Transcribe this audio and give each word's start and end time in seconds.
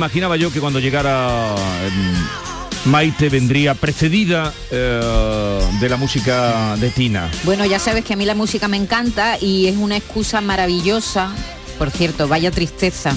Imaginaba 0.00 0.36
yo 0.38 0.50
que 0.50 0.60
cuando 0.60 0.78
llegara 0.80 1.54
em, 1.86 2.90
Maite 2.90 3.28
vendría 3.28 3.74
precedida 3.74 4.50
eh, 4.70 5.60
de 5.78 5.88
la 5.90 5.96
música 5.98 6.74
de 6.78 6.88
Tina. 6.88 7.30
Bueno, 7.44 7.66
ya 7.66 7.78
sabes 7.78 8.02
que 8.04 8.14
a 8.14 8.16
mí 8.16 8.24
la 8.24 8.34
música 8.34 8.66
me 8.66 8.78
encanta 8.78 9.36
y 9.38 9.66
es 9.66 9.76
una 9.76 9.98
excusa 9.98 10.40
maravillosa. 10.40 11.28
Por 11.78 11.90
cierto, 11.90 12.28
vaya 12.28 12.50
tristeza. 12.50 13.14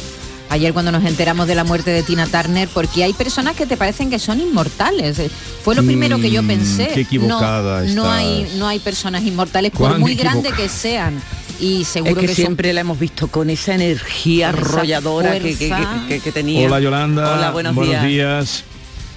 Ayer 0.49 0.73
cuando 0.73 0.91
nos 0.91 1.05
enteramos 1.05 1.47
de 1.47 1.55
la 1.55 1.63
muerte 1.63 1.89
de 1.91 2.03
Tina 2.03 2.27
Turner, 2.27 2.67
porque 2.73 3.03
hay 3.05 3.13
personas 3.13 3.55
que 3.55 3.65
te 3.65 3.77
parecen 3.77 4.09
que 4.09 4.19
son 4.19 4.41
inmortales. 4.41 5.17
Eh, 5.19 5.31
Fue 5.63 5.73
lo 5.75 5.83
primero 5.83 6.19
que 6.19 6.29
yo 6.29 6.43
Mm, 6.43 6.47
pensé. 6.47 6.89
qué 6.93 7.01
equivocada 7.01 7.81
no, 7.83 7.93
no 7.95 8.03
estás. 8.03 8.17
hay, 8.17 8.53
no 8.57 8.67
hay 8.67 8.79
personas 8.79 9.23
inmortales, 9.23 9.71
por 9.71 9.97
muy 9.99 10.15
grande 10.15 10.51
que 10.51 10.67
sean. 10.67 11.21
Y 11.63 11.85
seguro 11.85 12.11
Es 12.11 12.17
que, 12.19 12.27
son 12.27 12.35
siempre 12.35 12.73
la 12.73 12.81
hemos 12.81 12.99
visto 12.99 13.27
con 13.29 13.49
esa 13.49 13.75
energía 13.75 14.51
Con 14.51 14.59
esa 14.61 14.71
arrolladora 14.73 15.39
que, 15.39 15.55
que- 15.57 15.67
fuerza. 15.69 16.03
que- 16.09 16.19
que 16.19 16.31
tenía. 16.33 16.67
Hola 16.67 16.79
Yolanda. 16.81 17.33
Hola, 17.35 17.51
buenos, 17.51 17.75
días. 17.87 18.03
días. 18.05 18.63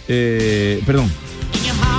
Eh, 0.08 0.80
perdón. 0.86 1.10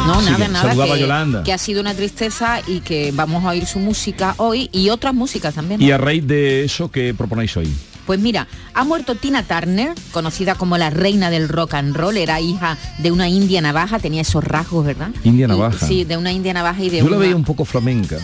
No, 0.06 0.22
nada, 0.22 0.48
nada. 0.48 0.62
saludaba 0.70 0.94
a 0.94 0.96
Que, 0.96 1.02
Yolanda. 1.02 1.44
que 1.44 1.52
ha 1.52 1.58
sido 1.58 1.82
una 1.82 1.94
tristeza 1.94 2.62
y 2.66 2.80
que 2.80 3.12
vamos 3.14 3.44
a 3.44 3.50
oír 3.50 3.66
su 3.66 3.80
música 3.80 4.36
hoy 4.38 4.70
y 4.72 4.90
otras 4.90 5.14
músicas 5.14 5.54
también. 5.56 5.82
Y 5.82 5.92
a 5.92 5.98
raíz 5.98 6.26
de 6.26 6.64
eso, 6.64 6.90
¿qué 6.90 7.14
proponéis 7.14 7.58
hoy? 7.58 7.68
Pues 8.06 8.18
mira, 8.22 8.48
ha 8.74 8.86
muerto 8.86 9.16
Tina 9.16 9.44
Turner, 9.44 9.94
conocida 10.12 10.56
como 10.56 10.78
la 10.78 10.90
reina 10.90 11.30
del 11.30 11.50
rock 11.50 11.74
and 11.74 11.94
roll, 11.94 12.16
era 12.16 12.40
hija 12.40 12.78
de 13.00 13.12
una 13.12 13.28
india 13.28 13.60
navaja, 13.60 14.00
tenía 14.00 14.22
esos 14.22 14.46
rasgos, 14.46 14.86
¿verdad? 14.86 15.10
India 15.26 15.44
Y- 15.44 15.50
navaja. 15.50 15.86
sí, 15.86 16.06
de 16.06 16.16
una 16.16 16.32
india 16.32 16.54
navaja 16.54 16.82
y 16.82 16.90
de 16.90 17.00
Yo 17.00 17.04
una... 17.08 17.18
la 17.18 17.18
veía 17.18 17.36
un 17.36 17.44
poco 17.44 17.66
flamenca. 17.66 18.18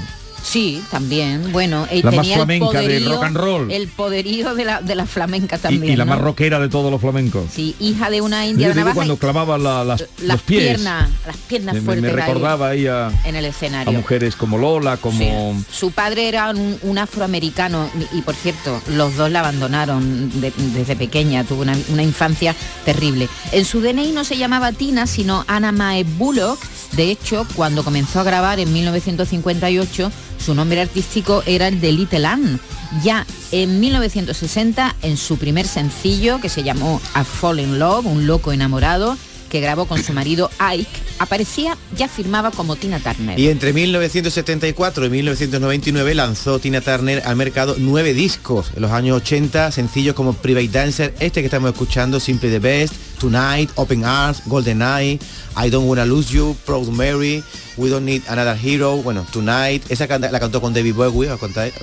Sí, 0.43 0.83
también. 0.91 1.51
Bueno, 1.53 1.87
eh, 1.89 2.01
La 2.03 2.11
más 2.11 2.19
tenía 2.21 2.33
el 2.35 2.39
flamenca 2.39 2.79
del 2.81 2.85
poderío, 2.87 3.09
rock 3.13 3.23
and 3.23 3.37
roll. 3.37 3.71
el 3.71 3.87
poderío 3.87 4.55
de 4.55 4.65
la, 4.65 4.81
de 4.81 4.93
la 4.95 5.05
flamenca 5.05 5.57
también. 5.57 5.93
y, 5.93 5.95
la 5.95 6.03
¿no? 6.05 6.11
más 6.11 6.21
rockera 6.21 6.59
de 6.59 6.67
todos 6.69 6.91
los 6.91 6.99
flamencos. 6.99 7.45
Sí, 7.51 7.75
hija 7.79 8.09
de 8.09 8.19
una 8.21 8.43
Yo 8.43 8.51
india 8.51 8.73
navaja. 8.73 8.93
cuando 8.95 9.17
clavaba 9.17 9.57
la- 9.57 9.83
las, 9.85 10.01
las 10.01 10.07
los 10.19 10.41
pies. 10.41 10.63
piernas, 10.75 11.09
las 11.25 11.37
piernas 11.37 11.75
me, 11.75 11.81
fuertes 11.81 12.03
me 12.03 12.11
recordaba 12.11 12.67
ahí 12.69 12.87
a, 12.87 13.09
en 13.23 13.35
el 13.37 13.45
a 13.45 13.47
escenario. 13.47 13.93
mujeres 13.93 14.35
como 14.35 14.57
Lola, 14.57 14.97
como... 14.97 15.63
Su 15.71 15.91
padre 15.91 16.27
era 16.27 16.49
un, 16.49 16.77
un 16.81 16.97
afroamericano 16.97 17.89
y, 18.13 18.21
por 18.21 18.35
cierto, 18.35 18.81
los 18.89 19.15
dos 19.15 19.31
la 19.31 19.39
abandonaron 19.39 20.41
de- 20.41 20.51
desde 20.75 20.95
pequeña, 20.97 21.45
tuvo 21.45 21.61
una, 21.61 21.77
una 21.89 22.03
infancia 22.03 22.53
terrible. 22.83 23.29
En 23.53 23.63
su 23.65 23.79
DNI 23.81 24.11
no 24.11 24.23
se 24.25 24.37
llamaba 24.37 24.71
Tina, 24.73 25.07
sino 25.07 25.45
Anna 25.47 25.71
Mae 25.71 26.03
Bullock. 26.03 26.59
De 26.95 27.09
hecho, 27.09 27.47
cuando 27.55 27.83
comenzó 27.83 28.19
a 28.19 28.23
grabar 28.23 28.59
en 28.59 28.71
1958, 28.71 30.11
su 30.37 30.53
nombre 30.53 30.81
artístico 30.81 31.43
era 31.45 31.67
el 31.67 31.81
de 31.81 31.91
Little 31.91 32.25
Ann. 32.25 32.59
Ya 33.03 33.25
en 33.51 33.79
1960, 33.79 34.95
en 35.01 35.17
su 35.17 35.37
primer 35.37 35.67
sencillo, 35.67 36.39
que 36.39 36.49
se 36.49 36.63
llamó 36.63 37.01
A 37.15 37.23
Fall 37.23 37.59
in 37.61 37.79
Love, 37.79 38.05
un 38.05 38.27
loco 38.27 38.51
enamorado, 38.51 39.17
que 39.49 39.61
grabó 39.61 39.85
con 39.85 40.03
su 40.03 40.13
marido 40.13 40.49
Ike, 40.57 40.89
aparecía, 41.19 41.77
ya 41.95 42.07
firmaba 42.07 42.49
como 42.49 42.75
Tina 42.75 42.99
Turner. 42.99 43.39
Y 43.39 43.49
entre 43.49 43.71
1974 43.71 45.05
y 45.05 45.09
1999 45.09 46.15
lanzó 46.15 46.57
Tina 46.57 46.81
Turner 46.81 47.21
al 47.23 47.35
mercado 47.35 47.75
nueve 47.77 48.15
discos. 48.15 48.71
En 48.75 48.81
los 48.81 48.91
años 48.91 49.17
80, 49.17 49.71
sencillos 49.71 50.15
como 50.15 50.33
Private 50.33 50.69
Dancer, 50.69 51.13
este 51.19 51.41
que 51.41 51.45
estamos 51.45 51.71
escuchando, 51.71 52.19
Simply 52.19 52.49
the 52.49 52.57
Best, 52.59 52.95
Tonight, 53.27 53.69
Open 53.75 54.03
Arms, 54.03 54.41
Golden 54.47 54.81
Eye, 54.81 55.17
I 55.55 55.69
Don't 55.69 55.87
Wanna 55.87 56.05
Lose 56.05 56.33
You, 56.33 56.57
Proud 56.65 56.89
Mary, 56.89 57.41
We 57.77 57.89
Don't 57.89 58.03
Need 58.05 58.23
Another 58.27 58.57
Hero, 58.61 58.97
bueno, 58.97 59.25
Tonight, 59.31 59.81
esa 59.89 60.07
canta- 60.09 60.29
la 60.29 60.41
cantó 60.41 60.59
con 60.59 60.73
David 60.73 60.93
Bowie. 60.93 61.29
¿Acordáis? 61.29 61.73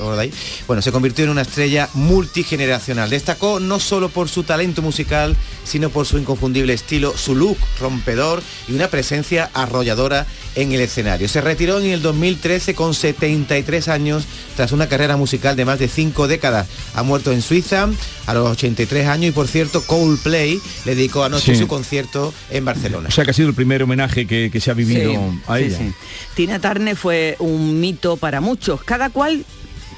Bueno, 0.67 0.83
se 0.83 0.93
convirtió 0.93 1.25
en 1.25 1.31
una 1.31 1.41
estrella 1.43 1.89
multigeneracional. 1.95 3.09
Destacó 3.09 3.59
no 3.59 3.81
solo 3.81 4.11
por 4.11 4.29
su 4.29 4.43
talento 4.43 4.83
musical, 4.83 5.35
sino 5.65 5.89
por 5.89 6.05
su 6.07 6.19
inconfundible 6.19 6.75
estilo, 6.75 7.17
su 7.17 7.35
look 7.35 7.57
rompedor 7.81 8.43
y 8.69 8.75
una 8.75 8.89
presencia 8.89 9.51
arrolladora 9.55 10.27
en 10.57 10.73
el 10.73 10.81
escenario. 10.83 11.29
Se 11.29 11.41
retiró 11.41 11.79
en 11.81 11.87
el 11.87 12.03
2013 12.03 12.75
con 12.75 12.93
73 12.93 13.89
años 13.89 14.25
tras 14.57 14.73
una 14.73 14.89
carrera 14.89 15.17
musical 15.17 15.57
de 15.57 15.65
más 15.65 15.79
de 15.79 15.89
cinco 15.89 16.29
décadas. 16.29 16.67
Ha 16.95 17.03
muerto 17.03 17.33
en 17.33 17.41
Suiza 17.41 17.89
a 18.27 18.35
los 18.35 18.49
83 18.51 19.07
años 19.07 19.31
y 19.31 19.33
por 19.33 19.49
cierto 19.49 19.83
Coldplay 19.83 20.61
le 20.85 20.95
dedicó 20.95 21.25
anoche 21.31 21.55
Sí. 21.55 21.61
su 21.61 21.67
concierto 21.69 22.33
en 22.51 22.65
Barcelona. 22.65 23.09
O 23.09 23.11
sea 23.11 23.25
que 23.25 23.31
ha 23.31 23.35
sido 23.35 23.49
el 23.49 23.55
primer 23.55 23.83
homenaje 23.83 24.27
que, 24.27 24.51
que 24.53 24.61
se 24.61 24.71
ha 24.71 24.75
vivido 24.75 25.13
Sí, 25.13 25.19
a 25.47 25.57
sí, 25.57 25.63
ella. 25.65 25.79
sí. 25.79 25.93
Tina 26.35 26.59
Turner 26.61 26.97
fue 26.97 27.37
un 27.39 27.81
mito 27.81 28.17
para 28.17 28.41
muchos, 28.41 28.83
cada 28.85 29.11
cual 29.11 29.45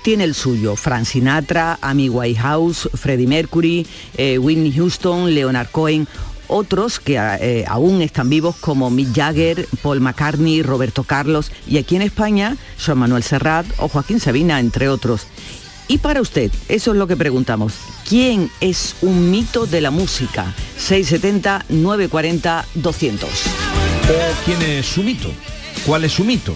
tiene 0.03 0.25
el 0.25 0.35
suyo. 0.35 0.75
Frank 0.77 1.05
Sinatra, 1.05 1.79
Amy 1.81 2.09
Whitehouse, 2.09 2.89
Freddie 2.95 3.27
Mercury, 3.27 3.87
eh, 4.17 4.39
Whitney 4.39 4.73
Houston, 4.73 5.33
Leonard 5.35 5.69
Cohen, 5.71 6.09
otros 6.49 6.99
que 7.01 7.15
eh, 7.17 7.65
aún 7.69 8.03
están 8.03 8.29
vivos 8.29 8.57
como 8.57 8.91
Mick 8.91 9.15
Jagger, 9.15 9.67
Paul 9.81 10.01
McCartney, 10.01 10.63
Roberto 10.63 11.03
Carlos 11.05 11.51
y 11.69 11.79
aquí 11.79 11.97
en 11.97 12.03
España, 12.03 12.57
Joan 12.85 12.99
Manuel 12.99 13.23
Serrat 13.23 13.65
o 13.79 13.89
Joaquín 13.89 14.21
Sabina, 14.21 14.61
entre 14.61 14.89
otros. 14.89 15.27
Y 15.89 15.99
para 15.99 16.21
usted, 16.21 16.51
eso 16.69 16.93
es 16.93 16.97
lo 16.97 17.07
que 17.07 17.17
preguntamos. 17.17 17.75
¿Quién 18.09 18.51
es 18.61 18.97
un 19.03 19.31
mito 19.31 19.67
de 19.67 19.81
la 19.81 19.91
música? 19.91 20.55
670 20.79 21.67
940 21.69 22.67
200. 22.75 23.29
¿O 23.31 24.45
quién 24.45 24.63
es 24.63 24.87
su 24.87 25.03
mito? 25.03 25.31
¿Cuál 25.87 26.05
es 26.05 26.13
su 26.13 26.25
mito? 26.25 26.55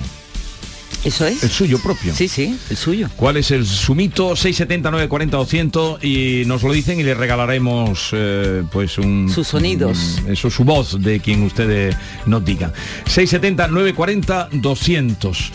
Eso 1.05 1.25
es. 1.27 1.43
El 1.45 1.51
suyo 1.51 1.79
propio. 1.79 2.15
Sí, 2.17 2.27
sí, 2.27 2.59
el 2.69 2.77
suyo. 2.77 3.09
¿Cuál 3.17 3.37
es 3.37 3.51
el 3.53 3.65
su 3.65 3.95
mito? 3.95 4.35
670 4.35 4.91
940 4.91 5.37
200 5.37 6.05
y 6.05 6.43
nos 6.47 6.63
lo 6.65 6.73
dicen 6.73 6.99
y 6.99 7.05
le 7.05 7.15
regalaremos 7.15 8.09
eh, 8.13 8.65
pues 8.73 8.99
un 8.99 9.31
Sus 9.33 9.47
sonidos. 9.47 10.19
un- 10.25 10.33
eso 10.33 10.51
su 10.51 10.65
voz 10.65 11.01
de 11.01 11.21
quien 11.21 11.43
ustedes 11.43 11.95
nos 12.25 12.45
digan. 12.45 12.73
670 13.07 13.69
940 13.69 14.49
200. 14.53 15.53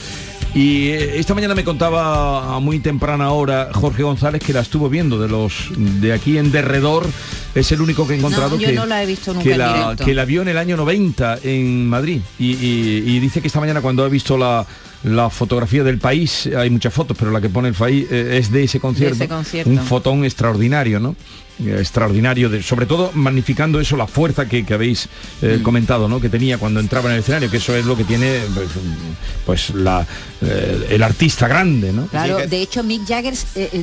Y 0.53 0.89
eh, 0.89 1.17
esta 1.17 1.33
mañana 1.33 1.55
me 1.55 1.63
contaba 1.63 2.55
a 2.55 2.59
muy 2.59 2.79
temprana 2.79 3.31
hora 3.31 3.69
Jorge 3.73 4.03
González 4.03 4.41
que 4.43 4.51
la 4.51 4.59
estuvo 4.59 4.89
viendo 4.89 5.17
de 5.17 5.29
los 5.29 5.69
de 5.77 6.11
aquí 6.11 6.37
en 6.37 6.51
derredor 6.51 7.05
es 7.55 7.71
el 7.71 7.79
único 7.81 8.05
que 8.05 8.15
he 8.15 8.17
encontrado 8.17 8.57
yo 8.57 8.67
que, 8.67 8.73
no 8.73 8.85
la 8.85 9.01
he 9.01 9.05
visto 9.05 9.33
nunca 9.33 9.43
que 9.49 9.57
la, 9.57 9.73
directo. 9.73 10.05
que 10.05 10.13
la 10.13 10.25
vio 10.25 10.41
en 10.41 10.49
el 10.49 10.57
año 10.57 10.75
90 10.75 11.39
en 11.43 11.87
Madrid 11.87 12.21
y, 12.37 12.51
y- 12.53 13.03
y 13.05 13.19
dice 13.19 13.39
que 13.41 13.47
esta 13.47 13.61
mañana 13.61 13.79
cuando 13.81 14.03
ha 14.03 14.09
visto 14.09 14.37
la 14.37 14.65
la 15.03 15.29
fotografía 15.29 15.83
del 15.83 15.97
país, 15.97 16.47
hay 16.55 16.69
muchas 16.69 16.93
fotos, 16.93 17.17
pero 17.19 17.31
la 17.31 17.41
que 17.41 17.49
pone 17.49 17.69
el 17.69 17.73
país 17.73 18.05
eh, 18.11 18.37
es 18.39 18.51
de 18.51 18.63
ese 18.63 18.79
concierto. 18.79 19.15
ese 19.15 19.27
concierto. 19.27 19.69
Un 19.69 19.79
fotón 19.79 20.23
extraordinario, 20.25 20.99
¿no? 20.99 21.15
Eh, 21.63 21.75
extraordinario, 21.79 22.49
de, 22.49 22.63
sobre 22.63 22.85
todo 22.85 23.11
magnificando 23.13 23.79
eso, 23.79 23.95
la 23.97 24.07
fuerza 24.07 24.47
que, 24.47 24.65
que 24.65 24.73
habéis 24.73 25.07
eh, 25.41 25.57
Mm. 25.59 25.63
comentado, 25.63 26.07
¿no? 26.07 26.19
Que 26.21 26.29
tenía 26.29 26.57
cuando 26.57 26.79
entraba 26.79 27.09
en 27.09 27.15
el 27.15 27.19
escenario, 27.21 27.49
que 27.51 27.57
eso 27.57 27.75
es 27.75 27.85
lo 27.85 27.95
que 27.97 28.03
tiene 28.03 28.39
pues, 28.55 28.69
pues, 29.45 29.69
la, 29.71 30.05
eh, 30.41 30.87
el 30.91 31.03
artista 31.03 31.47
grande, 31.47 31.91
¿no? 31.93 32.07
Claro, 32.07 32.37
de 32.47 32.61
hecho 32.61 32.83
Mick 32.83 33.05
Jagger 33.07 33.33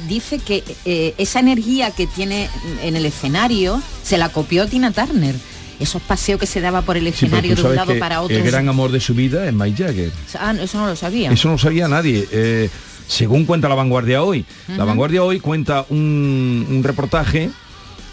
dice 0.09 0.39
que 0.39 0.65
eh, 0.85 1.15
esa 1.19 1.41
energía 1.41 1.91
que 1.91 2.07
tiene 2.07 2.49
en 2.83 2.97
el 2.97 3.05
escenario 3.07 3.81
se 4.03 4.19
la 4.19 4.29
copió 4.31 4.67
Tina 4.67 4.91
Turner. 4.93 5.35
Esos 5.81 6.03
paseos 6.03 6.41
que 6.41 6.47
se 6.47 6.61
daba 6.61 6.83
por 6.83 6.97
el 6.97 7.05
Sí, 7.05 7.11
escenario 7.27 7.55
tú 7.55 7.63
de 7.63 7.69
un 7.69 7.77
lado 7.77 7.99
para 7.99 8.21
otro. 8.21 8.37
El 8.37 8.43
gran 8.43 8.69
amor 8.69 8.91
de 8.91 9.01
su 9.01 9.15
vida 9.15 9.47
es 9.47 9.55
Mike 9.55 9.85
Jagger. 9.85 10.11
Ah, 10.39 10.53
no, 10.53 10.63
eso 10.63 10.79
no 10.79 10.87
lo 10.89 10.97
sabía. 10.97 11.31
Eso 11.31 11.49
no 11.49 11.55
lo 11.55 11.59
sabía 11.59 11.87
nadie. 11.89 12.27
Eh, 12.33 12.69
según 13.07 13.45
cuenta 13.47 13.69
La 13.69 13.75
Vanguardia 13.75 14.23
hoy. 14.23 14.45
La 14.77 14.85
Vanguardia 14.85 15.23
hoy 15.23 15.41
cuenta 15.41 15.87
un, 15.89 16.67
un 16.69 16.83
reportaje 16.83 17.51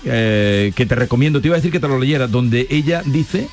eh, 0.06 0.72
que 0.76 0.86
te 0.86 0.96
recomiendo, 0.96 1.42
te 1.42 1.48
iba 1.48 1.56
a 1.56 1.60
decir 1.60 1.72
que 1.72 1.80
te 1.80 1.88
lo 1.88 1.98
leyera, 2.00 2.28
donde 2.28 2.68
ella 2.70 3.02
dice 3.06 3.48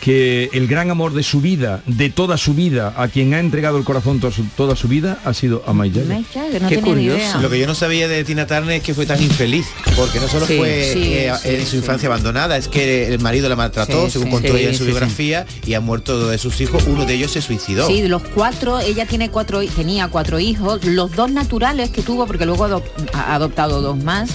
que 0.00 0.50
el 0.52 0.66
gran 0.66 0.90
amor 0.90 1.12
de 1.14 1.22
su 1.22 1.40
vida, 1.40 1.82
de 1.86 2.10
toda 2.10 2.36
su 2.36 2.54
vida, 2.54 2.94
a 2.96 3.08
quien 3.08 3.32
ha 3.34 3.38
entregado 3.38 3.78
el 3.78 3.84
corazón 3.84 4.18
toda 4.20 4.32
su, 4.32 4.44
toda 4.56 4.74
su 4.76 4.88
vida, 4.88 5.18
ha 5.24 5.32
sido 5.34 5.62
a 5.66 5.72
Mike 5.72 6.00
Jagger. 6.34 6.62
No 6.62 6.68
Qué 6.68 6.80
curioso. 6.80 7.16
idea. 7.18 7.36
Lo 7.38 7.48
que 7.50 7.58
yo 7.60 7.66
no 7.66 7.74
sabía 7.74 8.08
de 8.08 8.24
Tina 8.24 8.46
Turner 8.46 8.76
es 8.78 8.82
que 8.82 8.94
fue 8.94 9.06
tan 9.06 9.22
infeliz, 9.22 9.66
porque 9.96 10.18
no 10.20 10.28
solo 10.28 10.46
Sí, 10.46 10.56
fue 10.58 10.90
sí, 10.92 11.02
eh, 11.14 11.32
sí, 11.42 11.48
en 11.48 11.64
su 11.64 11.70
sí. 11.72 11.76
infancia 11.76 12.08
abandonada, 12.08 12.56
es 12.56 12.66
que 12.68 13.06
el 13.06 13.20
marido 13.20 13.48
la 13.48 13.56
maltrató, 13.56 14.06
Sí, 14.06 14.12
según 14.12 14.26
sí. 14.28 14.32
contó 14.32 14.52
Sí, 14.54 14.58
ella 14.60 14.68
en 14.70 14.74
su 14.74 14.78
sí, 14.78 14.84
sí. 14.84 14.90
biografía, 14.90 15.46
y 15.66 15.74
ha 15.74 15.80
muerto 15.80 16.28
de 16.28 16.38
sus 16.38 16.60
hijos, 16.60 16.84
uno 16.88 17.04
de 17.04 17.14
ellos 17.14 17.30
se 17.32 17.40
suicidó. 17.42 17.86
Sí, 17.86 18.00
de 18.02 18.08
los 18.08 18.22
cuatro, 18.22 18.80
ella 18.80 19.06
tiene 19.06 19.30
cuatro, 19.30 19.60
tenía 19.68 20.08
cuatro 20.08 20.38
hijos, 20.40 20.84
los 20.84 21.12
dos 21.12 21.30
naturales 21.30 21.90
que 21.90 22.02
tuvo, 22.02 22.26
porque 22.26 22.46
luego 22.46 22.64
ha 23.14 23.34
adoptado 23.34 23.80
dos 23.80 24.02
más, 24.02 24.30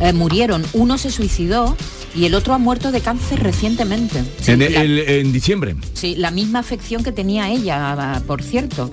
eh, 0.00 0.12
murieron. 0.12 0.64
Uno 0.72 0.98
se 0.98 1.10
suicidó 1.10 1.76
y 2.14 2.24
el 2.24 2.34
otro 2.34 2.54
ha 2.54 2.58
muerto 2.58 2.90
de 2.92 3.00
cáncer 3.00 3.40
recientemente. 3.42 4.22
Sí, 4.40 4.52
en, 4.52 4.58
la, 4.60 4.66
el- 4.82 4.98
en 4.98 5.32
diciembre. 5.32 5.76
sí, 5.94 6.14
la 6.16 6.30
misma 6.30 6.58
afección 6.60 7.02
que 7.04 7.12
tenía 7.12 7.50
ella, 7.50 8.22
por 8.26 8.42
cierto. 8.42 8.90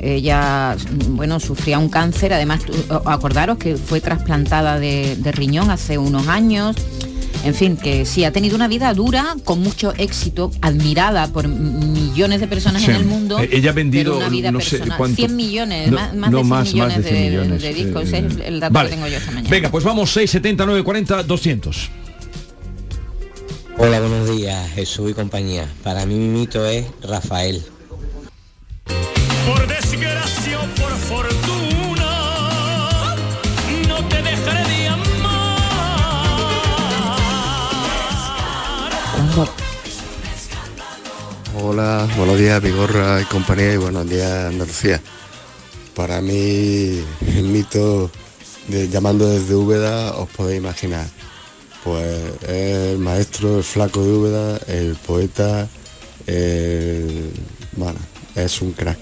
Ella, 0.00 0.76
bueno, 1.10 1.40
sufría 1.40 1.78
un 1.78 1.88
cáncer, 1.88 2.32
además, 2.34 2.60
acordaros 3.06 3.56
que 3.56 3.76
fue 3.76 4.00
trasplantada 4.02 4.78
de, 4.78 5.16
de 5.16 5.32
riñón 5.32 5.70
hace 5.70 5.96
unos 5.98 6.28
años. 6.28 6.76
En 7.42 7.54
fin, 7.54 7.76
que 7.76 8.06
sí, 8.06 8.24
ha 8.24 8.32
tenido 8.32 8.56
una 8.56 8.68
vida 8.68 8.92
dura, 8.94 9.36
con 9.44 9.60
mucho 9.62 9.92
éxito, 9.98 10.50
admirada 10.62 11.26
por 11.28 11.46
millones 11.48 12.40
de 12.40 12.46
personas 12.48 12.82
Sí. 12.82 12.90
en 12.90 12.96
el 12.96 13.04
mundo. 13.04 13.38
Eh, 13.38 13.50
ella 13.52 13.70
ha 13.70 13.74
vendido, 13.74 14.16
una 14.16 14.28
vida 14.30 14.50
no 14.50 14.60
sé 14.60 14.78
cuánto. 14.96 15.16
100 15.16 15.36
millones, 15.36 15.90
No, 15.90 15.96
más, 15.96 16.14
más 16.14 16.30
no, 16.30 16.38
de 16.38 16.44
100 16.44 16.48
más, 16.48 16.58
más 16.64 16.72
millones 16.72 16.96
de 16.96 17.02
100 17.10 17.14
de, 17.22 17.30
millones, 17.30 17.62
de 17.62 17.74
discos. 17.74 18.12
eh, 18.12 18.26
es 18.28 18.46
el 18.46 18.60
dato 18.60 18.72
vale. 18.74 18.88
que 18.90 18.96
tengo 18.96 19.08
yo 19.08 19.16
esta 19.18 19.30
mañana. 19.30 19.50
Venga, 19.50 19.70
pues 19.70 19.84
vamos, 19.84 20.10
670 20.12 20.64
940 20.66 21.22
200. 21.22 21.90
Hola, 23.76 23.98
buenos 23.98 24.30
días, 24.30 24.70
Jesús 24.70 25.10
y 25.10 25.14
compañía. 25.14 25.68
Para 25.82 26.06
mí 26.06 26.14
mi 26.14 26.28
mito 26.28 26.64
es 26.64 26.86
Rafael. 27.02 27.60
Por 29.46 29.66
desgracia 29.66 30.60
o 30.60 30.66
por 30.80 30.92
fortuna, 30.92 32.06
no 33.88 34.08
te 34.08 34.22
dejaré 34.22 34.68
de 34.68 34.88
amar. 34.88 35.08
Hola, 41.60 42.08
buenos 42.16 42.38
días 42.38 42.62
Vigorra 42.62 43.20
y 43.20 43.24
compañía 43.24 43.74
y 43.74 43.76
buenos 43.76 44.08
días 44.08 44.46
Andalucía. 44.46 45.02
Para 45.96 46.20
mí 46.20 47.04
el 47.26 47.44
mito 47.44 48.08
de 48.68 48.88
llamando 48.88 49.28
desde 49.28 49.56
Úbeda 49.56 50.12
os 50.16 50.28
podéis 50.28 50.58
imaginar. 50.58 51.06
Pues 51.84 52.32
el 52.48 52.98
maestro, 52.98 53.58
el 53.58 53.64
flaco 53.64 54.02
de 54.02 54.10
Úbeda, 54.12 54.58
el 54.68 54.94
poeta, 55.06 55.68
el- 56.26 57.30
bueno, 57.76 57.98
es 58.34 58.62
un 58.62 58.72
crack. 58.72 58.98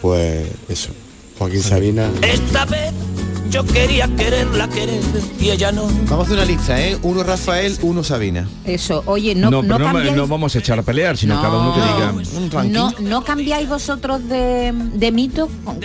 Pues 0.00 0.46
eso, 0.68 0.90
Joaquín 1.38 1.62
Sabina. 1.62 2.08
Esta 2.22 2.64
vez 2.66 2.92
yo 3.50 3.64
quería 3.64 4.06
quererla 4.16 4.68
querer 4.68 5.00
y 5.40 5.50
ella 5.50 5.72
no. 5.72 5.86
Vamos 5.86 6.10
a 6.10 6.22
hacer 6.22 6.34
una 6.36 6.44
lista, 6.44 6.80
¿eh? 6.80 6.98
Uno 7.02 7.22
Rafael, 7.22 7.76
uno 7.82 8.04
Sabina. 8.04 8.46
Eso, 8.64 9.02
oye, 9.06 9.34
no, 9.34 9.50
No, 9.50 9.62
no, 9.62 9.78
no, 9.78 9.86
cambiáis- 9.86 10.14
no 10.14 10.26
vamos 10.26 10.54
a 10.54 10.58
echar 10.58 10.78
a 10.78 10.82
pelear, 10.82 11.16
sino 11.16 11.34
No. 11.36 11.42
cada 11.42 11.58
uno 11.58 11.74
que 11.74 11.80
diga. 11.80 12.64
No, 12.64 12.92
no 13.00 13.24
cambiáis 13.24 13.68
vosotros 13.68 14.28
de, 14.28 14.72
de 14.94 15.12
mito 15.12 15.48
con, 15.64 15.78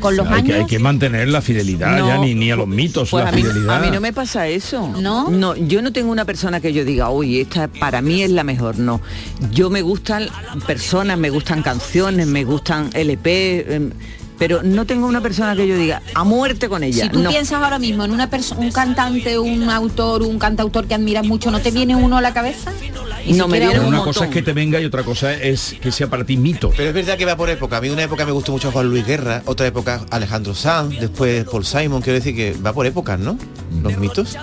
con 0.00 0.16
los 0.16 0.26
Hay 0.26 0.42
que, 0.42 0.52
años. 0.54 0.64
hay 0.64 0.66
que 0.66 0.78
mantener 0.78 1.28
la 1.28 1.40
fidelidad 1.40 1.98
No. 1.98 2.08
ya, 2.08 2.18
ni, 2.18 2.34
ni 2.34 2.50
a 2.50 2.56
los 2.56 2.66
mitos, 2.68 3.10
Pues 3.10 3.22
la 3.24 3.30
a 3.30 3.32
mí, 3.32 3.42
fidelidad. 3.42 3.76
a 3.76 3.80
mí 3.80 3.90
no 3.92 4.00
me 4.00 4.12
pasa 4.12 4.48
eso. 4.48 4.88
¿No? 5.00 5.30
No, 5.30 5.54
yo 5.56 5.82
no 5.82 5.92
tengo 5.92 6.10
una 6.10 6.24
persona 6.24 6.60
que 6.60 6.72
yo 6.72 6.84
diga, 6.84 7.10
uy, 7.10 7.40
esta 7.40 7.68
para 7.68 8.02
mí 8.02 8.22
es 8.22 8.30
la 8.30 8.42
mejor. 8.44 8.78
No. 8.78 9.00
Yo 9.52 9.70
me 9.70 9.82
gustan 9.82 10.28
personas, 10.66 11.16
me 11.18 11.30
gustan 11.30 11.62
canciones, 11.62 12.26
me 12.26 12.44
gustan 12.44 12.90
LP, 12.92 13.74
em, 13.74 13.90
pero 14.38 14.62
no 14.62 14.86
tengo 14.86 15.06
una 15.06 15.20
persona 15.20 15.54
que 15.54 15.66
yo 15.66 15.76
diga, 15.76 16.02
a 16.14 16.24
muerte 16.24 16.68
con 16.68 16.82
ella. 16.82 17.04
Si 17.04 17.10
tú 17.10 17.20
no. 17.20 17.30
piensas 17.30 17.62
ahora 17.62 17.78
mismo 17.78 18.04
en 18.04 18.10
una 18.10 18.28
persona, 18.28 18.60
un 18.60 18.72
cantante, 18.72 19.38
un 19.38 19.70
autor, 19.70 20.22
un 20.22 20.38
cantautor 20.38 20.86
que 20.86 20.94
admiras 20.94 21.24
mucho, 21.24 21.50
¿no 21.50 21.60
te 21.60 21.70
viene 21.70 21.96
uno 21.96 22.18
a 22.18 22.20
la 22.20 22.34
cabeza? 22.34 22.72
Ni 23.26 23.32
No, 23.32 23.48
me 23.48 23.58
viene 23.58 23.80
una 23.80 24.02
cosa 24.02 24.26
es 24.26 24.30
que 24.30 24.42
te 24.42 24.52
venga 24.52 24.80
y 24.80 24.84
otra 24.84 25.02
cosa 25.02 25.32
es 25.32 25.76
que 25.80 25.90
sea 25.90 26.08
para 26.08 26.24
ti 26.24 26.36
mito. 26.36 26.70
Pero 26.76 26.88
es 26.88 26.94
verdad 26.94 27.16
que 27.16 27.24
va 27.24 27.36
por 27.36 27.48
época. 27.48 27.78
A 27.78 27.80
mí 27.80 27.88
una 27.88 28.02
época 28.02 28.26
me 28.26 28.32
gustó 28.32 28.52
mucho 28.52 28.70
Juan 28.70 28.88
Luis 28.88 29.06
Guerra, 29.06 29.42
otra 29.46 29.66
época 29.66 30.04
Alejandro 30.10 30.54
Sanz, 30.54 30.98
después 31.00 31.44
Paul 31.44 31.64
Simon. 31.64 32.02
Quiero 32.02 32.18
decir 32.18 32.34
que 32.36 32.54
va 32.54 32.72
por 32.72 32.86
épocas, 32.86 33.18
¿no? 33.18 33.38
Los 33.82 33.96
mitos. 33.96 34.36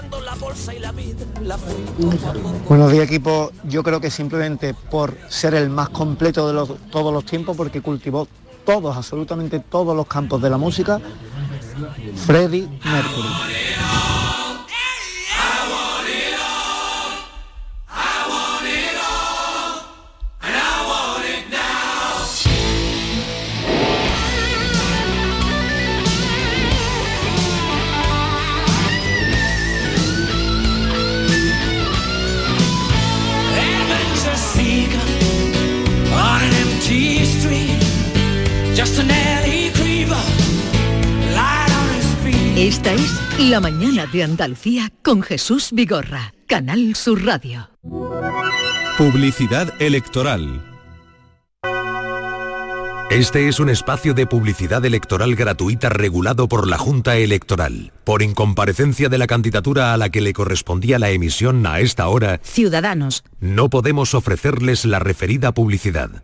Buenos 2.67 2.91
días 2.91 3.05
equipo, 3.11 3.51
yo 3.65 3.83
creo 3.83 3.99
que 3.99 4.09
simplemente 4.09 4.73
por 4.73 5.17
ser 5.27 5.53
el 5.53 5.69
más 5.69 5.89
completo 5.89 6.47
de 6.47 6.53
los, 6.53 6.69
todos 6.89 7.13
los 7.13 7.25
tiempos, 7.25 7.57
porque 7.57 7.81
cultivó 7.81 8.27
todos, 8.65 8.95
absolutamente 8.95 9.59
todos 9.59 9.95
los 9.95 10.07
campos 10.07 10.41
de 10.41 10.49
la 10.49 10.57
música, 10.57 10.99
Freddie 12.25 12.67
Mercury. 12.83 14.30
Esta 42.61 42.93
es 42.93 43.19
La 43.39 43.59
mañana 43.59 44.05
de 44.05 44.21
Andalucía 44.21 44.91
con 45.01 45.23
Jesús 45.23 45.69
Vigorra, 45.71 46.35
Canal 46.45 46.95
Sur 46.95 47.25
Radio. 47.25 47.71
Publicidad 48.99 49.73
electoral. 49.81 50.63
Este 53.09 53.47
es 53.47 53.59
un 53.59 53.71
espacio 53.71 54.13
de 54.13 54.27
publicidad 54.27 54.85
electoral 54.85 55.35
gratuita 55.35 55.89
regulado 55.89 56.47
por 56.47 56.67
la 56.67 56.77
Junta 56.77 57.17
Electoral. 57.17 57.93
Por 58.03 58.21
incomparecencia 58.21 59.09
de 59.09 59.17
la 59.17 59.25
candidatura 59.25 59.95
a 59.95 59.97
la 59.97 60.09
que 60.09 60.21
le 60.21 60.31
correspondía 60.31 60.99
la 60.99 61.09
emisión 61.09 61.65
a 61.65 61.79
esta 61.79 62.09
hora, 62.09 62.39
Ciudadanos. 62.43 63.23
no 63.39 63.71
podemos 63.71 64.13
ofrecerles 64.13 64.85
la 64.85 64.99
referida 64.99 65.51
publicidad. 65.51 66.23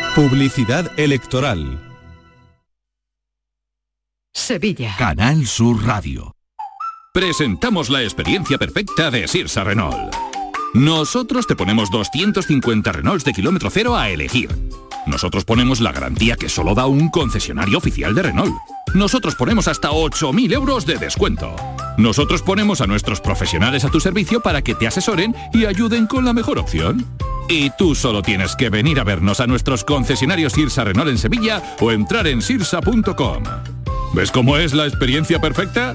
Publicidad 0.15 0.91
electoral. 0.99 1.79
Sevilla. 4.33 4.93
Canal 4.97 5.47
Sur 5.47 5.85
Radio. 5.85 6.35
Presentamos 7.13 7.89
la 7.89 8.03
experiencia 8.03 8.57
perfecta 8.57 9.09
de 9.09 9.29
Sirsa 9.29 9.63
Renault. 9.63 10.13
Nosotros 10.73 11.47
te 11.47 11.55
ponemos 11.55 11.89
250 11.91 12.91
Renaults 12.91 13.23
de 13.23 13.31
kilómetro 13.31 13.69
cero 13.69 13.95
a 13.95 14.09
elegir. 14.09 14.49
Nosotros 15.05 15.45
ponemos 15.45 15.79
la 15.79 15.93
garantía 15.93 16.35
que 16.35 16.49
solo 16.49 16.75
da 16.75 16.87
un 16.87 17.07
concesionario 17.07 17.77
oficial 17.77 18.13
de 18.13 18.23
Renault. 18.23 18.53
Nosotros 18.93 19.35
ponemos 19.35 19.69
hasta 19.69 19.91
8.000 19.91 20.51
euros 20.51 20.85
de 20.85 20.97
descuento. 20.97 21.55
Nosotros 21.97 22.41
ponemos 22.41 22.81
a 22.81 22.87
nuestros 22.87 23.21
profesionales 23.21 23.85
a 23.85 23.89
tu 23.89 24.01
servicio 24.01 24.41
para 24.41 24.61
que 24.61 24.75
te 24.75 24.87
asesoren 24.87 25.33
y 25.53 25.63
ayuden 25.63 26.05
con 26.05 26.25
la 26.25 26.33
mejor 26.33 26.59
opción. 26.59 27.07
Y 27.51 27.69
tú 27.71 27.95
solo 27.95 28.21
tienes 28.21 28.55
que 28.55 28.69
venir 28.69 28.97
a 29.01 29.03
vernos 29.03 29.41
a 29.41 29.45
nuestros 29.45 29.83
concesionarios 29.83 30.53
Sirsa 30.53 30.85
Renault 30.85 31.09
en 31.09 31.17
Sevilla 31.17 31.61
o 31.81 31.91
entrar 31.91 32.25
en 32.27 32.41
sirsa.com. 32.41 33.43
¿Ves 34.13 34.31
cómo 34.31 34.55
es 34.55 34.73
la 34.73 34.87
experiencia 34.87 35.37
perfecta? 35.41 35.93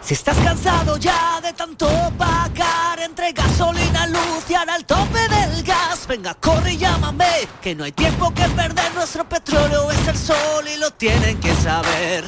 Si 0.00 0.14
estás 0.14 0.38
cansado 0.38 0.96
ya 0.96 1.38
de 1.42 1.52
tanto 1.52 1.86
pagar 2.16 3.00
entre 3.00 3.32
gasolina, 3.32 4.06
luz 4.06 4.48
y 4.48 4.54
ahora 4.54 4.76
el 4.76 4.86
tope 4.86 5.20
del 5.28 5.62
gas, 5.64 6.06
venga, 6.08 6.32
corre 6.32 6.72
y 6.72 6.78
llámame, 6.78 7.46
que 7.60 7.74
no 7.74 7.84
hay 7.84 7.92
tiempo 7.92 8.32
que 8.32 8.44
perder, 8.44 8.94
nuestro 8.94 9.28
petróleo 9.28 9.92
es 9.92 10.08
el 10.08 10.16
sol 10.16 10.64
y 10.74 10.80
lo 10.80 10.90
tienen 10.92 11.38
que 11.40 11.54
saber. 11.56 12.24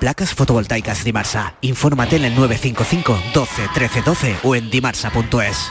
Placas 0.00 0.34
fotovoltaicas 0.34 1.04
Dimarsa. 1.04 1.54
Infórmate 1.60 2.16
en 2.16 2.24
el 2.24 2.34
955 2.34 3.20
12 3.34 3.68
13 3.74 4.02
12 4.02 4.36
o 4.44 4.56
en 4.56 4.70
dimarsa.es. 4.70 5.70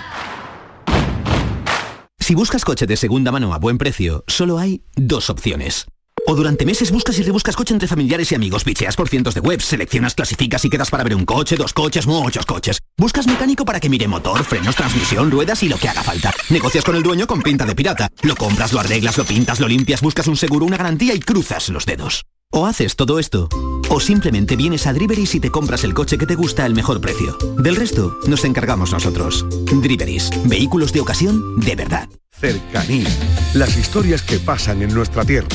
Si 2.19 2.35
buscas 2.35 2.63
coche 2.63 2.85
de 2.85 2.95
segunda 2.95 3.31
mano 3.31 3.55
a 3.55 3.57
buen 3.57 3.79
precio, 3.79 4.23
solo 4.27 4.59
hay 4.59 4.83
dos 4.95 5.31
opciones. 5.31 5.87
O 6.27 6.35
durante 6.35 6.63
meses 6.63 6.91
buscas 6.91 7.17
y 7.17 7.23
rebuscas 7.23 7.55
coche 7.55 7.73
entre 7.73 7.87
familiares 7.87 8.31
y 8.31 8.35
amigos, 8.35 8.63
bicheas 8.63 8.95
por 8.95 9.09
cientos 9.09 9.33
de 9.33 9.41
webs, 9.41 9.65
seleccionas, 9.65 10.13
clasificas 10.13 10.63
y 10.63 10.69
quedas 10.69 10.91
para 10.91 11.03
ver 11.03 11.15
un 11.15 11.25
coche, 11.25 11.55
dos 11.55 11.73
coches, 11.73 12.05
muchos 12.05 12.45
coches. 12.45 12.78
Buscas 12.99 13.25
mecánico 13.27 13.63
para 13.63 13.79
que 13.79 13.89
mire 13.89 14.09
motor, 14.09 14.43
frenos, 14.43 14.75
transmisión, 14.75 15.31
ruedas 15.31 15.63
y 15.63 15.69
lo 15.69 15.77
que 15.77 15.87
haga 15.87 16.03
falta. 16.03 16.33
Negocias 16.49 16.83
con 16.83 16.97
el 16.97 17.01
dueño 17.01 17.27
con 17.27 17.41
pinta 17.41 17.65
de 17.65 17.73
pirata. 17.73 18.09
Lo 18.23 18.35
compras, 18.35 18.73
lo 18.73 18.81
arreglas, 18.81 19.17
lo 19.17 19.23
pintas, 19.23 19.61
lo 19.61 19.69
limpias, 19.69 20.01
buscas 20.01 20.27
un 20.27 20.35
seguro, 20.35 20.65
una 20.65 20.75
garantía 20.75 21.15
y 21.15 21.19
cruzas 21.21 21.69
los 21.69 21.85
dedos. 21.85 22.25
O 22.51 22.65
haces 22.65 22.97
todo 22.97 23.19
esto, 23.19 23.47
o 23.89 23.99
simplemente 24.01 24.57
vienes 24.57 24.85
a 24.85 24.91
Driveris 24.91 25.35
y 25.35 25.39
te 25.39 25.49
compras 25.49 25.85
el 25.85 25.93
coche 25.93 26.17
que 26.17 26.25
te 26.25 26.35
gusta 26.35 26.65
al 26.65 26.73
mejor 26.73 26.99
precio. 26.99 27.37
Del 27.57 27.77
resto, 27.77 28.19
nos 28.27 28.43
encargamos 28.43 28.91
nosotros. 28.91 29.45
Driveris, 29.81 30.29
vehículos 30.45 30.91
de 30.91 30.99
ocasión 30.99 31.59
de 31.59 31.75
verdad. 31.75 32.09
Cercanía. 32.31 33.07
Las 33.53 33.77
historias 33.77 34.23
que 34.23 34.39
pasan 34.39 34.81
en 34.81 34.93
nuestra 34.93 35.23
tierra. 35.23 35.47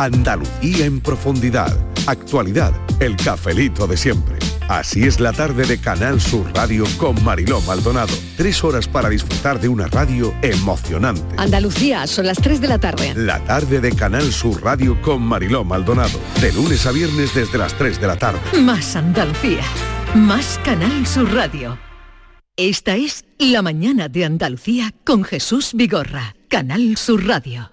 Andalucía 0.00 0.86
en 0.86 0.98
profundidad. 1.02 1.76
Actualidad. 2.06 2.72
El 3.00 3.16
cafelito 3.16 3.86
de 3.86 3.98
siempre. 3.98 4.38
Así 4.66 5.02
es 5.02 5.20
la 5.20 5.34
tarde 5.34 5.66
de 5.66 5.78
Canal 5.78 6.22
Sur 6.22 6.50
Radio 6.54 6.86
con 6.96 7.22
Mariló 7.22 7.60
Maldonado. 7.60 8.14
Tres 8.38 8.64
horas 8.64 8.88
para 8.88 9.10
disfrutar 9.10 9.60
de 9.60 9.68
una 9.68 9.88
radio 9.88 10.32
emocionante. 10.40 11.34
Andalucía, 11.36 12.06
son 12.06 12.28
las 12.28 12.38
3 12.38 12.62
de 12.62 12.68
la 12.68 12.78
tarde. 12.78 13.12
La 13.14 13.44
tarde 13.44 13.82
de 13.82 13.92
Canal 13.92 14.32
Sur 14.32 14.62
Radio 14.62 14.98
con 15.02 15.20
Mariló 15.20 15.64
Maldonado. 15.64 16.18
De 16.40 16.50
lunes 16.50 16.86
a 16.86 16.92
viernes 16.92 17.34
desde 17.34 17.58
las 17.58 17.74
3 17.74 18.00
de 18.00 18.06
la 18.06 18.16
tarde. 18.16 18.40
Más 18.58 18.96
Andalucía, 18.96 19.64
más 20.14 20.58
Canal 20.64 21.06
Sur 21.06 21.30
Radio. 21.34 21.78
Esta 22.56 22.96
es 22.96 23.26
La 23.36 23.60
Mañana 23.60 24.08
de 24.08 24.24
Andalucía 24.24 24.94
con 25.04 25.24
Jesús 25.24 25.72
Vigorra, 25.74 26.34
Canal 26.48 26.96
Sur 26.96 27.26
Radio. 27.26 27.70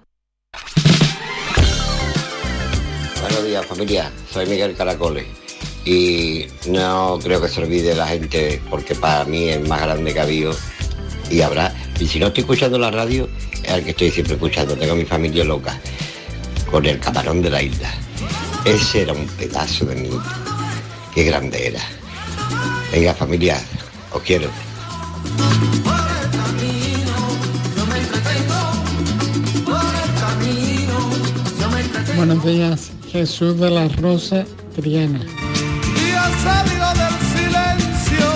Buenos 3.28 3.46
días 3.46 3.66
familia, 3.66 4.10
soy 4.32 4.46
Miguel 4.46 4.74
Caracoles. 4.74 5.26
Y 5.84 6.46
no 6.70 7.20
creo 7.22 7.42
que 7.42 7.50
se 7.50 7.62
olvide 7.62 7.94
la 7.94 8.08
gente 8.08 8.62
porque 8.70 8.96
para 8.96 9.26
mí 9.26 9.50
es 9.50 9.68
más 9.68 9.82
grande 9.82 10.14
que 10.14 10.20
habido. 10.22 10.56
Y 11.30 11.42
habrá, 11.42 11.76
y 12.00 12.08
si 12.08 12.20
no 12.20 12.28
estoy 12.28 12.44
escuchando 12.44 12.80
la 12.80 12.90
radio, 12.90 13.28
es 13.64 13.70
el 13.70 13.84
que 13.84 13.90
estoy 13.90 14.12
siempre 14.12 14.36
escuchando, 14.36 14.78
tengo 14.78 14.94
a 14.94 14.96
mi 14.96 15.04
familia 15.04 15.44
loca 15.44 15.78
con 16.72 16.86
el 16.86 17.02
camarón 17.02 17.42
de 17.42 17.50
la 17.50 17.62
isla. 17.62 17.94
Ese 18.64 19.02
era 19.02 19.12
un 19.12 19.28
pedazo 19.28 19.84
de 19.84 19.96
mito, 19.96 20.24
qué 21.14 21.26
grande 21.26 21.68
era. 21.68 21.82
Venga 22.94 23.14
familia, 23.14 23.62
os 24.14 24.22
quiero. 24.22 24.50
Buenos 32.16 32.44
días, 32.46 32.92
Jesús 33.18 33.60
de 33.60 33.72
la 33.72 33.88
Rosa 33.88 34.46
Triana. 34.76 35.20
Y 35.20 36.12
ha 36.12 36.30
salido 36.44 36.88
del 37.02 37.16
silencio 37.34 38.28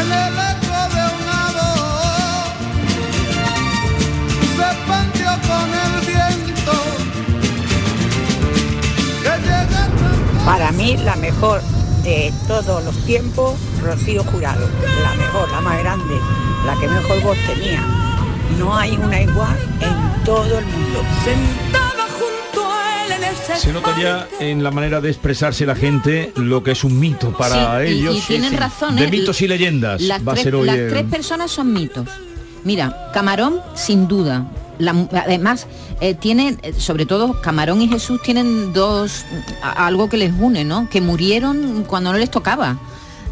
en 0.00 0.08
el 0.10 0.34
eco 0.52 0.78
de 0.96 1.02
una 1.14 1.42
voz. 1.56 2.50
Se 4.56 4.64
expandió 4.74 5.30
con 5.46 5.66
el 5.84 5.92
viento 6.10 6.76
que 9.22 9.34
llega 9.46 9.82
Para 10.44 10.72
mí 10.72 10.96
la 10.96 11.14
mejor 11.14 11.62
de 12.02 12.32
todos 12.48 12.82
los 12.82 12.96
tiempos, 13.04 13.54
Rocío 13.80 14.24
Jurado. 14.24 14.68
La 15.04 15.14
mejor, 15.14 15.48
la 15.52 15.60
más 15.60 15.78
grande, 15.78 16.16
la 16.66 16.74
que 16.80 16.88
mejor 16.88 17.22
voz 17.22 17.38
tenía. 17.46 17.80
No 18.58 18.76
hay 18.76 18.96
una 18.96 19.22
igual 19.22 19.56
en 19.80 20.24
todo 20.24 20.58
el 20.58 20.66
mundo. 20.66 21.85
Se 23.56 23.72
nota 23.72 23.98
ya 24.00 24.28
en 24.40 24.62
la 24.62 24.70
manera 24.70 25.00
de 25.00 25.08
expresarse 25.10 25.66
la 25.66 25.74
gente 25.74 26.32
lo 26.36 26.62
que 26.62 26.72
es 26.72 26.84
un 26.84 26.98
mito 26.98 27.32
para 27.36 27.84
Sí, 27.84 27.92
ellos. 27.92 28.16
y 28.16 28.20
tienen 28.20 28.56
razón, 28.56 28.96
De 28.96 29.08
mitos 29.08 29.40
y 29.42 29.48
leyendas. 29.48 30.00
Las, 30.02 30.26
va 30.26 30.32
a 30.32 30.34
tres, 30.34 30.44
ser 30.44 30.54
hoy 30.54 30.66
las 30.66 30.76
el- 30.76 30.88
tres 30.90 31.04
personas 31.04 31.50
son 31.50 31.72
mitos. 31.72 32.06
Mira, 32.64 33.10
Camarón, 33.14 33.60
sin 33.74 34.08
duda. 34.08 34.46
La 34.78 34.90
además, 35.24 35.66
eh, 36.00 36.14
tienen, 36.14 36.58
eh, 36.62 36.74
sobre 36.76 37.06
todo 37.06 37.40
Camarón 37.40 37.80
y 37.80 37.88
Jesús 37.88 38.20
tienen 38.22 38.72
dos, 38.74 39.24
a- 39.62 39.86
algo 39.86 40.08
que 40.08 40.18
les 40.18 40.32
une, 40.38 40.64
¿no? 40.64 40.88
Que 40.90 41.00
murieron 41.00 41.84
cuando 41.84 42.12
no 42.12 42.18
les 42.18 42.30
tocaba. 42.30 42.78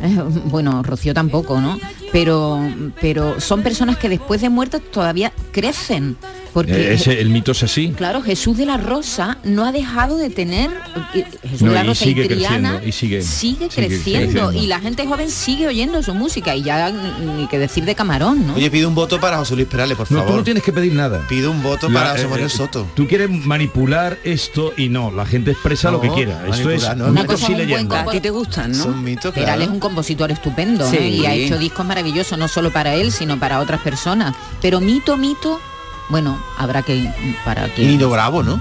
Eh, 0.02 0.16
bueno, 0.46 0.82
Rocío 0.82 1.12
tampoco, 1.12 1.60
¿no? 1.60 1.78
Pero, 2.12 2.60
pero 3.00 3.40
son 3.40 3.62
personas 3.62 3.98
que 3.98 4.08
después 4.08 4.40
de 4.40 4.48
muertas 4.48 4.80
todavía 4.90 5.32
crecen. 5.52 6.16
Porque 6.54 6.72
Eh, 6.72 6.94
ese- 6.94 7.20
el 7.20 7.28
mito 7.30 7.52
es 7.52 7.62
así. 7.64 7.88
Claro, 7.96 8.22
Jesús 8.22 8.56
de 8.56 8.64
la 8.64 8.76
Rosa 8.78 9.36
no 9.44 9.64
ha 9.66 9.72
dejado 9.72 10.16
de 10.16 10.30
tener 10.30 10.70
eh, 11.14 11.24
Jesús 11.42 11.62
No, 11.62 11.68
de 11.70 11.74
la 11.74 11.84
y 11.84 11.88
Rosa 11.88 12.04
sigue 12.04 12.24
y 12.24 12.28
Triana 12.28 12.78
creciendo, 12.78 12.88
y 12.88 12.92
sigue- 12.92 13.22
sigue 13.22 13.68
creciendo 13.68 14.48
creciendo. 14.48 14.52
y 14.52 14.66
la 14.68 14.78
gente 14.80 15.04
joven 15.06 15.30
sigue 15.30 15.66
oyendo 15.66 16.02
su 16.02 16.14
música 16.14 16.54
y 16.54 16.62
ya 16.62 16.90
ni 16.90 17.46
que 17.48 17.58
decir 17.58 17.84
de 17.84 17.94
Camarón, 17.94 18.46
¿no? 18.46 18.54
Oye, 18.54 18.70
pido 18.70 18.88
un 18.88 18.94
voto 18.94 19.20
para 19.20 19.36
José 19.38 19.56
Luis 19.56 19.66
Perales, 19.68 19.96
por 19.96 20.10
No, 20.10 20.18
favor. 20.18 20.30
tú 20.32 20.36
no 20.38 20.44
tienes 20.44 20.62
que 20.62 20.72
pedir 20.72 20.94
nada. 20.94 21.26
Pido 21.28 21.50
un 21.50 21.62
voto 21.62 21.88
La- 21.88 22.00
para 22.00 22.10
José 22.12 22.22
eh, 22.22 22.28
Manuel 22.28 22.46
eh, 22.46 22.48
Soto. 22.50 22.86
Tú 22.94 23.06
quieres 23.08 23.28
manipular 23.30 24.18
esto 24.24 24.72
y 24.76 24.88
no, 24.88 25.10
la 25.10 25.26
gente 25.26 25.50
expresa 25.50 25.90
lo 25.90 26.00
que 26.00 26.06
No, 26.08 26.14
quiera. 26.14 26.46
Esto 26.48 26.70
es 26.70 26.96
no, 26.96 27.06
Una 27.08 27.26
cosa, 27.26 27.50
y 27.50 27.74
A 27.74 28.06
ti 28.12 28.20
te 28.20 28.30
gustan, 28.30 28.70
¿no? 28.72 28.84
Son 28.84 29.02
mitos, 29.02 29.34
Perales 29.34 29.66
es 29.66 29.72
un 29.72 29.80
compositor 29.80 30.30
estupendo 30.30 30.88
Sí. 30.88 30.96
¿eh? 30.98 31.08
y 31.08 31.26
ha 31.26 31.34
hecho 31.34 31.58
discos 31.58 31.84
maravillosos, 31.84 32.38
no 32.38 32.46
solo 32.46 32.70
para 32.72 32.94
él, 32.94 33.10
sino 33.10 33.38
para 33.40 33.58
otras 33.60 33.80
personas. 33.80 34.34
Pero 34.62 34.80
mito, 34.80 35.16
mito, 35.16 35.60
bueno, 36.08 36.38
habrá 36.58 36.82
que 36.82 37.10
para 37.44 37.72
que 37.74 37.82
Nino 37.84 38.10
Bravo, 38.10 38.42
¿no? 38.42 38.60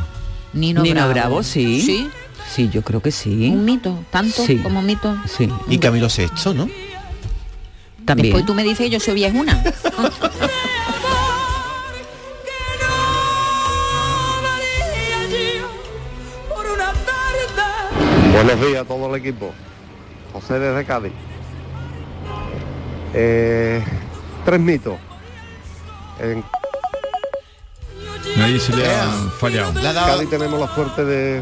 Nino, 0.53 0.81
Nino 0.81 0.95
Bravo. 0.95 1.13
Bravo, 1.13 1.43
sí. 1.43 1.81
Sí, 1.81 2.09
Sí, 2.53 2.69
yo 2.69 2.81
creo 2.83 3.01
que 3.01 3.12
sí. 3.12 3.50
un 3.50 3.65
mito, 3.65 4.03
tanto 4.12 4.45
Sí. 4.45 4.57
como 4.57 4.81
mito. 4.81 5.15
Sí, 5.27 5.50
Y 5.69 5.77
Camilo 5.79 6.09
Sexto, 6.09 6.53
¿no? 6.53 6.67
también. 8.05 8.27
Después 8.33 8.45
tú 8.45 8.53
me 8.53 8.63
dices 8.63 8.79
que 8.79 8.89
yo 8.89 9.00
soy 9.00 9.15
por 9.15 9.33
una. 9.33 9.63
Buenos 18.33 18.59
días 18.67 18.81
a 18.81 18.85
todo 18.85 19.13
el 19.13 19.21
equipo. 19.21 19.53
José 20.33 20.59
desde 20.59 20.85
Cádiz. 20.85 21.12
Eh, 23.13 23.83
tres 24.45 24.59
mitos. 24.59 24.95
En 26.19 26.43
Ahí 28.42 28.60
se 28.60 28.75
le 28.75 28.86
ha 28.90 29.08
fallado. 29.40 29.74
Cádiz 29.82 30.30
tenemos 30.30 30.60
la 30.60 30.74
suerte 30.74 31.06
de... 31.06 31.42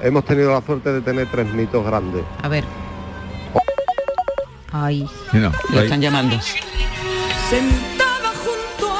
Hemos 0.00 0.24
tenido 0.24 0.52
la 0.52 0.60
suerte 0.60 0.92
de 0.92 1.00
tener 1.00 1.30
tres 1.30 1.46
mitos 1.52 1.84
grandes. 1.86 2.24
A 2.42 2.48
ver. 2.48 2.64
Ay. 4.72 5.08
Mira, 5.32 5.52
Lo 5.70 5.78
ahí. 5.78 5.84
están 5.84 6.00
llamando. 6.00 6.36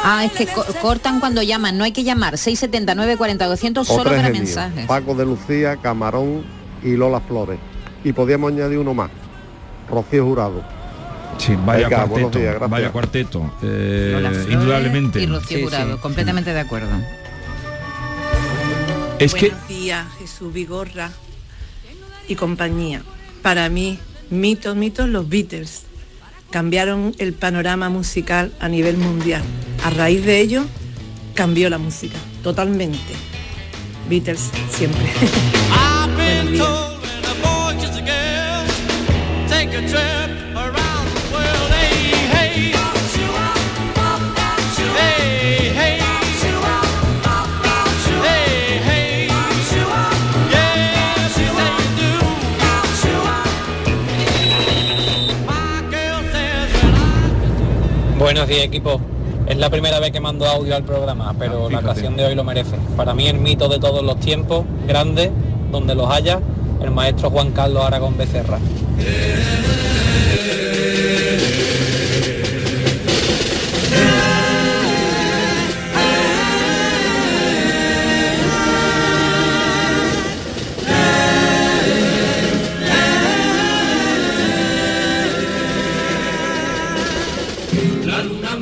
Ah, 0.05 0.25
es 0.25 0.33
que 0.33 0.47
co- 0.47 0.65
cortan 0.83 1.19
cuando 1.19 1.43
llaman, 1.43 1.77
no 1.79 1.85
hay 1.85 1.93
que 1.93 2.05
llamar. 2.05 2.39
679 2.39 3.17
40 3.17 3.47
200 3.47 3.91
O 3.91 3.95
solo 3.97 4.11
para 4.11 4.23
genios. 4.23 4.45
mensajes. 4.45 4.87
Paco 4.87 5.15
de 5.15 5.25
Lucía, 5.25 5.77
Camarón 5.79 6.45
y 6.83 6.93
Lola 6.97 7.21
Flores. 7.21 7.59
Y 8.05 8.13
podíamos 8.13 8.53
añadir 8.53 8.79
uno 8.79 8.95
más. 8.95 9.11
Rocío 9.91 10.25
Jurado. 10.25 10.63
Sí, 11.38 11.55
vaya 11.64 11.88
Venga, 11.88 12.07
cuarteto. 12.07 12.38
días, 12.38 12.71
vaya 12.71 12.91
cuarteto. 12.93 13.55
eh, 13.62 14.17
Flores 14.19 14.47
indudablemente. 14.50 15.21
Y 15.23 15.26
Rocío 15.26 15.59
Sí, 15.59 15.64
Jurado, 15.64 15.95
sí. 15.95 16.00
completamente 16.00 16.53
de 16.55 16.61
acuerdo. 16.61 16.88
Es 19.19 19.35
que 19.35 19.50
Buenos 19.50 19.69
días, 19.69 20.07
Jesús 20.19 20.53
Vigorra 20.53 21.11
y 22.29 22.35
compañía. 22.35 23.03
Para 23.43 23.69
mí, 23.69 23.99
mitos, 24.31 24.75
mitos, 24.76 25.09
los 25.09 25.29
Beatles. 25.29 25.83
cambiaron 26.50 27.14
el 27.19 27.33
panorama 27.33 27.88
musical 27.88 28.53
a 28.61 28.69
nivel 28.69 28.97
mundial. 28.97 29.43
A 29.85 29.91
raíz 29.91 30.25
de 30.25 30.41
ello, 30.41 30.64
cambió 31.35 31.69
la 31.69 31.79
música, 31.79 32.17
totalmente. 32.43 32.99
Beatles 34.09 34.50
siempre. 34.71 35.03
Buenos 58.25 58.49
días 58.49 58.64
equipo. 58.64 58.99
Es 59.47 59.59
la 59.59 59.69
primera 59.69 60.00
vez 60.00 60.11
que 60.11 60.19
mando 60.19 60.47
audio 60.47 60.75
al 60.75 60.83
programa, 60.83 61.35
pero 61.38 61.69
la 61.69 61.81
ocasión 61.81 62.16
de 62.16 62.25
hoy 62.25 62.35
lo 62.35 62.43
merece. 62.43 62.75
Para 62.97 63.12
mí 63.12 63.28
el 63.28 63.38
mito 63.38 63.69
de 63.69 63.78
todos 63.78 64.02
los 64.02 64.19
tiempos, 64.19 64.64
grande, 64.88 65.31
donde 65.71 65.95
los 65.95 66.11
haya, 66.11 66.40
el 66.83 66.90
maestro 66.90 67.28
Juan 67.28 67.50
Carlos 67.50 67.85
Aragón 67.85 68.16
Becerra. 68.16 68.59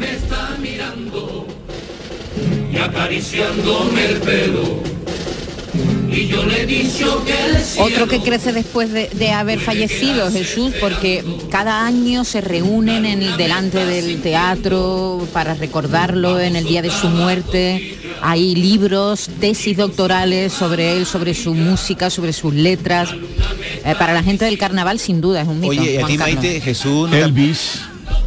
Me 0.03 0.11
está 0.17 0.57
mirando 0.61 1.47
y 2.73 2.77
acariciándome 2.77 4.05
el 4.07 4.17
pelo. 4.19 4.83
Y 6.11 6.27
yo 6.27 6.45
le 6.45 6.63
he 6.63 6.67
dicho 6.67 7.25
que 7.25 7.33
el 7.33 7.57
cielo 7.63 7.87
Otro 7.87 8.07
que 8.09 8.21
crece 8.21 8.53
después 8.53 8.93
de, 8.93 9.09
de 9.09 9.31
haber 9.31 9.61
fallecido, 9.61 10.31
Jesús, 10.31 10.75
porque 10.79 11.25
cada 11.51 11.87
año 11.87 12.25
se 12.25 12.43
reúnen 12.43 13.07
en 13.07 13.23
el, 13.23 13.37
delante 13.39 13.87
del 13.87 14.21
teatro 14.21 15.27
para 15.33 15.55
recordarlo 15.55 16.39
en 16.39 16.57
el 16.57 16.65
día 16.67 16.83
de 16.83 16.91
su 16.91 17.09
muerte. 17.09 17.97
Hay 18.21 18.55
libros, 18.55 19.31
tesis 19.41 19.77
doctorales 19.79 20.53
sobre 20.53 20.97
él, 20.99 21.07
sobre 21.07 21.33
su 21.33 21.55
música, 21.55 22.11
sobre 22.11 22.35
sus 22.35 22.53
letras. 22.53 23.09
Eh, 23.85 23.95
para 23.99 24.13
la 24.13 24.23
gente 24.23 24.45
del 24.45 24.59
carnaval, 24.59 24.99
sin 24.99 25.21
duda, 25.23 25.41
es 25.43 25.49
un 25.49 25.61
mito. 25.61 25.71
Oye, 25.71 25.95
¿y 25.95 25.97
a 25.97 26.07
ti. 26.07 26.19
Maite, 26.19 26.61
Jesús? 26.61 27.09
no 27.09 27.17
te- 27.17 27.23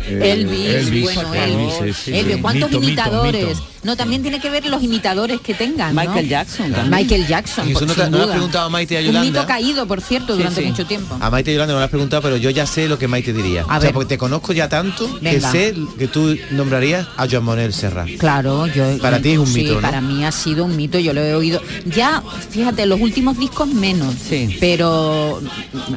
Elvis. 0.07 0.59
eh, 0.59 0.79
Elvis, 0.79 1.03
bueno, 1.03 1.33
Elvis, 1.33 1.97
sí, 1.97 2.13
Elvis. 2.15 2.37
¿cuántos 2.41 2.69
Mito, 2.69 2.79
mito, 2.79 2.83
imitadores? 2.87 3.47
mito. 3.59 3.67
No, 3.85 3.95
también 3.95 4.21
tiene 4.23 4.39
que 4.39 4.49
ver 4.49 4.65
los 4.65 4.81
imitadores 4.83 5.39
que 5.41 5.53
tengan. 5.53 5.93
¿no? 5.95 6.01
Michael 6.01 6.27
Jackson 6.27 6.71
también. 6.71 6.89
Michael 6.89 7.27
Jackson. 7.27 7.67
Y 7.67 7.71
eso 7.71 7.79
por- 7.79 7.87
no 7.87 7.93
te- 7.93 8.09
no 8.09 8.21
has 8.23 8.27
preguntado 8.29 8.65
a 8.65 8.69
Maite 8.69 9.01
y 9.01 9.07
a 9.07 9.09
Un 9.11 9.21
mito 9.21 9.45
caído, 9.45 9.85
por 9.87 10.01
cierto, 10.01 10.33
Sí, 10.33 10.37
durante 10.39 10.61
sí. 10.61 10.67
mucho 10.67 10.85
tiempo. 10.85 11.15
A 11.19 11.29
Maite 11.29 11.51
y 11.51 11.53
Yolanda 11.53 11.73
no 11.73 11.79
me 11.79 11.85
has 11.85 11.89
preguntado, 11.91 12.21
pero 12.23 12.37
yo 12.37 12.49
ya 12.49 12.65
sé 12.65 12.87
lo 12.89 12.97
que 12.97 13.07
Maite 13.07 13.31
diría. 13.31 13.61
A 13.61 13.65
o 13.65 13.67
sea, 13.69 13.79
ver. 13.79 13.93
porque 13.93 14.09
te 14.09 14.17
conozco 14.17 14.51
ya 14.53 14.67
tanto 14.67 15.07
Venga. 15.21 15.29
que 15.31 15.39
sé 15.41 15.75
que 15.99 16.07
tú 16.07 16.35
nombrarías 16.51 17.07
a 17.15 17.27
Joan 17.29 17.43
Manuel 17.45 17.71
Serrat. 17.73 18.09
Claro, 18.17 18.65
yo 18.67 18.97
Para 18.99 19.21
ti 19.21 19.31
es 19.31 19.37
un 19.37 19.47
sí, 19.47 19.61
mito, 19.61 19.75
¿no? 19.75 19.81
para 19.81 20.01
mí 20.01 20.25
ha 20.25 20.31
sido 20.31 20.65
un 20.65 20.75
mito, 20.75 20.97
yo 20.99 21.13
lo 21.13 21.21
he 21.21 21.35
oído. 21.35 21.61
Ya, 21.85 22.23
fíjate, 22.49 22.85
los 22.87 22.99
últimos 22.99 23.37
discos 23.37 23.67
menos, 23.67 24.15
pero 24.59 25.41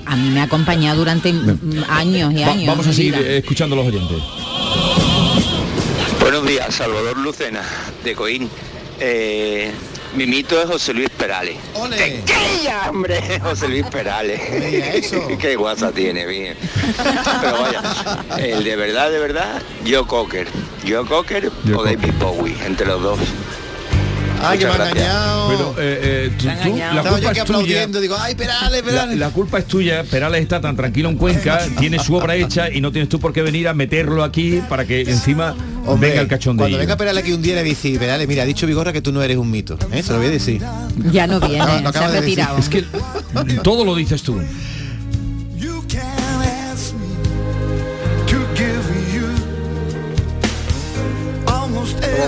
a 0.04 0.16
mí 0.16 0.28
me 0.30 0.40
ha 0.40 0.44
acompañado 0.44 0.98
durante 0.98 1.30
años 1.88 2.32
y 2.34 2.40
Va- 2.42 2.50
años. 2.52 2.66
vamos 2.66 2.86
a 2.86 2.92
seguir 2.92 3.16
vida. 3.16 3.26
escuchando 3.30 3.74
a 3.74 3.78
los 3.78 3.86
oyentes. 3.88 4.18
Buenos 6.28 6.46
días, 6.46 6.74
Salvador 6.74 7.16
Lucena, 7.16 7.62
de 8.04 8.14
Coín. 8.14 8.50
Eh, 9.00 9.72
mi 10.14 10.26
mito 10.26 10.60
es 10.60 10.66
José 10.66 10.92
Luis 10.92 11.08
Perales. 11.08 11.56
¡Tequilla, 11.96 12.90
hombre! 12.90 13.40
José 13.42 13.66
Luis 13.66 13.86
Perales. 13.86 14.38
Qué 15.40 15.56
guasa 15.56 15.90
tiene, 15.90 16.26
bien. 16.26 16.54
Pero 17.40 17.62
vaya, 17.62 17.82
el 18.36 18.62
de 18.62 18.76
verdad, 18.76 19.10
de 19.10 19.18
verdad, 19.18 19.62
Joe 19.88 20.06
Cocker. 20.06 20.46
Joe 20.86 21.06
Cocker 21.06 21.50
o 21.74 21.82
David 21.82 22.12
Bowie, 22.20 22.56
entre 22.66 22.84
los 22.84 23.02
dos. 23.02 23.18
Ay, 24.40 24.58
que 24.58 24.64
me 24.66 24.70
ha 24.72 24.74
engañado. 24.74 25.48
Pero, 25.48 25.74
eh, 25.78 26.00
eh, 26.02 26.30
tú- 26.38 26.44
tú- 26.44 26.76
Estaba 26.76 26.94
la 26.94 27.02
yo 27.02 27.10
culpa 27.10 27.30
aquí 27.30 27.38
es 27.38 27.44
tuya. 27.44 27.58
aplaudiendo, 27.58 28.00
digo, 28.00 28.16
ay, 28.18 28.34
Perales, 28.34 28.82
Perales. 28.82 29.18
la 29.18 29.30
culpa 29.30 29.58
es 29.58 29.66
tuya, 29.66 30.04
Perales 30.04 30.42
está 30.42 30.60
tan 30.60 30.76
tranquilo 30.76 31.08
en 31.08 31.16
Cuenca, 31.16 31.58
tiene 31.78 31.98
su 31.98 32.14
obra 32.14 32.36
hecha 32.36 32.70
y 32.70 32.80
no 32.80 32.92
tienes 32.92 33.08
tú 33.08 33.18
por 33.20 33.32
qué 33.32 33.42
venir 33.42 33.68
a 33.68 33.74
meterlo 33.74 34.22
aquí 34.24 34.60
para 34.68 34.84
que 34.84 35.02
encima 35.02 35.54
Hombre, 35.86 36.10
venga 36.10 36.22
el 36.22 36.28
cachondeo. 36.28 36.64
Cuando 36.64 36.78
venga 36.78 36.96
Perales 36.96 37.22
aquí 37.22 37.32
un 37.32 37.42
día 37.42 37.54
le 37.56 37.64
decir, 37.64 37.98
Perales, 37.98 38.28
mira, 38.28 38.42
ha 38.42 38.46
dicho 38.46 38.66
Vigorra 38.66 38.92
que 38.92 39.00
tú 39.00 39.12
no 39.12 39.22
eres 39.22 39.36
un 39.38 39.50
mito. 39.50 39.78
¿eh? 39.92 40.02
Se 40.02 40.12
lo 40.12 40.18
voy 40.18 40.26
a 40.28 40.30
decir. 40.30 40.62
Ya 41.12 41.26
no 41.26 41.40
viene, 41.40 41.64
se 41.92 41.98
ha 41.98 42.08
retirado. 42.08 42.58
Es 42.58 42.68
que 42.68 42.84
todo 43.62 43.84
lo 43.84 43.94
dices 43.94 44.22
tú. 44.22 44.40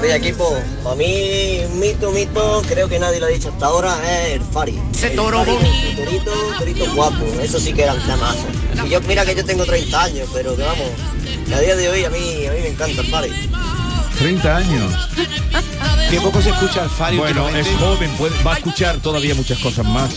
Buenos 0.01 0.19
días 0.19 0.33
equipo. 0.33 0.59
Para 0.83 0.97
mí, 0.97 1.61
mito, 1.75 2.11
mito, 2.11 2.63
creo 2.67 2.89
que 2.89 2.99
nadie 2.99 3.21
lo 3.21 3.27
ha 3.27 3.29
dicho 3.29 3.51
hasta 3.51 3.67
ahora, 3.67 3.95
es 4.11 4.37
el 4.37 4.41
Fari. 4.43 4.79
Ese 4.95 5.09
El 5.09 5.17
toro 5.17 5.45
bonito. 5.45 5.61
Torito, 5.95 6.33
torito 6.59 6.95
guapo, 6.95 7.23
eso 7.43 7.61
sí 7.61 7.75
que 7.75 7.83
era 7.83 7.93
un 7.93 8.01
temazo. 8.01 8.47
Y 8.87 8.89
yo, 8.89 9.01
mira 9.03 9.27
que 9.27 9.35
yo 9.35 9.45
tengo 9.45 9.67
30 9.67 10.03
años, 10.03 10.29
pero 10.33 10.57
que 10.57 10.63
vamos, 10.63 10.87
a 11.55 11.61
día 11.61 11.77
de 11.77 11.89
hoy 11.91 12.05
a 12.05 12.09
mí, 12.11 12.47
a 12.47 12.53
mí 12.53 12.59
me 12.63 12.69
encanta 12.69 13.03
el 13.03 13.07
Fari. 13.09 13.51
30 14.19 14.57
años. 14.57 15.09
Que 16.09 16.19
poco 16.23 16.41
se 16.41 16.49
escucha 16.49 16.83
al 16.83 16.91
Fari 16.91 17.19
Bueno, 17.19 17.49
es 17.51 17.67
joven, 17.79 18.11
puede- 18.17 18.43
va 18.43 18.55
a 18.55 18.57
escuchar 18.57 18.97
todavía 19.01 19.35
muchas 19.35 19.59
cosas 19.59 19.85
más. 19.85 20.11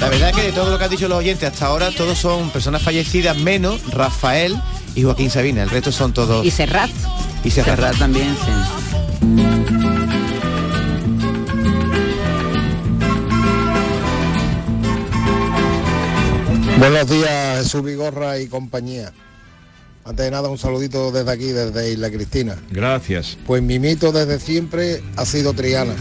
La 0.00 0.10
verdad 0.10 0.28
es 0.30 0.36
que 0.36 0.42
de 0.42 0.52
todo 0.52 0.68
lo 0.70 0.76
que 0.78 0.84
han 0.84 0.90
dicho 0.90 1.08
los 1.08 1.18
oyentes 1.18 1.50
hasta 1.50 1.66
ahora, 1.66 1.90
todos 1.92 2.18
son 2.18 2.50
personas 2.50 2.82
fallecidas, 2.82 3.38
menos 3.38 3.80
Rafael 3.90 4.60
y 4.94 5.02
Joaquín 5.02 5.30
Sabina. 5.30 5.62
El 5.62 5.70
resto 5.70 5.92
son 5.92 6.12
todos... 6.12 6.44
Y 6.44 6.50
Serrat. 6.50 6.90
Y 7.42 7.50
Serrat. 7.50 7.76
Serrat 7.76 7.98
también, 7.98 8.36
sí. 8.44 8.89
Buenos 16.80 17.10
días, 17.10 17.58
Jesús 17.58 17.84
Vigorra 17.84 18.38
y 18.38 18.46
compañía. 18.46 19.12
Antes 20.06 20.24
de 20.24 20.30
nada, 20.30 20.48
un 20.48 20.56
saludito 20.56 21.12
desde 21.12 21.30
aquí, 21.30 21.52
desde 21.52 21.92
Isla 21.92 22.10
Cristina. 22.10 22.56
Gracias. 22.70 23.36
Pues 23.46 23.62
mi 23.62 23.78
mito 23.78 24.12
desde 24.12 24.40
siempre 24.40 25.02
ha 25.16 25.26
sido 25.26 25.52
Triana. 25.52 25.94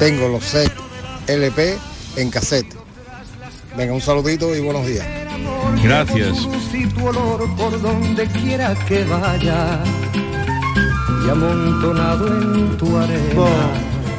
Tengo 0.00 0.28
los 0.28 0.42
seis 0.44 0.68
LP 1.28 1.78
en 2.16 2.30
cassette. 2.30 2.74
Venga, 3.76 3.92
un 3.92 4.00
saludito 4.00 4.54
y 4.54 4.60
buenos 4.60 4.84
días. 4.84 5.06
Gracias. 5.82 6.38
Y 6.72 6.86
tu 6.88 7.06
olor 7.06 7.48
por 7.56 7.80
donde 7.80 8.26
quiera 8.26 8.74
que 8.88 9.04
vaya 9.04 9.80
y 11.24 11.30
amontonado 11.30 12.26
en 12.26 12.76
tu 12.76 12.96
arena. 12.96 13.44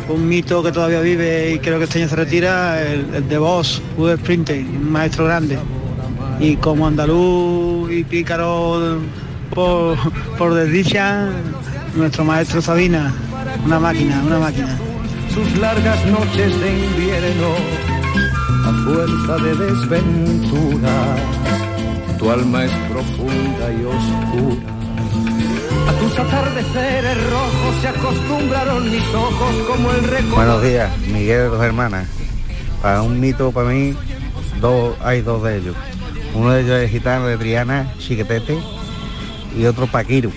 un 0.10 0.28
mito 0.28 0.62
que 0.64 0.72
todavía 0.72 1.02
vive 1.02 1.54
y 1.54 1.60
creo 1.60 1.78
que 1.78 1.86
este 1.86 2.00
año 2.00 2.10
se 2.10 2.16
retira, 2.16 2.82
el, 2.82 3.14
el 3.14 3.28
de 3.28 3.38
Boss, 3.38 3.82
Uwe 3.98 4.18
Springsteen, 4.18 4.68
un 4.68 4.92
maestro 4.92 5.26
grande. 5.26 5.58
Y 6.40 6.56
como 6.58 6.88
andaluz 6.88 7.92
y 7.92 8.04
pícaro 8.04 9.00
por, 9.54 9.98
por 10.38 10.54
desdicha, 10.54 11.30
nuestro 11.96 12.26
maestro 12.26 12.62
Sabina, 12.62 13.14
una 13.66 13.80
máquina, 13.80 14.22
una 14.26 14.40
máquina. 14.40 14.78
Sus 15.34 15.58
largas 15.58 16.06
noches 16.06 16.60
de 16.60 16.86
invierno 16.86 17.56
a 18.66 18.72
fuerza 18.86 19.38
de 19.44 19.56
desventura. 19.56 21.16
Tu 22.18 22.30
alma 22.30 22.66
es 22.66 22.72
profunda 22.90 23.72
y 23.72 23.86
oscura. 23.86 24.83
Atardeceres 26.04 27.30
rojos 27.32 27.76
se 27.82 27.88
acostumbraron 27.88 28.92
mis 28.92 29.08
ojos 29.14 29.56
como 29.66 29.92
el 29.92 30.04
recuerdo. 30.04 30.36
Buenos 30.36 30.62
días, 30.62 30.98
Miguel 31.08 31.38
de 31.38 31.48
dos 31.48 31.64
hermanas. 31.64 32.08
Para 32.82 33.02
un 33.02 33.20
mito, 33.22 33.52
para 33.52 33.70
mí, 33.70 33.96
dos, 34.60 34.96
hay 35.02 35.22
dos 35.22 35.42
de 35.44 35.58
ellos. 35.58 35.76
Uno 36.36 36.52
de 36.52 36.62
ellos 36.62 36.76
es 36.82 36.92
gitano 36.92 37.28
de 37.28 37.38
Triana, 37.38 37.94
Chiquetete, 38.00 38.60
y 39.58 39.66
otro 39.66 39.88
Paquiru. 39.88 40.32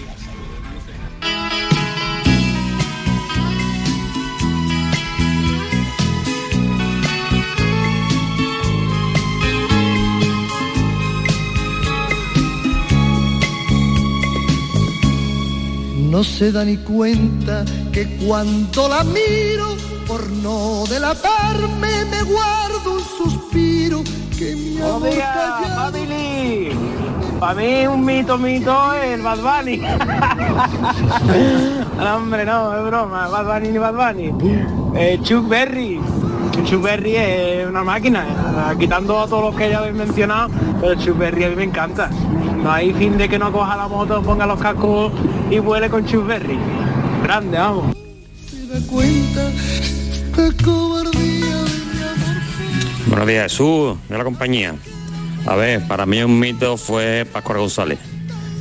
No 16.16 16.24
se 16.24 16.50
da 16.50 16.64
ni 16.64 16.78
cuenta 16.78 17.62
que 17.92 18.16
cuando 18.26 18.88
la 18.88 19.04
miro, 19.04 19.76
por 20.06 20.26
no 20.30 20.84
delatarme, 20.88 22.06
me 22.06 22.22
guardo 22.22 22.94
un 22.94 23.00
suspiro 23.00 24.02
que 24.38 24.56
mi 24.56 24.80
amor 24.80 25.10
callado 25.10 25.98
Para 27.38 27.54
mí 27.54 27.86
un 27.86 28.02
mito, 28.02 28.38
mito 28.38 28.94
el 28.94 29.20
Bad 29.20 29.40
Bunny. 29.40 29.76
no, 31.98 32.16
hombre, 32.16 32.46
no, 32.46 32.74
es 32.74 32.82
broma. 32.86 33.28
Bad 33.28 33.52
Bunny 33.52 33.68
ni 33.72 33.76
Bad 33.76 33.94
Bunny. 33.94 34.32
Eh, 34.96 35.20
Chuck 35.22 35.46
Berry. 35.46 36.00
Chuck 36.64 36.80
Berry 36.80 37.16
es 37.16 37.68
una 37.68 37.84
máquina, 37.84 38.72
eh, 38.72 38.76
quitando 38.78 39.20
a 39.20 39.26
todos 39.26 39.44
los 39.44 39.54
que 39.54 39.68
ya 39.68 39.80
habéis 39.80 39.94
mencionado, 39.94 40.48
pero 40.80 40.94
Chuck 40.94 41.18
Berry 41.18 41.44
a 41.44 41.50
mí 41.50 41.56
me 41.56 41.64
encanta. 41.64 42.08
No 42.66 42.72
hay 42.72 42.92
fin 42.92 43.16
de 43.16 43.28
que 43.28 43.38
no 43.38 43.52
coja 43.52 43.76
la 43.76 43.86
moto, 43.86 44.20
ponga 44.22 44.44
los 44.44 44.58
cascos 44.58 45.12
y 45.48 45.60
vuele 45.60 45.88
con 45.88 46.04
Chuck 46.04 46.26
Berry. 46.26 46.58
Grande, 47.22 47.58
vamos. 47.58 47.94
Buenos 53.06 53.26
días, 53.28 53.42
Jesús, 53.44 53.96
de 54.08 54.18
la 54.18 54.24
compañía. 54.24 54.74
A 55.46 55.54
ver, 55.54 55.86
para 55.86 56.06
mí 56.06 56.20
un 56.24 56.40
mito 56.40 56.76
fue 56.76 57.24
Pascual 57.32 57.58
González. 57.58 58.00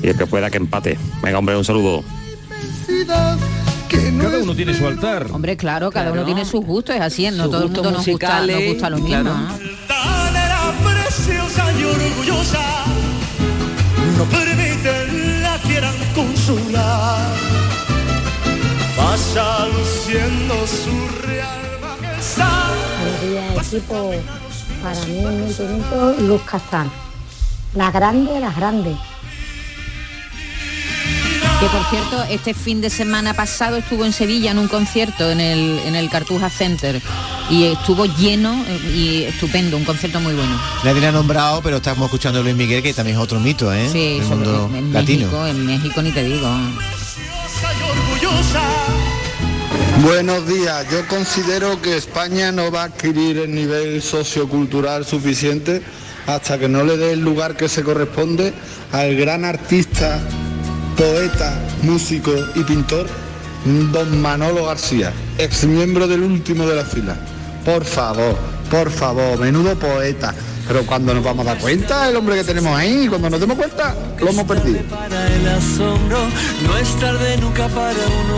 Y 0.03 0.09
el 0.09 0.15
que 0.15 0.27
pueda 0.27 0.51
que 0.51 0.57
empate. 0.57 0.99
Venga, 1.23 1.39
hombre, 1.39 1.57
un 1.57 1.65
saludo. 1.65 2.03
Cada 3.07 3.39
uno 4.43 4.55
tiene 4.55 4.75
su 4.75 4.85
altar. 4.85 5.31
Hombre, 5.31 5.57
claro, 5.57 5.89
cada 5.89 6.11
uno 6.11 6.23
tiene 6.23 6.45
sus 6.45 6.63
gustos, 6.63 6.95
es 6.95 7.01
así, 7.01 7.27
no 7.31 7.49
todo 7.49 7.63
el 7.63 7.71
mundo 7.71 7.91
nos 7.91 8.05
gusta, 8.05 8.45
nos 8.45 8.65
gusta 8.65 8.87
lo 8.91 8.99
mismo. 8.99 9.31
No 14.17 14.25
permiten 14.25 15.41
la 15.41 15.57
quieran 15.59 15.95
consolar 16.13 17.33
pasa 18.95 19.67
luciendo 19.67 20.67
su 20.67 21.07
real 21.25 21.79
majestad 21.81 22.75
Buenos 23.01 23.21
días, 23.21 23.73
equipo. 23.73 24.11
Para 24.81 25.05
mí 25.05 25.25
un 25.25 25.47
mito, 25.47 25.63
mito, 25.63 26.15
Luz 26.21 26.41
Castán. 26.43 26.91
La 27.73 27.91
grande, 27.91 28.39
las 28.39 28.55
grandes. 28.55 28.97
Que 31.59 31.65
por 31.67 31.83
cierto, 31.89 32.23
este 32.29 32.53
fin 32.53 32.81
de 32.81 32.89
semana 32.89 33.33
pasado 33.33 33.77
estuvo 33.77 34.05
en 34.05 34.13
Sevilla 34.13 34.51
en 34.51 34.59
un 34.59 34.67
concierto 34.67 35.29
en 35.29 35.39
el, 35.39 35.79
en 35.85 35.95
el 35.95 36.09
Cartuja 36.09 36.49
Center 36.49 37.01
y 37.49 37.65
estuvo 37.65 38.05
lleno 38.05 38.63
eh, 38.67 38.79
y 38.93 39.23
estupendo, 39.23 39.77
un 39.77 39.83
concierto 39.85 40.19
muy 40.19 40.33
bueno. 40.33 40.59
Nadie 40.83 41.01
le 41.01 41.07
ha 41.07 41.11
nombrado, 41.11 41.61
pero 41.61 41.77
estamos 41.77 42.05
escuchando 42.05 42.39
a 42.39 42.43
Luis 42.43 42.55
Miguel, 42.55 42.81
que 42.81 42.93
también 42.93 43.17
es 43.17 43.23
otro 43.23 43.39
mito, 43.39 43.71
¿eh? 43.73 43.87
Sí, 43.91 44.19
sobre- 44.27 44.35
mundo 44.47 44.71
en 44.75 44.93
latino. 44.93 45.19
México, 45.27 45.47
en 45.47 45.65
México 45.65 46.01
ni 46.01 46.11
te 46.11 46.23
digo. 46.23 46.49
Buenos 50.03 50.47
días, 50.47 50.85
yo 50.91 51.07
considero 51.07 51.81
que 51.81 51.95
España 51.97 52.51
no 52.51 52.69
va 52.71 52.81
a 52.81 52.85
adquirir 52.85 53.37
el 53.39 53.53
nivel 53.55 54.01
sociocultural 54.01 55.05
suficiente 55.05 55.81
hasta 56.27 56.57
que 56.59 56.67
no 56.67 56.83
le 56.83 56.97
dé 56.97 57.13
el 57.13 57.21
lugar 57.21 57.55
que 57.55 57.69
se 57.69 57.81
corresponde 57.83 58.53
al 58.91 59.15
gran 59.15 59.45
artista, 59.45 60.19
poeta, 60.97 61.59
músico 61.83 62.31
y 62.55 62.63
pintor, 62.63 63.07
don 63.91 64.21
Manolo 64.21 64.65
García, 64.65 65.13
ex 65.37 65.63
miembro 65.65 66.07
del 66.07 66.21
último 66.23 66.65
de 66.67 66.75
la 66.75 66.83
fila. 66.85 67.15
Por 67.65 67.83
favor, 67.83 68.37
por 68.69 68.91
favor, 68.91 69.39
menudo 69.39 69.75
poeta. 69.75 70.33
Pero 70.67 70.83
cuando 70.83 71.13
nos 71.13 71.23
vamos 71.23 71.45
a 71.45 71.51
dar 71.51 71.59
cuenta, 71.59 72.09
el 72.09 72.15
hombre 72.15 72.37
que 72.37 72.43
tenemos 72.43 72.75
ahí, 72.75 73.07
cuando 73.07 73.29
nos 73.29 73.39
demos 73.39 73.55
cuenta, 73.55 73.95
lo 74.19 74.29
hemos 74.29 74.45
perdido. 74.45 74.79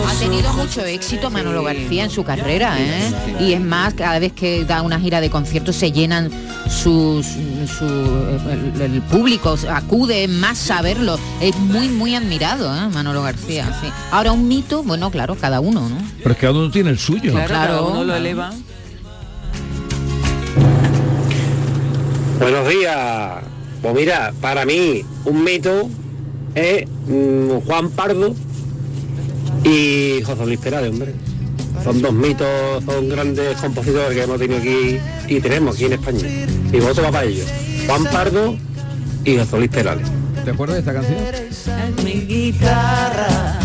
Ha 0.06 0.20
tenido 0.20 0.54
mucho 0.54 0.84
éxito 0.84 1.30
Manolo 1.30 1.63
García 1.63 2.04
en 2.04 2.10
su 2.10 2.26
carrera, 2.26 2.76
¿eh? 2.80 3.13
Y 3.40 3.54
es 3.54 3.62
más, 3.62 3.94
cada 3.94 4.20
vez 4.20 4.34
que 4.34 4.66
da 4.66 4.82
una 4.82 5.00
gira 5.00 5.22
de 5.22 5.30
conciertos 5.30 5.78
se 5.78 5.94
llenan 5.94 6.30
sus, 6.70 7.26
su, 7.26 7.86
el, 7.86 8.82
el 8.82 9.02
público, 9.04 9.56
acude 9.70 10.28
masa 10.28 10.80
a 10.80 10.82
verlo. 10.82 11.18
Es 11.40 11.56
muy, 11.56 11.88
muy 11.88 12.13
admirado, 12.13 12.76
¿eh? 12.76 12.90
Manolo 12.94 13.22
García, 13.24 13.74
sí. 13.82 13.88
Ahora 14.12 14.34
un 14.34 14.50
mito, 14.50 14.84
bueno, 14.84 15.10
claro, 15.12 15.36
cada 15.36 15.62
uno, 15.62 15.88
¿no? 15.88 15.98
Pero 16.18 16.32
es 16.32 16.38
que 16.38 16.48
cada 16.48 16.60
uno 16.60 16.70
tiene 16.72 16.90
el 16.90 17.00
suyo. 17.00 17.32
Claro, 17.32 17.48
cada 17.48 17.82
uno 17.84 18.04
lo 18.04 18.16
eleva. 18.16 18.52
Buenos 22.39 22.69
días. 22.69 23.43
Pues 23.82 23.95
mira, 23.95 24.34
para 24.39 24.65
mí 24.65 25.04
un 25.26 25.43
mito 25.43 25.89
es 26.54 26.86
mm, 27.08 27.65
Juan 27.65 27.89
Pardo 27.89 28.36
y 29.63 30.21
José 30.23 30.45
Luis 30.45 30.60
Perales, 30.60 30.91
hombre. 30.91 31.13
Son 31.84 32.02
dos 32.02 32.13
mitos, 32.13 32.84
son 32.86 33.10
grandes 33.10 33.58
compositores 33.58 34.15
que 34.15 34.23
hemos 34.23 34.39
tenido 34.39 34.60
aquí 34.60 35.00
y 35.28 35.39
tenemos 35.39 35.76
aquí 35.76 35.86
en 35.86 35.93
España. 35.93 36.28
Y 36.71 36.80
voto 36.80 37.02
va 37.02 37.12
para 37.12 37.26
ellos. 37.26 37.47
Juan 37.88 38.04
Pardo 38.06 38.56
y 39.26 39.38
José 39.38 39.58
Luis 39.58 39.71
Perales. 39.71 40.08
¿Te 40.45 40.52
acuerdas 40.52 40.76
de 40.76 40.80
esta 40.80 40.93
canción? 40.93 41.17
mi 42.04 42.21
guitarra 42.21 43.60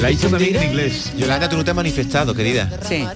La 0.00 0.10
hizo 0.10 0.28
también 0.28 0.56
en 0.56 0.70
inglés. 0.70 1.12
Yolanda, 1.16 1.48
tú 1.48 1.56
no 1.56 1.64
te 1.64 1.70
has 1.70 1.76
manifestado, 1.76 2.34
querida. 2.34 2.70
Sí. 2.86 3.06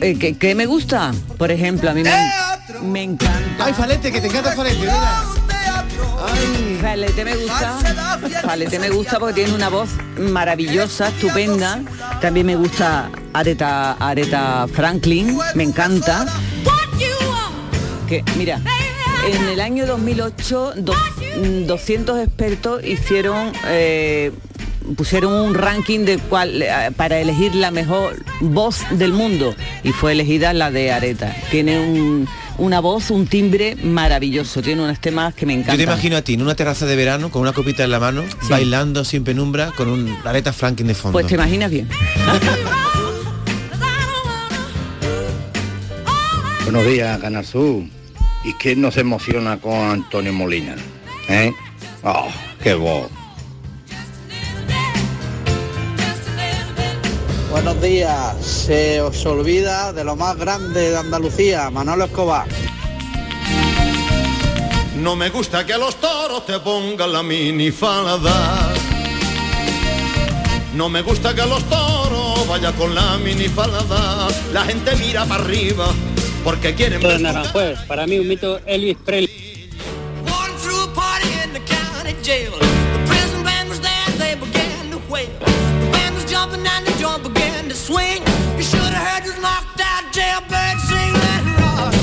Eh, 0.00 0.16
¿qué, 0.18 0.36
qué 0.36 0.54
me 0.54 0.66
gusta? 0.66 1.12
Por 1.38 1.50
ejemplo, 1.50 1.90
a 1.90 1.94
mí 1.94 2.02
me, 2.02 2.10
me 2.82 3.02
encanta. 3.02 3.64
Ay, 3.64 3.72
Falete, 3.72 4.10
que 4.12 4.20
te 4.20 4.26
encanta 4.26 4.52
Falete, 4.52 4.78
mira. 4.80 5.22
Falete 6.80 7.24
me 7.24 7.36
gusta. 7.36 7.78
Falete 8.42 8.78
me 8.78 8.90
gusta 8.90 9.18
porque 9.18 9.34
tiene 9.34 9.54
una 9.54 9.68
voz 9.68 9.90
maravillosa, 10.18 11.08
estupenda. 11.08 11.80
También 12.20 12.46
me 12.46 12.56
gusta 12.56 13.10
Aretha, 13.32 13.92
Aretha 13.94 14.66
Franklin, 14.68 15.38
me 15.54 15.64
encanta. 15.64 16.26
Que, 18.08 18.22
mira, 18.36 18.60
en 19.26 19.48
el 19.48 19.60
año 19.60 19.86
2008 19.86 20.74
do- 20.76 20.92
mm, 20.94 21.66
200 21.66 22.18
expertos 22.20 22.84
hicieron 22.84 23.52
eh, 23.66 24.32
pusieron 24.96 25.32
un 25.32 25.54
ranking 25.54 26.00
de 26.00 26.18
cuál 26.18 26.62
eh, 26.62 26.90
para 26.96 27.18
elegir 27.18 27.54
la 27.54 27.70
mejor 27.70 28.22
voz 28.40 28.80
del 28.90 29.12
mundo 29.12 29.54
y 29.84 29.92
fue 29.92 30.12
elegida 30.12 30.52
la 30.52 30.70
de 30.70 30.92
Aretha. 30.92 31.34
Tiene 31.50 31.78
un- 31.80 32.28
una 32.58 32.80
voz, 32.80 33.10
un 33.10 33.26
timbre 33.26 33.76
maravilloso, 33.82 34.60
tiene 34.62 34.82
unos 34.82 35.00
temas 35.00 35.34
que 35.34 35.46
me 35.46 35.54
Yo 35.54 35.60
encantan. 35.60 35.76
te 35.78 35.82
imagino 35.84 36.16
a 36.16 36.22
ti 36.22 36.34
en 36.34 36.42
una 36.42 36.54
terraza 36.54 36.84
de 36.86 36.96
verano 36.96 37.30
con 37.30 37.40
una 37.42 37.52
copita 37.54 37.82
en 37.84 37.90
la 37.90 37.98
mano, 37.98 38.22
bailando 38.50 39.04
sin 39.04 39.24
penumbra 39.24 39.72
con 39.76 39.88
un 39.88 40.14
Aretha 40.24 40.52
Franklin 40.52 40.88
de 40.88 40.94
fondo. 40.94 41.12
Pues 41.12 41.26
te 41.26 41.34
imaginas 41.34 41.70
bien. 41.70 41.88
Buenos 46.64 46.86
días, 46.86 47.18
Canal 47.20 47.44
Sur. 47.44 47.82
¿Y 48.44 48.52
quién 48.54 48.80
nos 48.80 48.96
emociona 48.96 49.58
con 49.58 49.74
Antonio 49.74 50.32
Molina? 50.32 50.74
¿Eh? 51.28 51.52
¡Oh, 52.02 52.28
qué 52.62 52.74
voz! 52.74 53.10
Buenos 57.52 57.80
días. 57.82 58.34
Se 58.44 59.00
os 59.02 59.24
olvida 59.26 59.92
de 59.92 60.04
lo 60.04 60.16
más 60.16 60.36
grande 60.36 60.90
de 60.90 60.96
Andalucía, 60.96 61.68
Manolo 61.70 62.06
Escobar. 62.06 62.46
No 64.96 65.16
me 65.16 65.28
gusta 65.30 65.66
que 65.66 65.74
a 65.74 65.78
los 65.78 65.96
toros 65.96 66.46
te 66.46 66.58
pongan 66.60 67.12
la 67.12 67.22
minifalda. 67.22 68.72
No 70.74 70.88
me 70.88 71.02
gusta 71.02 71.34
que 71.34 71.42
a 71.42 71.46
los 71.46 71.62
toros 71.64 72.48
vaya 72.48 72.72
con 72.72 72.94
la 72.94 73.18
minifalda. 73.18 74.28
La 74.52 74.64
gente 74.64 74.96
mira 74.96 75.26
para 75.26 75.44
arriba 75.44 75.86
porque 76.42 76.74
quieren 76.74 77.00
Pues 77.02 77.14
ver. 77.14 77.18
tu 77.18 77.22
Naranjuez, 77.38 77.78
para 77.86 78.06
mí 78.06 78.18
un 78.18 78.28
mito 78.28 78.60
Elvis 78.64 78.96
Presley. 79.04 79.68
Walking 80.26 80.56
through 80.56 80.84
a 80.84 80.94
party 80.94 81.28
in 81.44 81.52
the 81.52 81.60
county 81.60 82.14
jail. 82.22 82.52
The 82.52 83.06
prison 83.06 83.44
band 83.44 83.68
was 83.68 83.80
there, 83.80 84.10
they 84.18 84.34
began 84.36 84.90
to 84.90 84.98
wail. 85.12 85.28
The 85.38 85.90
band 85.92 86.14
was 86.16 86.24
jumping 86.30 86.64
and 86.66 86.86
the 86.86 86.92
joint 86.98 87.22
began 87.22 87.40
to 87.40 87.41
swing. 87.82 88.22
You 88.56 88.62
should 88.62 88.80
have 88.80 89.06
heard 89.08 89.24
this 89.24 89.36
knocked 89.42 89.80
out 89.80 90.04
jailbird 90.12 90.78
sing 90.88 91.12
that 91.24 91.42
rock. 91.58 91.94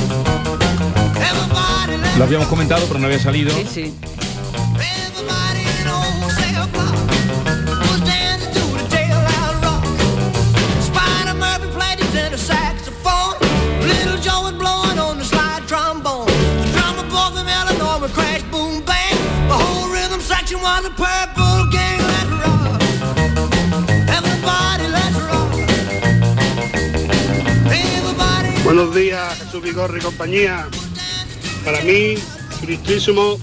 Everybody 1.16 1.98
let 2.02 2.18
Lo 2.18 2.26
habíamos 2.26 2.48
comentado, 2.48 2.86
pero 2.88 3.00
no 3.00 3.08
había 3.08 3.20
salido. 3.20 3.52
Sí, 3.52 3.66
sí. 3.66 4.19
Buenos 28.80 28.96
días, 28.96 29.38
Jesús 29.40 29.62
Vigorri 29.62 30.00
y 30.00 30.02
compañía. 30.02 30.66
Para 31.66 31.82
mí, 31.82 32.14
Cristísimo, 32.62 33.38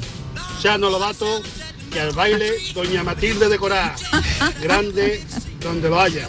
Chano 0.62 0.88
Lobato, 0.88 1.42
que 1.92 2.00
al 2.00 2.12
baile 2.12 2.52
Doña 2.74 3.04
Matilde 3.04 3.50
de 3.50 3.58
Corá. 3.58 3.94
Grande 4.62 5.22
donde 5.62 5.90
lo 5.90 6.00
haya. 6.00 6.26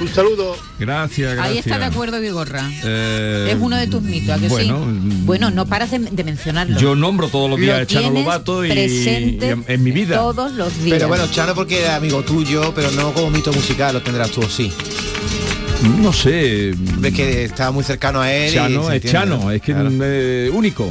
Un 0.00 0.08
saludo. 0.08 0.56
Gracias, 0.78 1.34
gracias. 1.34 1.46
Ahí 1.46 1.58
está 1.58 1.78
de 1.78 1.84
acuerdo 1.84 2.18
Vigorra. 2.18 2.66
Eh, 2.82 3.50
es 3.50 3.58
uno 3.60 3.76
de 3.76 3.86
tus 3.88 4.00
mitos, 4.00 4.34
¿a 4.34 4.38
que 4.38 4.48
bueno, 4.48 4.86
sí? 4.86 5.00
Bueno, 5.26 5.50
no 5.50 5.66
paras 5.66 5.90
de, 5.90 5.98
de 5.98 6.24
mencionarlo. 6.24 6.80
Yo 6.80 6.96
nombro 6.96 7.28
todos 7.28 7.50
los 7.50 7.60
días 7.60 7.76
Lo 7.76 7.82
a 7.82 7.86
Chano 7.86 8.10
Lobato 8.10 8.64
y, 8.64 8.70
presente 8.70 9.48
y 9.48 9.50
en, 9.50 9.64
en 9.68 9.84
mi 9.84 9.92
vida. 9.92 10.16
Todos 10.16 10.52
los 10.52 10.74
días. 10.78 10.96
Pero 10.96 11.08
bueno, 11.08 11.30
Chano 11.30 11.54
porque 11.54 11.82
era 11.82 11.96
amigo 11.96 12.22
tuyo, 12.22 12.72
pero 12.74 12.90
no 12.92 13.12
como 13.12 13.28
mito 13.28 13.52
musical, 13.52 13.92
lo 13.92 14.02
tendrás 14.02 14.30
tú 14.30 14.42
sí. 14.44 14.72
No 15.82 16.12
sé. 16.12 16.72
Ves 16.76 17.14
que 17.14 17.44
estaba 17.44 17.70
muy 17.70 17.84
cercano 17.84 18.20
a 18.20 18.32
él. 18.32 18.52
Chano 18.52 18.90
es 18.90 19.02
Chano, 19.04 19.38
¿no? 19.38 19.50
es 19.50 19.62
que 19.62 19.72
Claro. 19.72 19.90
eh, 20.02 20.50
único. 20.52 20.90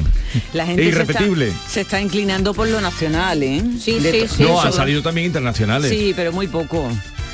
La 0.53 0.65
gente 0.65 0.81
e 0.81 0.85
se 0.85 0.89
irrepetible. 0.91 1.47
está, 1.49 1.69
se 1.69 1.81
está 1.81 2.01
inclinando 2.01 2.53
por 2.53 2.67
lo 2.67 2.81
nacional, 2.81 3.41
¿eh? 3.43 3.61
Sí, 3.79 3.99
De- 3.99 4.27
sí, 4.27 4.35
sí. 4.37 4.43
no, 4.43 4.59
han 4.61 4.73
salido 4.73 5.01
también 5.01 5.27
internacionales. 5.27 5.89
Sí, 5.91 6.13
pero 6.15 6.31
muy 6.31 6.47
poco. 6.47 6.89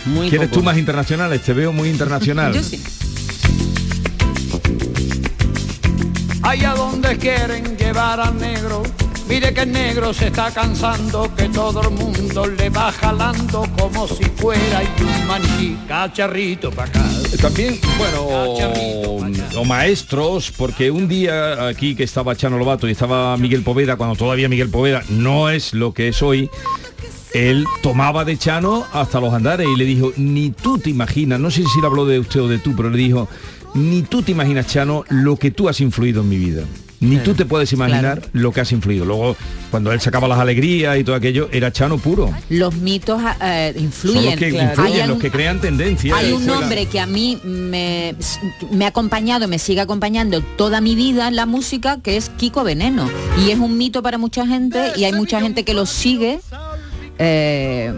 Muy 0.05 0.29
¿Quieres 0.29 0.49
poco. 0.49 0.59
tú 0.59 0.65
más 0.65 0.77
internacionales? 0.77 1.41
Te 1.41 1.53
veo 1.53 1.71
muy 1.71 1.89
internacional. 1.89 2.53
Yo 2.53 2.61
sí. 2.63 2.81
Allá 6.41 6.73
donde 6.75 7.17
quieren 7.17 7.75
llevar 7.77 8.19
al 8.19 8.37
negro, 8.37 8.83
mire 9.27 9.53
que 9.53 9.61
el 9.61 9.71
negro 9.71 10.13
se 10.13 10.27
está 10.27 10.51
cansando, 10.51 11.33
que 11.35 11.49
todo 11.49 11.81
el 11.81 11.91
mundo 11.91 12.45
le 12.47 12.69
va 12.69 12.91
jalando 12.91 13.67
como 13.77 14.07
si 14.07 14.23
fuera 14.35 14.83
y 14.83 15.03
un 15.03 15.27
maniquí, 15.27 15.77
cacharrito 15.87 16.71
para 16.71 16.89
acá. 16.89 17.05
También, 17.41 17.79
bueno, 17.97 18.21
o, 18.21 19.59
o 19.59 19.65
maestros, 19.65 20.51
porque 20.55 20.91
un 20.91 21.07
día 21.07 21.67
aquí 21.67 21.95
que 21.95 22.03
estaba 22.03 22.35
Chano 22.35 22.57
Lobato 22.57 22.87
y 22.87 22.91
estaba 22.91 23.35
Miguel 23.37 23.63
Poveda, 23.63 23.95
cuando 23.95 24.15
todavía 24.15 24.49
Miguel 24.49 24.69
Poveda 24.69 25.03
no 25.09 25.49
es 25.49 25.73
lo 25.73 25.93
que 25.93 26.07
es 26.09 26.21
hoy, 26.21 26.49
él 27.33 27.65
tomaba 27.81 28.23
de 28.23 28.37
Chano 28.37 28.85
hasta 28.93 29.19
los 29.19 29.33
andares 29.33 29.67
y 29.67 29.77
le 29.77 29.85
dijo, 29.85 30.13
ni 30.15 30.51
tú 30.51 30.77
te 30.77 30.89
imaginas, 30.89 31.39
no 31.39 31.51
sé 31.51 31.63
si 31.63 31.81
le 31.81 31.87
habló 31.87 32.05
de 32.05 32.19
usted 32.19 32.41
o 32.41 32.47
de 32.47 32.59
tú, 32.59 32.73
pero 32.75 32.89
le 32.89 32.97
dijo, 32.97 33.27
ni 33.73 34.03
tú 34.03 34.21
te 34.21 34.31
imaginas, 34.31 34.67
Chano, 34.67 35.03
lo 35.09 35.35
que 35.35 35.51
tú 35.51 35.67
has 35.67 35.81
influido 35.81 36.21
en 36.21 36.29
mi 36.29 36.37
vida. 36.37 36.63
Ni 36.99 37.17
tú 37.17 37.33
te 37.33 37.45
puedes 37.45 37.71
imaginar 37.73 38.21
lo 38.33 38.51
que 38.51 38.61
has 38.61 38.71
influido. 38.71 39.05
Luego, 39.05 39.35
cuando 39.71 39.91
él 39.91 39.99
sacaba 40.01 40.27
las 40.27 40.39
alegrías 40.39 40.97
y 40.97 41.03
todo 41.03 41.15
aquello, 41.15 41.49
era 41.51 41.71
Chano 41.71 41.97
puro. 41.97 42.31
Los 42.49 42.73
mitos 42.75 43.21
eh, 43.41 43.71
Son 43.75 43.83
influyen. 43.83 44.25
los 44.25 44.35
que 44.35 44.49
Claro. 44.49 44.69
influyen, 44.71 45.01
Hay 45.01 45.07
los 45.07 45.15
un- 45.17 45.21
que 45.21 45.31
crean 45.31 45.59
tendencias. 45.61 46.17
Hay 46.17 46.31
un 46.31 46.49
hombre 46.49 46.85
que 46.87 46.99
a 46.99 47.05
mí 47.05 47.37
me, 47.43 48.15
me 48.71 48.85
ha 48.85 48.89
acompañado, 48.89 49.47
me 49.47 49.59
sigue 49.59 49.81
acompañando 49.81 50.41
toda 50.41 50.81
mi 50.81 50.95
vida 50.95 51.27
en 51.27 51.35
la 51.35 51.45
música, 51.45 51.99
que 52.01 52.17
es 52.17 52.29
Kiko 52.29 52.63
Veneno. 52.63 53.09
Y 53.45 53.51
es 53.51 53.59
un 53.59 53.77
mito 53.77 54.01
para 54.01 54.17
mucha 54.17 54.47
gente 54.47 54.91
y 54.95 55.03
hay 55.03 55.13
mucha 55.13 55.41
gente 55.41 55.63
que 55.63 55.73
lo 55.73 55.85
sigue. 55.85 56.39
Eh, 57.19 57.93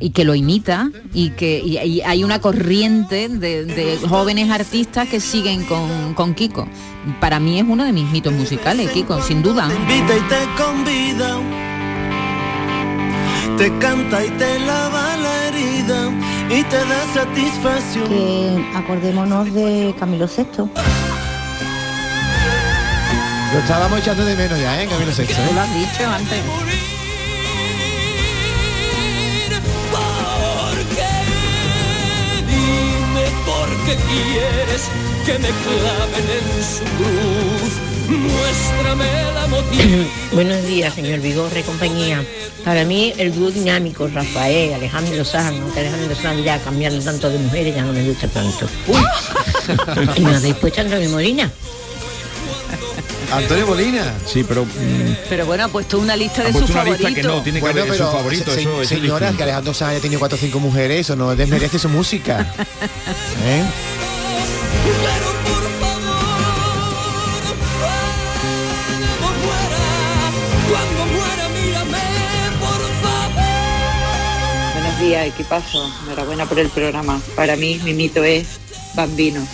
y 0.00 0.10
que 0.10 0.24
lo 0.24 0.34
imita 0.34 0.90
y 1.12 1.30
que 1.30 1.60
y- 1.64 1.78
y 1.78 2.00
hay 2.02 2.24
una 2.24 2.40
corriente 2.40 3.28
de, 3.28 3.64
de 3.64 3.98
jóvenes 4.08 4.50
artistas 4.50 5.08
que 5.08 5.20
siguen 5.20 5.64
con, 5.64 6.14
con 6.14 6.34
Kiko. 6.34 6.66
Para 7.20 7.38
mí 7.40 7.58
es 7.58 7.64
uno 7.68 7.84
de 7.84 7.92
mis 7.92 8.08
mitos 8.10 8.32
musicales, 8.32 8.90
Kiko, 8.90 9.20
sin 9.22 9.42
duda. 9.42 9.68
invita 9.74 10.16
y 10.16 10.20
te 10.28 10.62
convida, 10.62 11.38
te 13.58 13.78
canta 13.78 14.24
y 14.24 14.30
te 14.30 14.58
lava 14.60 15.16
la 15.16 15.44
herida 15.48 16.10
y 16.50 16.62
te 16.64 16.76
da 16.76 17.04
satisfacción. 17.14 18.08
Que 18.08 18.64
acordémonos 18.76 19.52
de 19.52 19.94
Camilo 19.98 20.26
VI. 20.26 20.70
Lo 23.52 23.58
estábamos 23.58 23.98
echando 23.98 24.24
de 24.24 24.34
menos 24.34 24.58
ya, 24.58 24.82
¿eh? 24.82 24.86
Camilo 24.88 25.12
Sexto. 25.12 25.34
Tú 25.46 25.54
lo 25.54 25.60
has 25.60 25.74
dicho 25.74 26.08
antes. 26.08 26.91
Por 33.82 33.90
qué 33.90 33.96
quieres 33.96 34.82
que 35.24 35.32
me 35.38 35.48
claven 35.48 36.24
en 36.30 36.64
su 36.64 36.84
cruz. 36.96 37.72
Muéstrame 38.08 39.04
la 39.34 39.46
motivo. 39.46 40.04
Buenos 40.32 40.66
días, 40.66 40.94
señor 40.94 41.20
Vigorre 41.20 41.62
compañía. 41.62 42.24
Para 42.64 42.84
mí 42.84 43.12
el 43.18 43.34
dúo 43.34 43.50
dinámico, 43.50 44.06
Rafael, 44.08 44.74
Alejandro 44.74 45.16
Lozano, 45.16 45.72
que 45.72 45.80
Alejandro 45.80 46.08
Lozano 46.08 46.40
ya 46.42 46.58
cambiando 46.58 47.02
tanto 47.02 47.30
de 47.30 47.38
mujeres 47.38 47.74
ya 47.74 47.82
no 47.82 47.92
me 47.92 48.04
gusta 48.04 48.28
tanto. 48.28 48.68
y 50.16 50.20
me 50.20 50.36
habéis 50.36 50.54
puesto 50.56 50.80
Antonio 50.80 51.10
Molina. 51.10 51.50
Antonio 53.36 53.66
Molina. 53.66 54.14
Sí, 54.26 54.44
pero... 54.44 54.64
mm, 54.64 54.68
Pero 55.28 55.46
bueno, 55.46 55.64
ha 55.64 55.68
puesto 55.68 55.98
una 55.98 56.16
lista 56.16 56.42
Ha 56.42 56.44
de 56.44 56.52
sus 56.52 56.62
puesto 56.62 56.74
una 56.80 56.84
lista 56.84 56.98
favoritos. 57.02 57.22
que 57.30 57.36
no, 57.36 57.42
tiene 57.42 57.58
que 57.58 57.62
Bueno, 57.62 57.80
haber 57.82 57.92
su 57.94 57.98
pero 57.98 58.12
favorito, 58.12 58.50
se- 58.52 58.62
eso- 58.62 58.82
es 58.82 59.36
que 59.36 59.42
Alejandro 59.42 59.74
Sanz 59.74 59.90
haya 59.92 60.00
tenido 60.00 60.18
cuatro 60.18 60.36
o 60.36 60.40
cinco 60.40 60.60
mujeres, 60.60 61.00
eso 61.00 61.16
no 61.16 61.34
desmerece 61.34 61.78
su 61.78 61.88
música. 61.88 62.52
¿Eh? 63.44 63.62
Buenos 74.74 75.00
días, 75.00 75.26
equipazo. 75.26 75.90
Enhorabuena 76.06 76.46
por 76.46 76.58
el 76.58 76.68
programa. 76.68 77.20
Para 77.36 77.56
mí, 77.56 77.80
mi 77.84 77.94
mito 77.94 78.22
es 78.24 78.58
Bambino. 78.94 79.46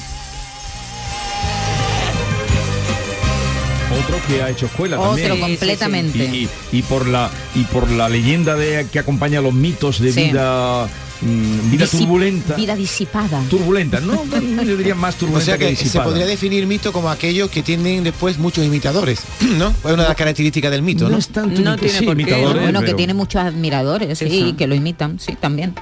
Otro 4.08 4.26
que 4.26 4.42
ha 4.42 4.50
hecho 4.50 4.66
escuela 4.66 4.98
Otro, 4.98 5.10
también. 5.22 5.38
completamente. 5.40 6.18
Y, 6.24 6.48
y- 6.72 6.78
y 6.78 6.82
por 6.82 7.06
la 7.06 7.30
y 7.54 7.64
por 7.64 7.90
la 7.90 8.08
leyenda 8.08 8.54
de 8.56 8.86
que 8.90 8.98
acompaña 8.98 9.40
los 9.40 9.52
mitos 9.54 10.00
de 10.00 10.12
Sí. 10.12 10.24
vida 10.24 10.86
mm, 11.20 11.70
vida 11.70 11.86
turbulenta. 11.86 12.54
Vida 12.54 12.76
disipada. 12.76 13.40
Turbulenta, 13.50 14.00
no, 14.00 14.22
yo 14.64 14.76
diría 14.76 14.94
más 14.94 15.14
O 15.16 15.18
turbulenta 15.18 15.44
sea 15.44 15.58
que 15.58 15.68
que 15.70 15.76
se 15.76 15.84
disipada. 15.84 16.06
podría 16.10 16.26
definir 16.26 16.66
mito 16.66 16.92
como 16.92 17.10
aquellos 17.10 17.50
que 17.50 17.62
tienen 17.62 18.04
después 18.04 18.38
muchos 18.38 18.64
imitadores, 18.64 19.20
¿no? 19.58 19.68
Es 19.70 19.84
una 19.84 20.02
de 20.04 20.08
las 20.08 20.16
características 20.16 20.70
del 20.70 20.82
mito, 20.82 21.04
¿no? 21.04 21.10
No 21.10 21.18
es 21.18 21.28
tanto 21.28 21.60
No 21.60 21.72
imita- 21.74 21.80
tiene 21.80 21.98
sí, 21.98 22.04
por 22.06 22.16
qué. 22.16 22.22
imitadores, 22.22 22.62
bueno, 22.62 22.82
que 22.82 22.94
tiene 22.94 23.14
muchos 23.14 23.42
admiradores, 23.42 24.18
sí, 24.18 24.24
Eso. 24.48 24.56
que 24.56 24.66
lo 24.66 24.74
imitan, 24.74 25.18
sí, 25.20 25.36
también. 25.38 25.74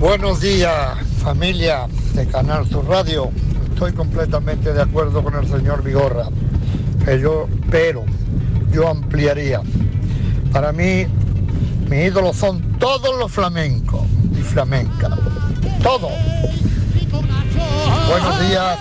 Buenos 0.00 0.40
días, 0.40 0.98
familia 1.22 1.86
de 2.14 2.26
Canal 2.26 2.68
Sur 2.68 2.86
Radio. 2.86 3.30
Estoy 3.72 3.92
completamente 3.92 4.72
de 4.72 4.82
acuerdo 4.82 5.22
con 5.24 5.34
el 5.34 5.48
señor 5.50 5.82
Vigorra. 5.82 6.28
Yo, 7.14 7.48
pero 7.70 8.04
yo 8.72 8.88
ampliaría. 8.88 9.62
Para 10.52 10.72
mí, 10.72 11.06
mis 11.88 12.06
ídolos 12.06 12.36
son 12.36 12.60
todos 12.78 13.16
los 13.16 13.30
flamencos 13.30 14.02
y 14.36 14.42
flamencas. 14.42 15.12
Todos. 15.82 16.12
Buenos 18.08 18.48
días. 18.48 18.78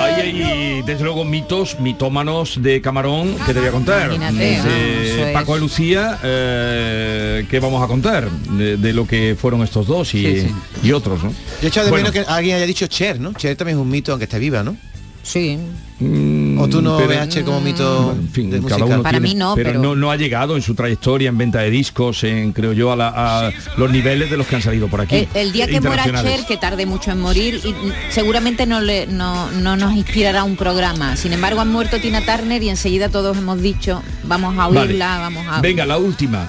Hay 0.00 0.82
desde 0.82 1.04
luego, 1.04 1.24
mitos, 1.24 1.80
mitómanos 1.80 2.62
de 2.62 2.80
Camarón 2.80 3.36
que 3.46 3.52
te 3.52 3.60
voy 3.60 3.68
a 3.68 3.72
contar. 3.72 4.10
Desde 4.10 5.30
ah. 5.30 5.32
Paco 5.32 5.54
de 5.54 5.60
Lucía, 5.60 6.18
eh, 6.22 7.46
¿qué 7.50 7.60
vamos 7.60 7.82
a 7.82 7.86
contar? 7.86 8.30
De, 8.30 8.76
de 8.76 8.92
lo 8.92 9.06
que 9.06 9.36
fueron 9.38 9.62
estos 9.62 9.86
dos 9.86 10.14
y, 10.14 10.22
Sí, 10.22 10.40
sí. 10.42 10.54
y 10.82 10.92
otros, 10.92 11.22
¿no? 11.22 11.30
Yo 11.30 11.36
he 11.62 11.66
echado 11.68 11.86
de 11.86 11.90
Bueno, 11.90 12.10
menos 12.10 12.26
que 12.26 12.30
alguien 12.32 12.56
haya 12.56 12.66
dicho 12.66 12.86
Cher, 12.86 13.20
¿no? 13.20 13.32
Cher 13.34 13.56
también 13.56 13.78
es 13.78 13.82
un 13.82 13.88
mito 13.90 14.12
aunque 14.12 14.24
esté 14.24 14.38
viva, 14.38 14.62
¿no? 14.62 14.76
Sí. 15.22 15.58
mm, 16.00 16.27
O 16.60 16.68
tú 16.68 16.82
no 16.82 16.96
pero- 16.96 17.08
ves 17.08 17.18
a 17.18 17.28
Cher 17.28 17.44
como 17.44 17.60
mito 17.60 18.12
En 18.18 18.28
fin, 18.30 18.50
de 18.50 18.60
cada 18.62 18.84
uno 18.84 19.02
Para 19.02 19.18
tiene- 19.18 19.28
mí 19.28 19.34
no, 19.34 19.54
pero, 19.54 19.70
pero- 19.70 19.82
no, 19.82 19.94
no 19.94 20.10
ha 20.10 20.16
llegado 20.16 20.56
en 20.56 20.62
su 20.62 20.74
trayectoria 20.74 21.28
en 21.28 21.38
venta 21.38 21.60
de 21.60 21.70
discos, 21.70 22.24
en 22.24 22.52
creo 22.52 22.72
yo, 22.72 22.92
a, 22.92 22.96
la- 22.96 23.12
a 23.48 23.50
los 23.76 23.90
niveles 23.90 24.30
de 24.30 24.36
los 24.36 24.46
que 24.46 24.56
han 24.56 24.62
salido 24.62 24.88
por 24.88 25.00
aquí. 25.00 25.16
El, 25.16 25.28
el 25.34 25.52
día 25.52 25.66
que 25.66 25.80
muera. 25.80 26.04
Cher, 26.04 26.40
que 26.46 26.56
tarde 26.56 26.86
mucho 26.86 27.10
en 27.10 27.20
morir, 27.20 27.60
y 27.64 27.74
seguramente 28.12 28.66
no, 28.66 28.80
le, 28.80 29.06
no, 29.06 29.50
no 29.52 29.76
nos 29.76 29.94
inspirará 29.94 30.44
un 30.44 30.56
programa. 30.56 31.16
Sin 31.16 31.32
embargo, 31.32 31.60
han 31.60 31.70
muerto 31.72 31.98
Tina 32.00 32.20
Turner 32.24 32.62
y 32.62 32.68
enseguida 32.68 33.08
todos 33.08 33.36
hemos 33.36 33.60
dicho, 33.62 34.02
vamos 34.24 34.54
a 34.58 34.66
Vale. 34.68 34.80
oírla, 34.80 35.18
vamos 35.18 35.46
a... 35.48 35.60
Venga, 35.60 35.86
la 35.86 35.98
última. 35.98 36.48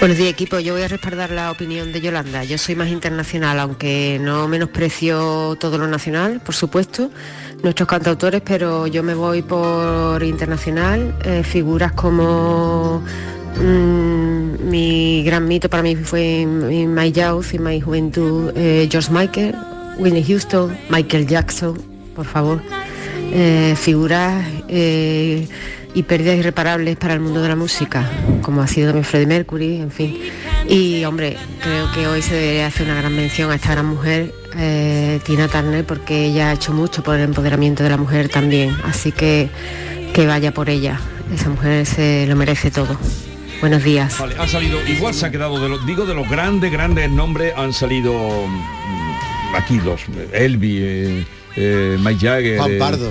Buenos 0.00 0.16
días 0.16 0.30
equipo, 0.30 0.60
yo 0.60 0.74
voy 0.74 0.82
a 0.82 0.88
respaldar 0.88 1.30
la 1.30 1.50
opinión 1.50 1.92
de 1.92 2.00
Yolanda. 2.00 2.44
Yo 2.44 2.56
soy 2.56 2.76
más 2.76 2.88
internacional, 2.88 3.58
aunque 3.58 4.18
no 4.20 4.46
menosprecio 4.46 5.56
todo 5.58 5.76
lo 5.76 5.88
nacional, 5.88 6.40
por 6.44 6.54
supuesto, 6.54 7.10
nuestros 7.62 7.88
cantautores, 7.88 8.42
pero 8.44 8.86
yo 8.86 9.02
me 9.02 9.14
voy 9.14 9.42
por 9.42 10.22
internacional, 10.22 11.14
eh, 11.24 11.42
figuras 11.42 11.92
como 11.92 13.02
mm, 13.60 14.68
mi 14.68 15.22
gran 15.24 15.48
mito 15.48 15.68
para 15.68 15.82
mí 15.82 15.96
fue 15.96 16.46
my 16.46 17.12
youth, 17.12 17.54
en 17.54 17.62
mi 17.62 17.80
juventud, 17.80 18.52
eh, 18.54 18.88
George 18.90 19.10
Michael, 19.12 19.54
Whitney 19.98 20.24
Houston, 20.24 20.76
Michael 20.90 21.26
Jackson, 21.26 21.76
por 22.14 22.26
favor, 22.26 22.60
eh, 23.32 23.74
figuras 23.76 24.44
y 24.68 26.02
pérdidas 26.04 26.36
irreparables 26.36 26.96
para 26.96 27.14
el 27.14 27.20
mundo 27.20 27.42
de 27.42 27.48
la 27.48 27.56
música, 27.56 28.08
como 28.42 28.62
ha 28.62 28.66
sido 28.68 28.88
también 28.88 29.04
Freddie 29.04 29.26
Mercury, 29.26 29.80
en 29.80 29.90
fin. 29.90 30.18
Y 30.68 31.04
hombre, 31.04 31.36
creo 31.62 31.90
que 31.92 32.06
hoy 32.06 32.22
se 32.22 32.34
debería 32.34 32.66
hacer 32.66 32.86
una 32.86 33.00
gran 33.00 33.16
mención 33.16 33.50
a 33.50 33.56
esta 33.56 33.72
gran 33.72 33.86
mujer, 33.86 34.32
eh, 34.56 35.20
Tina 35.24 35.48
Turner, 35.48 35.84
porque 35.84 36.26
ella 36.26 36.50
ha 36.50 36.52
hecho 36.54 36.72
mucho 36.72 37.02
por 37.02 37.16
el 37.16 37.22
empoderamiento 37.22 37.82
de 37.82 37.90
la 37.90 37.96
mujer 37.96 38.28
también. 38.28 38.76
Así 38.84 39.12
que 39.12 39.48
que 40.12 40.26
vaya 40.26 40.52
por 40.52 40.68
ella. 40.68 41.00
Esa 41.32 41.48
mujer 41.50 41.86
se 41.86 42.26
lo 42.26 42.36
merece 42.36 42.70
todo. 42.70 42.98
Buenos 43.60 43.82
días. 43.82 44.18
Vale, 44.18 44.36
han 44.38 44.48
salido, 44.48 44.84
igual 44.86 45.14
se 45.14 45.26
ha 45.26 45.30
quedado 45.30 45.60
de 45.60 45.68
los, 45.68 45.84
digo 45.86 46.06
de 46.06 46.14
los 46.14 46.28
grandes, 46.28 46.70
grandes 46.70 47.10
nombres, 47.10 47.52
han 47.56 47.72
salido 47.72 48.12
mm, 48.12 49.54
aquí 49.56 49.80
los, 49.80 50.02
Elvi, 50.32 50.78
eh, 50.80 51.26
eh, 51.56 51.96
Mike 52.00 52.26
Jagger. 52.26 52.58
Juan 52.58 52.72
eh, 52.72 52.78
Pardo. 52.78 53.10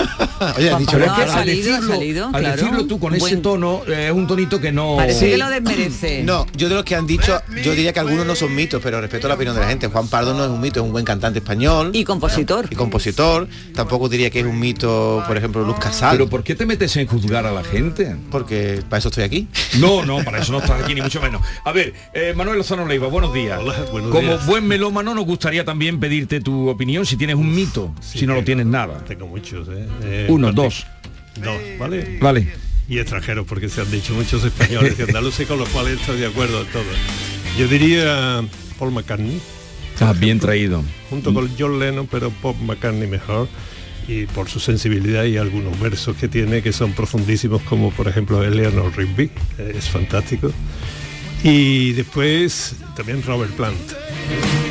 Oye, 0.56 0.70
has 0.70 0.78
dicho 0.78 0.92
Pero 0.92 1.04
es 1.04 1.10
Juan 1.10 1.20
que 1.20 1.26
Pardo. 1.26 1.40
al 1.40 1.46
decirlo, 1.46 2.30
al 2.32 2.42
decirlo 2.44 2.86
tú 2.86 2.98
con 2.98 3.14
ese 3.14 3.36
tono 3.38 3.82
eh, 3.86 4.06
es 4.08 4.12
un 4.12 4.26
tonito 4.26 4.60
que 4.60 4.72
no 4.72 4.96
Sí. 5.10 5.26
desmerece. 5.30 6.22
No, 6.22 6.46
yo 6.56 6.68
de 6.68 6.74
los 6.76 6.84
que 6.84 6.94
han 6.94 7.06
dicho, 7.06 7.40
yo 7.62 7.72
diría 7.74 7.92
que 7.92 8.00
algunos 8.00 8.26
no 8.26 8.34
son 8.34 8.54
mitos, 8.54 8.80
pero 8.82 9.00
respeto 9.00 9.28
la 9.28 9.34
opinión 9.34 9.54
de 9.54 9.62
la 9.62 9.68
gente. 9.68 9.86
Juan 9.88 10.08
Pardo 10.08 10.34
no 10.34 10.44
es 10.44 10.50
un 10.50 10.60
mito, 10.60 10.80
es 10.80 10.86
un 10.86 10.92
buen 10.92 11.04
cantante 11.04 11.38
español. 11.40 11.90
Y 11.92 12.04
compositor. 12.04 12.66
Y 12.70 12.74
compositor. 12.76 13.48
Tampoco 13.74 14.08
diría 14.08 14.30
que 14.30 14.40
es 14.40 14.46
un 14.46 14.58
mito, 14.58 15.22
por 15.26 15.36
ejemplo, 15.36 15.62
Luz 15.64 15.78
Casal. 15.78 16.12
Pero 16.16 16.28
¿por 16.30 16.42
qué 16.42 16.54
te 16.54 16.66
metes 16.66 16.96
en 16.96 17.06
juzgar 17.06 17.46
a 17.46 17.52
la 17.52 17.64
gente? 17.64 18.16
Porque 18.30 18.82
para 18.88 18.98
eso 18.98 19.08
estoy 19.08 19.24
aquí. 19.24 19.48
No, 19.78 20.04
no, 20.04 20.22
para 20.24 20.38
eso 20.38 20.52
no 20.52 20.58
estás 20.58 20.82
aquí 20.82 20.94
ni 20.94 21.02
mucho 21.02 21.20
menos. 21.20 21.42
A 21.64 21.72
ver, 21.72 21.94
eh, 22.14 22.32
Manuel 22.36 22.58
Lozano 22.58 22.86
Leiva, 22.86 23.08
buenos 23.08 23.32
días. 23.34 23.60
buenos 23.92 24.10
Como 24.10 24.20
días. 24.20 24.46
buen 24.46 24.66
melómano 24.66 25.14
nos 25.14 25.24
gustaría 25.26 25.64
también 25.64 26.00
pedirte 26.00 26.40
tu 26.40 26.68
opinión 26.68 27.04
si 27.06 27.16
tienes 27.16 27.36
un 27.36 27.54
mito, 27.54 27.92
si 28.00 28.26
no 28.26 28.34
lo 28.34 28.44
tienes 28.44 28.66
nada. 28.66 29.04
Tengo 29.06 29.26
muchos, 29.26 29.68
¿eh? 29.68 29.86
Eh, 30.02 30.26
Uno, 30.28 30.52
dos. 30.52 30.86
Dos, 31.42 31.60
¿vale? 31.78 32.18
Vale. 32.20 32.48
Y 32.88 32.98
extranjeros, 32.98 33.46
porque 33.46 33.68
se 33.68 33.80
han 33.80 33.90
dicho 33.90 34.12
muchos 34.14 34.44
españoles 34.44 34.96
y 34.98 35.02
andaluces 35.02 35.46
con 35.46 35.58
los 35.58 35.68
cuales 35.68 36.00
estoy 36.00 36.18
de 36.18 36.26
acuerdo 36.26 36.60
en 36.62 36.66
todo. 36.68 36.82
Yo 37.58 37.68
diría 37.68 38.42
Paul 38.78 38.92
McCartney, 38.92 39.40
Estás 39.94 40.18
bien 40.18 40.40
traído. 40.40 40.82
junto 41.10 41.32
con 41.34 41.50
John 41.58 41.78
Lennon, 41.78 42.06
pero 42.10 42.30
Paul 42.30 42.56
McCartney 42.62 43.06
mejor. 43.08 43.48
Y 44.08 44.26
por 44.26 44.48
su 44.48 44.58
sensibilidad 44.58 45.24
y 45.24 45.36
algunos 45.36 45.78
versos 45.78 46.16
que 46.16 46.26
tiene 46.26 46.62
que 46.62 46.72
son 46.72 46.92
profundísimos, 46.94 47.62
como 47.62 47.92
por 47.92 48.08
ejemplo 48.08 48.42
Eleanor 48.42 48.92
Rigby, 48.96 49.30
eh, 49.58 49.74
es 49.76 49.88
fantástico. 49.88 50.50
Y 51.44 51.92
después 51.92 52.74
también 52.96 53.22
Robert 53.22 53.52
Plant, 53.52 53.76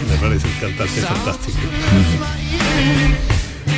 me 0.10 0.17
parece 0.17 0.45
un 0.47 0.53
cantante 0.60 1.01
fantástico. 1.01 1.58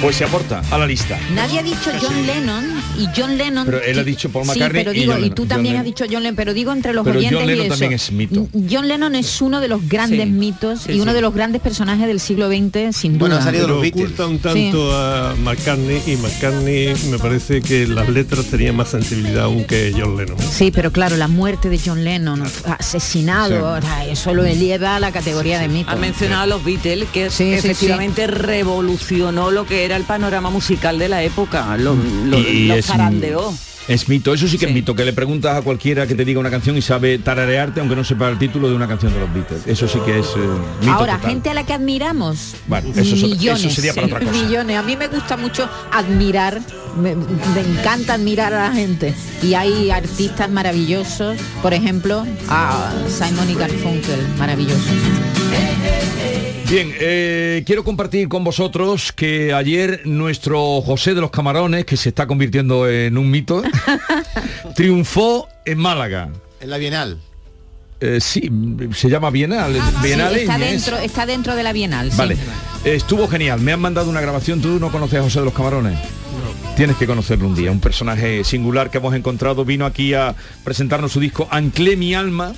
Pues 0.02 0.16
se 0.16 0.24
aporta 0.24 0.64
a 0.72 0.78
la 0.80 0.88
lista. 0.88 1.20
Nadie 1.36 1.60
ha 1.60 1.64
dicho 1.64 1.92
John 2.02 2.26
Lennon 2.26 2.66
y 2.98 3.06
John 3.16 3.38
Lennon. 3.38 3.66
Pero 3.68 3.82
él 3.84 4.00
ha 4.00 4.04
dicho 4.04 4.30
Paul 4.32 4.46
Sí, 4.46 4.52
McCartney 4.54 4.84
pero 4.84 4.94
y 4.96 5.00
digo, 5.02 5.14
John 5.14 5.26
y, 5.26 5.30
tú 5.30 5.42
John 5.44 5.48
también 5.50 5.76
has 5.76 5.84
dicho 5.86 6.06
John 6.10 6.24
Lennon, 6.24 6.36
pero 6.36 6.54
digo 6.56 6.72
entre 6.72 6.94
los 6.94 7.04
Pero 7.06 7.20
oyentes 7.20 7.38
John 7.40 7.44
y 7.48 7.52
Lennon 7.52 7.66
eso. 7.68 7.74
también 7.76 7.94
es 7.94 8.12
mito. 8.12 8.48
John 8.70 8.88
Lennon 8.88 9.14
es 9.16 9.42
uno 9.42 9.60
de 9.62 9.68
los 9.68 9.88
grandes 9.88 10.26
Sí. 10.26 10.32
mitos 10.32 10.82
Sí, 10.82 10.94
y 10.94 11.00
uno 11.02 11.14
de 11.14 11.22
los 11.22 11.34
grandes 11.36 11.62
personajes 11.62 12.08
del 12.08 12.20
siglo 12.20 12.48
XX, 12.50 12.96
sin 12.96 13.20
duda. 13.20 13.48
Pero 13.52 13.80
oculta 13.80 14.26
un 14.26 14.40
tanto 14.40 14.92
a 14.98 15.36
McCartney 15.36 16.02
y 16.08 16.16
McCartney 16.16 16.94
me 17.12 17.20
parece 17.20 17.62
que 17.62 17.86
las 17.86 18.10
letras 18.10 18.46
tenían 18.46 18.76
más 18.76 18.90
sensibilidad 18.90 19.44
aún 19.46 19.66
que 19.66 19.94
John 19.96 20.18
Lennon. 20.18 20.38
Sí, 20.40 20.72
pero 20.72 20.92
claro, 20.92 21.16
la 21.16 21.28
muerte 21.28 21.70
de 21.70 21.80
John 21.84 22.04
Lennon, 22.04 22.42
asesinado, 22.80 23.74
o 23.78 23.82
sea, 23.82 24.06
eso 24.08 24.34
lo 24.34 24.46
eleva 24.46 24.96
a 24.96 25.00
la 25.00 25.12
categoría 25.12 25.60
de 25.60 25.68
mito. 25.68 25.92
Han 25.92 26.00
mencionado 26.00 26.42
a 26.42 26.48
los 26.48 26.64
Beatles, 26.66 27.08
que 27.14 27.30
Sí, 27.30 27.44
sí, 27.52 27.54
efectivamente 27.54 28.26
revolucionó 28.26 29.52
lo 29.52 29.66
que 29.68 29.86
era 29.86 29.90
el 29.95 30.04
panorama 30.04 30.49
musical 30.49 30.97
de 30.99 31.10
la 31.10 31.23
época. 31.23 31.77
Lo, 31.77 31.95
lo, 32.25 32.38
Y 32.39 32.67
lo 32.67 32.75
es- 32.75 32.86
zarandeó. 32.86 33.54
Es 33.88 34.08
mito, 34.08 34.32
eso 34.32 34.47
sí 34.47 34.60
que 34.60 34.67
es 34.67 34.71
mito, 34.73 34.95
que 34.95 35.04
le 35.04 35.12
preguntas 35.12 35.58
a 35.58 35.63
cualquiera 35.63 36.06
que 36.06 36.13
te 36.13 36.23
diga 36.23 36.39
una 36.39 36.51
canción 36.51 36.77
y 36.77 36.84
sabe 36.84 37.17
tararearte 37.17 37.80
aunque 37.80 37.95
no 37.95 38.04
sepa 38.04 38.30
el 38.30 38.38
título 38.38 38.69
de 38.69 38.75
una 38.75 38.88
canción 38.88 39.12
de 39.12 39.19
los 39.19 39.34
Beatles. 39.34 39.63
Eso 39.65 39.88
sí 39.88 39.97
que 40.06 40.19
es 40.19 40.27
eh, 40.27 40.39
mito 40.82 40.91
Ahora, 40.93 41.15
total. 41.15 41.32
gente 41.32 41.49
a 41.49 41.54
la 41.56 41.65
que 41.65 41.73
admiramos, 41.73 42.54
Bueno, 42.67 42.89
eso 42.95 43.15
millones, 43.27 43.65
eso 43.65 43.75
sería 43.75 43.93
para 43.95 44.06
otra 44.06 44.19
cosa. 44.19 44.32
millones. 44.32 44.77
A 44.77 44.84
mí 44.84 44.95
me 44.95 45.08
gusta 45.08 45.36
mucho 45.36 45.67
admirar, 45.91 46.62
me, 47.01 47.15
me 47.15 47.62
encanta 47.80 48.13
admirar 48.13 48.54
a 48.54 48.69
la 48.69 48.73
gente. 48.73 49.15
Y 49.41 49.56
hay 49.56 49.89
artistas 49.89 50.49
maravillosos, 50.49 51.38
por 51.63 51.73
ejemplo, 51.73 52.23
a 52.49 52.93
Simon 53.10 53.49
y 53.49 53.56
Garfunkel, 53.56 54.27
maravilloso. 54.38 54.89
Bien, 56.71 56.93
eh, 57.01 57.63
quiero 57.65 57.84
compartir 57.84 58.29
con 58.29 58.45
vosotros 58.45 59.12
que 59.12 59.53
ayer 59.53 60.03
nuestro 60.05 60.81
José 60.81 61.13
de 61.13 61.19
los 61.19 61.29
Camarones, 61.29 61.84
que 61.84 61.97
se 61.97 62.07
está 62.10 62.27
convirtiendo 62.27 62.89
en 62.89 63.17
un 63.17 63.29
mito, 63.29 63.62
triunfó 64.75 65.49
en 65.65 65.77
Málaga. 65.79 66.29
En 66.62 66.69
la 66.69 66.77
Bienal. 66.77 67.19
Eh, 67.99 68.19
sí, 68.21 68.49
se 68.95 69.10
llama 69.10 69.31
Bienal. 69.31 69.73
Sí, 69.75 69.81
Bienal 70.01 70.36
está, 70.38 70.55
es- 70.55 70.62
dentro, 70.86 70.97
está 70.97 71.25
dentro 71.25 71.55
de 71.57 71.63
la 71.63 71.73
Bienal. 71.73 72.10
sí. 72.10 72.17
Vale, 72.17 72.38
estuvo 72.86 73.27
genial. 73.27 73.60
Me 73.60 73.73
han 73.73 73.81
mandado 73.81 74.10
una 74.10 74.21
grabación. 74.21 74.62
¿Tú 74.62 74.79
no 74.79 74.91
conoces 74.93 75.19
a 75.19 75.23
José 75.23 75.39
de 75.39 75.45
los 75.45 75.53
Camarones? 75.53 75.99
Tienes 76.77 76.95
que 76.95 77.05
conocerlo 77.05 77.47
un 77.47 77.55
día. 77.55 77.69
Un 77.69 77.81
personaje 77.81 78.45
singular 78.45 78.89
que 78.89 78.99
hemos 78.99 79.13
encontrado. 79.13 79.65
Vino 79.65 79.86
aquí 79.86 80.13
a 80.13 80.34
presentarnos 80.63 81.12
su 81.12 81.19
disco 81.19 81.49
Anclé 81.51 81.97
mi 81.97 82.15
alma. 82.15 82.53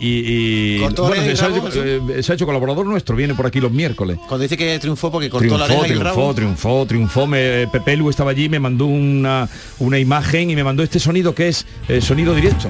Y, 0.00 0.76
y- 0.76 0.80
¿Cortó 0.80 1.06
bueno, 1.08 1.22
ha 1.22 1.26
hecho, 1.26 1.82
eh, 1.84 2.22
se 2.22 2.32
ha 2.32 2.34
hecho 2.34 2.46
colaborador 2.46 2.86
nuestro, 2.86 3.16
viene 3.16 3.34
por 3.34 3.46
aquí 3.46 3.60
los 3.60 3.72
miércoles. 3.72 4.18
Cuando 4.28 4.42
dice 4.42 4.56
que 4.56 4.78
triunfó 4.78 5.10
porque 5.10 5.30
cortó 5.30 5.46
Triunfó, 5.46 5.58
la 5.58 5.64
oreja 5.64 5.84
triunfó, 5.84 6.04
rabo. 6.04 6.34
triunfó, 6.34 6.86
triunfó, 6.86 7.26
Me, 7.26 7.66
Pepe 7.68 7.96
Lu 7.96 8.10
estaba 8.10 8.30
allí, 8.32 8.48
me 8.48 8.60
mandó 8.60 8.86
una, 8.86 9.48
una 9.78 9.98
imagen 9.98 10.50
y 10.50 10.56
me 10.56 10.62
mandó 10.64 10.82
este 10.82 10.98
sonido 11.00 11.34
que 11.34 11.48
es 11.48 11.66
eh, 11.88 12.00
sonido 12.00 12.34
directo. 12.34 12.68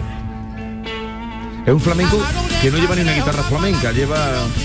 Es 1.66 1.72
un 1.72 1.80
flamenco 1.80 2.16
que 2.62 2.70
no 2.70 2.78
lleva 2.78 2.94
ni 2.94 3.02
una 3.02 3.12
guitarra 3.12 3.42
flamenca, 3.42 3.90
lleva 3.90 4.16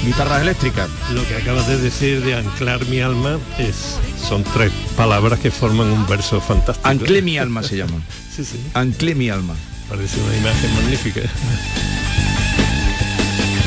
guitarras 0.06 0.44
eléctricas. 0.44 0.88
Lo 1.16 1.28
que 1.28 1.36
acabas 1.36 1.68
de 1.68 1.78
decir 1.80 2.22
de 2.24 2.36
anclar 2.36 2.86
mi 2.86 3.00
alma 3.00 3.40
es 3.58 3.98
son 4.30 4.44
tres 4.54 4.72
palabras 4.96 5.40
que 5.40 5.50
forman 5.50 5.88
un 5.92 6.06
verso 6.06 6.40
fantástico. 6.40 6.88
Anclé 6.88 7.24
mi 7.24 7.40
alma 7.40 7.64
se 7.64 7.78
llama. 7.78 8.00
Sí, 8.32 8.46
sí. 8.46 8.58
Anclé 8.76 9.14
mi 9.14 9.30
alma. 9.30 9.56
Parece 9.92 10.22
una 10.22 10.38
imagen 10.38 10.74
magnífica. 10.74 11.20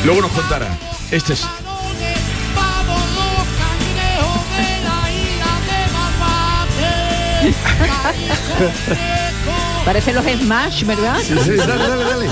Luego 0.06 0.22
nos 0.22 0.32
contará. 0.32 0.74
Este 1.10 1.34
es. 1.34 1.46
Parece 9.84 10.14
los 10.14 10.24
Smash, 10.24 10.84
¿verdad? 10.84 11.18
Sí, 11.18 11.34
sí, 11.44 11.56
dale, 11.56 11.76
dale, 11.76 12.04
dale. 12.04 12.26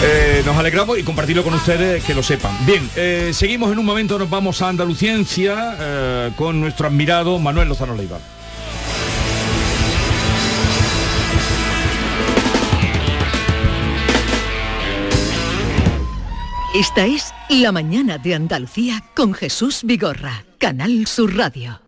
Eh, 0.00 0.42
nos 0.46 0.56
alegramos 0.56 0.96
y 0.96 1.02
compartirlo 1.02 1.42
con 1.42 1.54
ustedes 1.54 2.04
que 2.04 2.14
lo 2.14 2.22
sepan. 2.22 2.54
Bien, 2.64 2.88
eh, 2.94 3.32
seguimos 3.32 3.72
en 3.72 3.80
un 3.80 3.84
momento, 3.84 4.16
nos 4.16 4.30
vamos 4.30 4.62
a 4.62 4.68
Andaluciencia 4.68 5.76
eh, 5.80 6.30
con 6.36 6.60
nuestro 6.60 6.86
admirado 6.86 7.38
Manuel 7.40 7.68
Lozano 7.68 7.96
Leiva. 7.96 8.18
Esta 16.76 17.06
es 17.06 17.32
La 17.48 17.72
Mañana 17.72 18.18
de 18.18 18.36
Andalucía 18.36 19.02
con 19.16 19.34
Jesús 19.34 19.80
Vigorra, 19.82 20.44
Canal 20.58 21.08
Sur 21.08 21.36
Radio. 21.36 21.87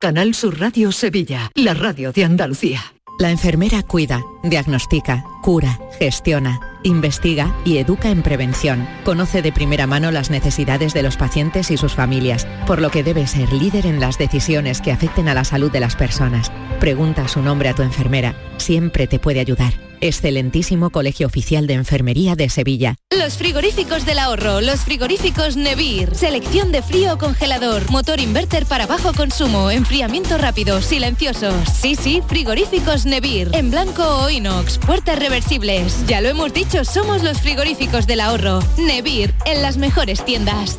Canal 0.00 0.36
Sur 0.36 0.60
Radio 0.60 0.92
Sevilla, 0.92 1.50
la 1.56 1.74
radio 1.74 2.12
de 2.12 2.24
Andalucía. 2.24 2.80
La 3.18 3.32
enfermera 3.32 3.82
cuida, 3.82 4.22
diagnostica, 4.44 5.24
cura, 5.42 5.76
gestiona, 5.98 6.77
investiga 6.82 7.54
y 7.64 7.78
educa 7.78 8.10
en 8.10 8.22
prevención. 8.22 8.88
Conoce 9.04 9.42
de 9.42 9.52
primera 9.52 9.86
mano 9.86 10.10
las 10.10 10.30
necesidades 10.30 10.94
de 10.94 11.02
los 11.02 11.16
pacientes 11.16 11.70
y 11.70 11.76
sus 11.76 11.94
familias, 11.94 12.46
por 12.66 12.80
lo 12.80 12.90
que 12.90 13.02
debe 13.02 13.26
ser 13.26 13.52
líder 13.52 13.86
en 13.86 14.00
las 14.00 14.18
decisiones 14.18 14.80
que 14.80 14.92
afecten 14.92 15.28
a 15.28 15.34
la 15.34 15.44
salud 15.44 15.70
de 15.70 15.80
las 15.80 15.96
personas. 15.96 16.50
Pregunta 16.80 17.28
su 17.28 17.42
nombre 17.42 17.68
a 17.68 17.74
tu 17.74 17.82
enfermera, 17.82 18.34
siempre 18.58 19.06
te 19.06 19.18
puede 19.18 19.40
ayudar. 19.40 19.72
Excelentísimo 20.00 20.90
Colegio 20.90 21.26
Oficial 21.26 21.66
de 21.66 21.74
Enfermería 21.74 22.36
de 22.36 22.48
Sevilla. 22.48 22.94
Los 23.16 23.36
frigoríficos 23.36 24.06
del 24.06 24.20
ahorro, 24.20 24.60
los 24.60 24.80
frigoríficos 24.80 25.56
Nevir. 25.56 26.14
Selección 26.14 26.70
de 26.70 26.82
frío 26.82 27.18
congelador, 27.18 27.90
motor 27.90 28.20
inverter 28.20 28.64
para 28.66 28.86
bajo 28.86 29.12
consumo, 29.12 29.70
enfriamiento 29.70 30.38
rápido, 30.38 30.80
silenciosos. 30.82 31.54
Sí, 31.80 31.96
sí, 31.96 32.22
frigoríficos 32.26 33.06
Nevir. 33.06 33.50
En 33.54 33.70
blanco 33.70 34.04
o 34.04 34.30
inox, 34.30 34.78
puertas 34.78 35.18
reversibles. 35.18 36.06
Ya 36.06 36.20
lo 36.20 36.28
hemos 36.28 36.52
dicho, 36.52 36.67
somos 36.84 37.22
los 37.22 37.40
frigoríficos 37.40 38.06
del 38.06 38.20
ahorro. 38.20 38.60
Nevir, 38.76 39.34
en 39.46 39.62
las 39.62 39.78
mejores 39.78 40.24
tiendas. 40.24 40.78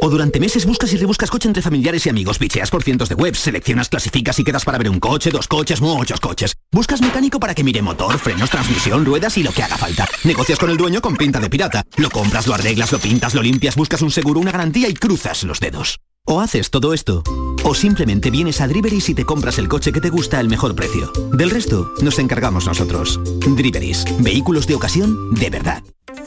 O 0.00 0.10
durante 0.10 0.40
meses 0.40 0.66
buscas 0.66 0.92
y 0.92 0.96
rebuscas 0.96 1.30
coche 1.30 1.48
entre 1.48 1.62
familiares 1.62 2.06
y 2.06 2.10
amigos, 2.10 2.38
bicheas 2.38 2.70
por 2.70 2.82
cientos 2.82 3.08
de 3.08 3.14
webs, 3.14 3.38
seleccionas, 3.38 3.88
clasificas 3.88 4.38
y 4.38 4.44
quedas 4.44 4.64
para 4.64 4.78
ver 4.78 4.90
un 4.90 5.00
coche, 5.00 5.30
dos 5.30 5.48
coches, 5.48 5.80
muchos 5.80 6.20
coches. 6.20 6.56
Buscas 6.76 7.00
mecánico 7.00 7.40
para 7.40 7.54
que 7.54 7.64
mire 7.64 7.80
motor, 7.80 8.18
frenos, 8.18 8.50
transmisión, 8.50 9.02
ruedas 9.02 9.38
y 9.38 9.42
lo 9.42 9.50
que 9.50 9.62
haga 9.62 9.78
falta. 9.78 10.06
Negocias 10.24 10.58
con 10.58 10.68
el 10.68 10.76
dueño 10.76 11.00
con 11.00 11.16
pinta 11.16 11.40
de 11.40 11.48
pirata. 11.48 11.82
Lo 11.96 12.10
compras, 12.10 12.46
lo 12.46 12.52
arreglas, 12.52 12.92
lo 12.92 12.98
pintas, 12.98 13.34
lo 13.34 13.40
limpias, 13.40 13.76
buscas 13.76 14.02
un 14.02 14.10
seguro, 14.10 14.40
una 14.40 14.52
garantía 14.52 14.86
y 14.86 14.92
cruzas 14.92 15.42
los 15.44 15.58
dedos. 15.58 16.00
O 16.26 16.38
haces 16.38 16.68
todo 16.68 16.92
esto, 16.92 17.22
o 17.64 17.74
simplemente 17.74 18.30
vienes 18.30 18.60
a 18.60 18.68
Driveris 18.68 19.08
y 19.08 19.14
te 19.14 19.24
compras 19.24 19.56
el 19.56 19.68
coche 19.68 19.90
que 19.90 20.02
te 20.02 20.10
gusta 20.10 20.38
al 20.38 20.48
mejor 20.50 20.74
precio. 20.74 21.10
Del 21.32 21.48
resto, 21.48 21.94
nos 22.02 22.18
encargamos 22.18 22.66
nosotros. 22.66 23.20
Driveris, 23.46 24.04
vehículos 24.18 24.66
de 24.66 24.74
ocasión 24.74 25.32
de 25.34 25.48
verdad. 25.48 25.82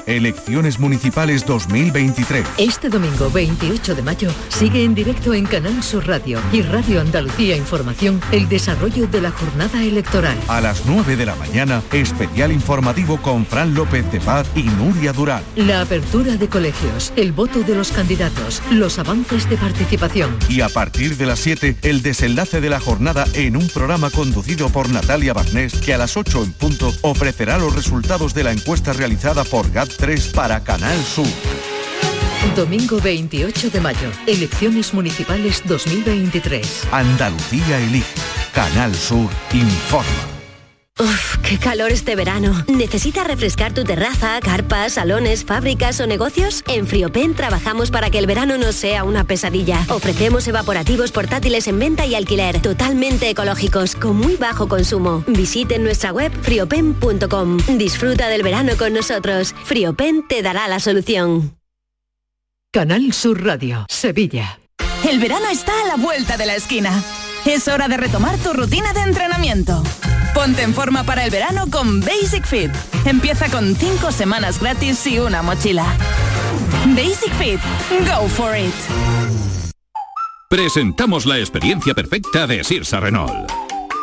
Elecciones 0.09 0.79
Municipales 0.79 1.45
2023. 1.45 2.43
Este 2.57 2.89
domingo 2.89 3.29
28 3.29 3.93
de 3.93 4.01
mayo 4.01 4.31
sigue 4.49 4.83
en 4.83 4.95
directo 4.95 5.35
en 5.35 5.45
Canal 5.45 5.83
Sur 5.83 6.07
Radio 6.07 6.41
y 6.51 6.63
Radio 6.63 7.01
Andalucía 7.01 7.55
Información 7.55 8.19
el 8.31 8.49
desarrollo 8.49 9.05
de 9.05 9.21
la 9.21 9.29
jornada 9.29 9.83
electoral. 9.83 10.38
A 10.47 10.61
las 10.61 10.85
9 10.85 11.15
de 11.15 11.25
la 11.25 11.35
mañana, 11.35 11.81
especial 11.91 12.51
informativo 12.51 13.21
con 13.21 13.45
Fran 13.45 13.73
López 13.73 14.11
de 14.11 14.19
Paz 14.19 14.47
y 14.55 14.63
Nuria 14.63 15.13
Durán. 15.13 15.43
La 15.55 15.81
apertura 15.81 16.35
de 16.35 16.47
colegios, 16.47 17.13
el 17.15 17.31
voto 17.31 17.59
de 17.61 17.75
los 17.75 17.91
candidatos, 17.91 18.61
los 18.71 18.99
avances 18.99 19.49
de 19.49 19.57
participación. 19.57 20.37
Y 20.49 20.61
a 20.61 20.69
partir 20.69 21.17
de 21.17 21.25
las 21.25 21.39
7, 21.39 21.77
el 21.81 22.01
desenlace 22.01 22.61
de 22.61 22.69
la 22.69 22.79
jornada 22.79 23.25
en 23.33 23.57
un 23.57 23.67
programa 23.67 24.09
conducido 24.09 24.69
por 24.69 24.89
Natalia 24.89 25.33
Barnés 25.33 25.73
que 25.73 25.93
a 25.93 25.97
las 25.97 26.17
8 26.17 26.43
en 26.43 26.53
punto 26.53 26.93
ofrecerá 27.01 27.57
los 27.57 27.75
resultados 27.75 28.33
de 28.33 28.43
la 28.43 28.51
encuesta 28.51 28.93
realizada 28.93 29.43
por 29.43 29.71
GAT3 29.71 30.31
para 30.31 30.63
Canal 30.63 30.97
Sur. 31.03 31.27
Domingo 32.55 32.99
28 33.01 33.69
de 33.69 33.81
mayo, 33.81 34.09
elecciones 34.25 34.93
municipales 34.93 35.61
2023. 35.65 36.87
Andalucía 36.91 37.79
elige. 37.79 38.13
Canal 38.53 38.95
Sur 38.95 39.29
informa. 39.53 40.39
Uf, 40.99 41.37
qué 41.37 41.57
calor 41.57 41.91
este 41.91 42.17
verano. 42.17 42.65
¿Necesitas 42.67 43.25
refrescar 43.25 43.73
tu 43.73 43.85
terraza, 43.85 44.39
carpas, 44.41 44.93
salones, 44.93 45.45
fábricas 45.45 45.99
o 46.01 46.07
negocios? 46.07 46.63
En 46.67 46.87
Friopen 46.87 47.35
trabajamos 47.35 47.91
para 47.91 48.09
que 48.09 48.19
el 48.19 48.27
verano 48.27 48.57
no 48.57 48.73
sea 48.73 49.05
una 49.05 49.23
pesadilla. 49.23 49.85
Ofrecemos 49.89 50.45
evaporativos 50.47 51.13
portátiles 51.13 51.67
en 51.67 51.79
venta 51.79 52.05
y 52.05 52.15
alquiler, 52.15 52.61
totalmente 52.61 53.29
ecológicos, 53.29 53.95
con 53.95 54.17
muy 54.17 54.35
bajo 54.35 54.67
consumo. 54.67 55.23
Visite 55.27 55.79
nuestra 55.79 56.11
web 56.11 56.33
friopen.com. 56.41 57.57
Disfruta 57.77 58.27
del 58.27 58.43
verano 58.43 58.73
con 58.77 58.93
nosotros. 58.93 59.55
Friopen 59.63 60.27
te 60.27 60.41
dará 60.41 60.67
la 60.67 60.81
solución. 60.81 61.58
Canal 62.71 63.13
Sur 63.13 63.43
Radio, 63.43 63.87
Sevilla. 63.89 64.59
El 65.09 65.19
verano 65.19 65.47
está 65.51 65.71
a 65.81 65.87
la 65.87 65.95
vuelta 65.95 66.37
de 66.37 66.45
la 66.45 66.55
esquina. 66.55 67.03
Es 67.43 67.67
hora 67.67 67.87
de 67.87 67.97
retomar 67.97 68.37
tu 68.37 68.53
rutina 68.53 68.93
de 68.93 69.01
entrenamiento. 69.01 69.81
Ponte 70.35 70.61
en 70.61 70.75
forma 70.75 71.03
para 71.03 71.25
el 71.25 71.31
verano 71.31 71.65
con 71.71 71.99
Basic 71.99 72.45
Fit. 72.45 72.69
Empieza 73.05 73.49
con 73.49 73.75
5 73.75 74.11
semanas 74.11 74.59
gratis 74.59 75.07
y 75.07 75.17
una 75.17 75.41
mochila. 75.41 75.83
Basic 76.89 77.33
Fit. 77.39 77.59
Go 78.07 78.27
for 78.27 78.55
it. 78.55 78.71
Presentamos 80.47 81.25
la 81.25 81.39
experiencia 81.39 81.95
perfecta 81.95 82.45
de 82.45 82.63
Sirsa 82.63 82.99
Renault. 82.99 83.51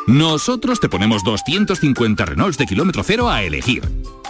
Nosotros 0.09 0.81
te 0.81 0.89
ponemos 0.89 1.23
250 1.23 2.25
Renaults 2.25 2.59
de 2.59 2.67
kilómetro 2.67 3.05
cero 3.05 3.31
a 3.31 3.45
elegir. 3.45 3.85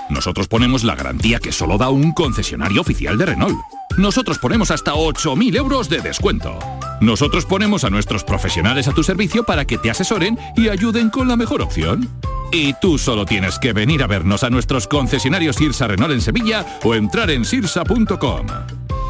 Nosotros 0.09 0.49
ponemos 0.49 0.85
la 0.85 0.95
garantía 0.95 1.39
que 1.39 1.53
solo 1.53 1.79
da 1.79 1.89
un 1.89 2.13
concesionario 2.13 2.81
oficial 2.81 3.19
de 3.19 3.27
Renault. 3.27 3.59
Nosotros 3.99 4.39
ponemos 4.39 4.71
hasta 4.71 4.93
8.000 4.95 5.57
euros 5.57 5.89
de 5.89 6.01
descuento. 6.01 6.59
Nosotros 7.01 7.45
ponemos 7.45 7.85
a 7.85 7.91
nuestros 7.91 8.25
profesionales 8.25 8.89
a 8.89 8.93
tu 8.93 9.03
servicio 9.03 9.45
para 9.45 9.65
que 9.65 9.79
te 9.79 9.91
asesoren 9.91 10.39
y 10.57 10.69
ayuden 10.69 11.11
con 11.11 11.29
la 11.29 11.37
mejor 11.37 11.63
opción. 11.63 12.09
Y 12.53 12.75
tú 12.75 12.99
solo 12.99 13.27
tienes 13.27 13.59
que 13.59 13.73
venir 13.73 14.03
a 14.03 14.07
vernos 14.07 14.45
a 14.45 14.51
nuestros 14.51 14.87
concesionarios 14.87 15.57
Sirsa 15.57 15.89
Renault 15.89 16.13
en 16.13 16.21
Sevilla 16.21 16.65
o 16.85 16.95
entrar 16.95 17.31
en 17.31 17.45
sirsa.com. 17.45 18.47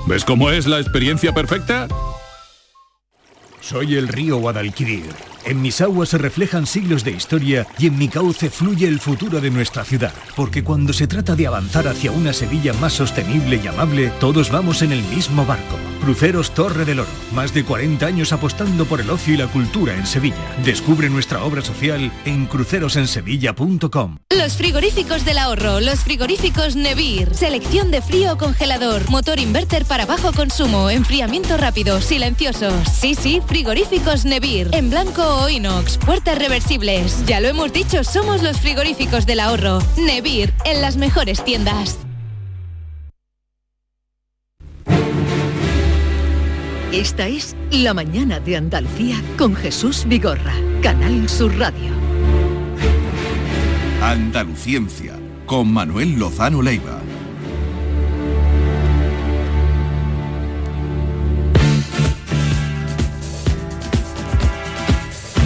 ¿Ves 0.07 0.25
cómo 0.25 0.51
es 0.51 0.67
la 0.67 0.79
experiencia 0.79 1.35
perfecta? 1.35 1.89
Soy 3.61 3.97
el 3.97 4.09
río 4.09 4.37
Guadalquivir. 4.39 5.36
En 5.47 5.63
mis 5.63 5.81
aguas 5.81 6.09
se 6.09 6.19
reflejan 6.19 6.67
siglos 6.67 7.05
de 7.05 7.13
historia 7.13 7.69
y 7.79 7.87
en 7.87 7.97
mi 7.97 8.09
cauce 8.09 8.51
fluye 8.51 8.89
el 8.89 8.99
futuro 8.99 9.41
de 9.41 9.53
nuestra 9.53 9.85
ciudad. 9.85 10.13
Porque 10.35 10.65
cuando 10.65 10.93
se 10.93 11.07
trata 11.07 11.37
de 11.37 11.47
avanzar 11.47 11.87
hacia 11.87 12.11
una 12.11 12.33
Sevilla 12.33 12.73
más 12.73 12.95
sostenible 12.95 13.61
y 13.63 13.67
amable, 13.69 14.11
todos 14.19 14.51
vamos 14.51 14.83
en 14.83 14.91
el 14.91 15.05
mismo 15.05 15.47
barco. 15.47 15.77
Cruceros 16.03 16.53
Torre 16.53 16.85
del 16.85 17.01
Oro. 17.01 17.09
Más 17.33 17.55
de 17.55 17.65
40 17.65 18.05
años 18.05 18.33
apostando 18.33 18.87
por 18.87 19.01
el 19.01 19.09
ocio 19.09 19.35
y 19.35 19.37
la 19.37 19.47
cultura 19.47 19.95
en 19.95 20.05
Sevilla. 20.07 20.35
Descubre 20.65 21.09
nuestra 21.09 21.45
obra 21.45 21.63
social 21.63 22.11
en 22.25 22.47
crucerosensevilla.com. 22.47 24.19
Los 24.37 24.57
frigoríficos 24.57 25.25
del 25.25 25.39
ahorro, 25.39 25.81
los 25.81 26.01
frigoríficos 26.01 26.75
Nevir. 26.75 27.35
Selección 27.35 27.93
de 27.93 28.03
frío 28.03 28.37
congelador, 28.37 29.09
motor 29.11 29.39
inverter 29.39 29.85
para 29.85 30.07
bajo 30.07 30.33
consumo, 30.33 30.91
enfriamiento 30.91 31.57
rápido, 31.57 32.01
silenciosos. 32.01 32.75
Sí, 32.93 33.15
sí, 33.15 33.41
frigoríficos 33.47 34.25
Nevir. 34.25 34.71
En 34.73 34.91
blanco 34.91 35.36
o 35.37 35.49
inox, 35.49 35.99
puertas 35.99 36.39
reversibles. 36.39 37.25
Ya 37.27 37.41
lo 37.41 37.49
hemos 37.49 37.73
dicho, 37.73 38.05
somos 38.05 38.43
los 38.43 38.59
frigoríficos 38.61 39.27
del 39.27 39.41
ahorro. 39.41 39.79
Nevir, 39.97 40.53
en 40.65 40.81
las 40.81 40.97
mejores 40.97 41.45
tiendas. 41.45 41.99
Esta 46.93 47.27
es 47.29 47.55
La 47.71 47.93
mañana 47.93 48.41
de 48.41 48.57
Andalucía 48.57 49.17
con 49.37 49.55
Jesús 49.55 50.05
Vigorra, 50.07 50.55
Canal 50.83 51.29
Sur 51.29 51.55
Radio. 51.59 51.91
Andaluciencia 54.01 55.15
con 55.47 55.73
Manuel 55.73 56.19
Lozano 56.19 56.63
Leiva. 56.63 57.03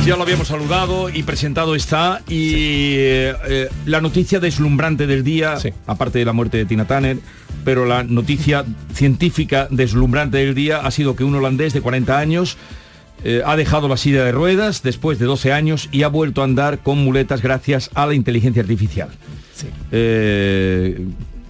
Ya 0.06 0.16
lo 0.16 0.22
habíamos 0.22 0.48
saludado 0.48 1.10
y 1.10 1.22
presentado 1.22 1.74
está 1.74 2.22
y 2.26 2.94
eh, 2.96 3.34
eh, 3.48 3.68
la 3.84 4.00
noticia 4.00 4.40
deslumbrante 4.40 5.06
del 5.06 5.22
día, 5.22 5.56
aparte 5.86 6.18
de 6.18 6.24
la 6.24 6.32
muerte 6.32 6.56
de 6.56 6.64
Tina 6.64 6.86
Turner, 6.86 7.18
pero 7.64 7.84
la 7.84 8.02
noticia 8.02 8.64
científica 8.94 9.68
deslumbrante 9.70 10.38
del 10.38 10.54
día 10.54 10.78
ha 10.78 10.90
sido 10.90 11.14
que 11.14 11.22
un 11.22 11.34
holandés 11.34 11.74
de 11.74 11.82
40 11.82 12.18
años 12.18 12.56
eh, 13.24 13.42
ha 13.44 13.56
dejado 13.56 13.88
la 13.88 13.98
silla 13.98 14.24
de 14.24 14.32
ruedas 14.32 14.82
después 14.82 15.18
de 15.18 15.26
12 15.26 15.52
años 15.52 15.88
y 15.92 16.02
ha 16.02 16.08
vuelto 16.08 16.40
a 16.40 16.44
andar 16.44 16.78
con 16.78 16.98
muletas 16.98 17.42
gracias 17.42 17.90
a 17.94 18.06
la 18.06 18.14
inteligencia 18.14 18.62
artificial. 18.62 19.10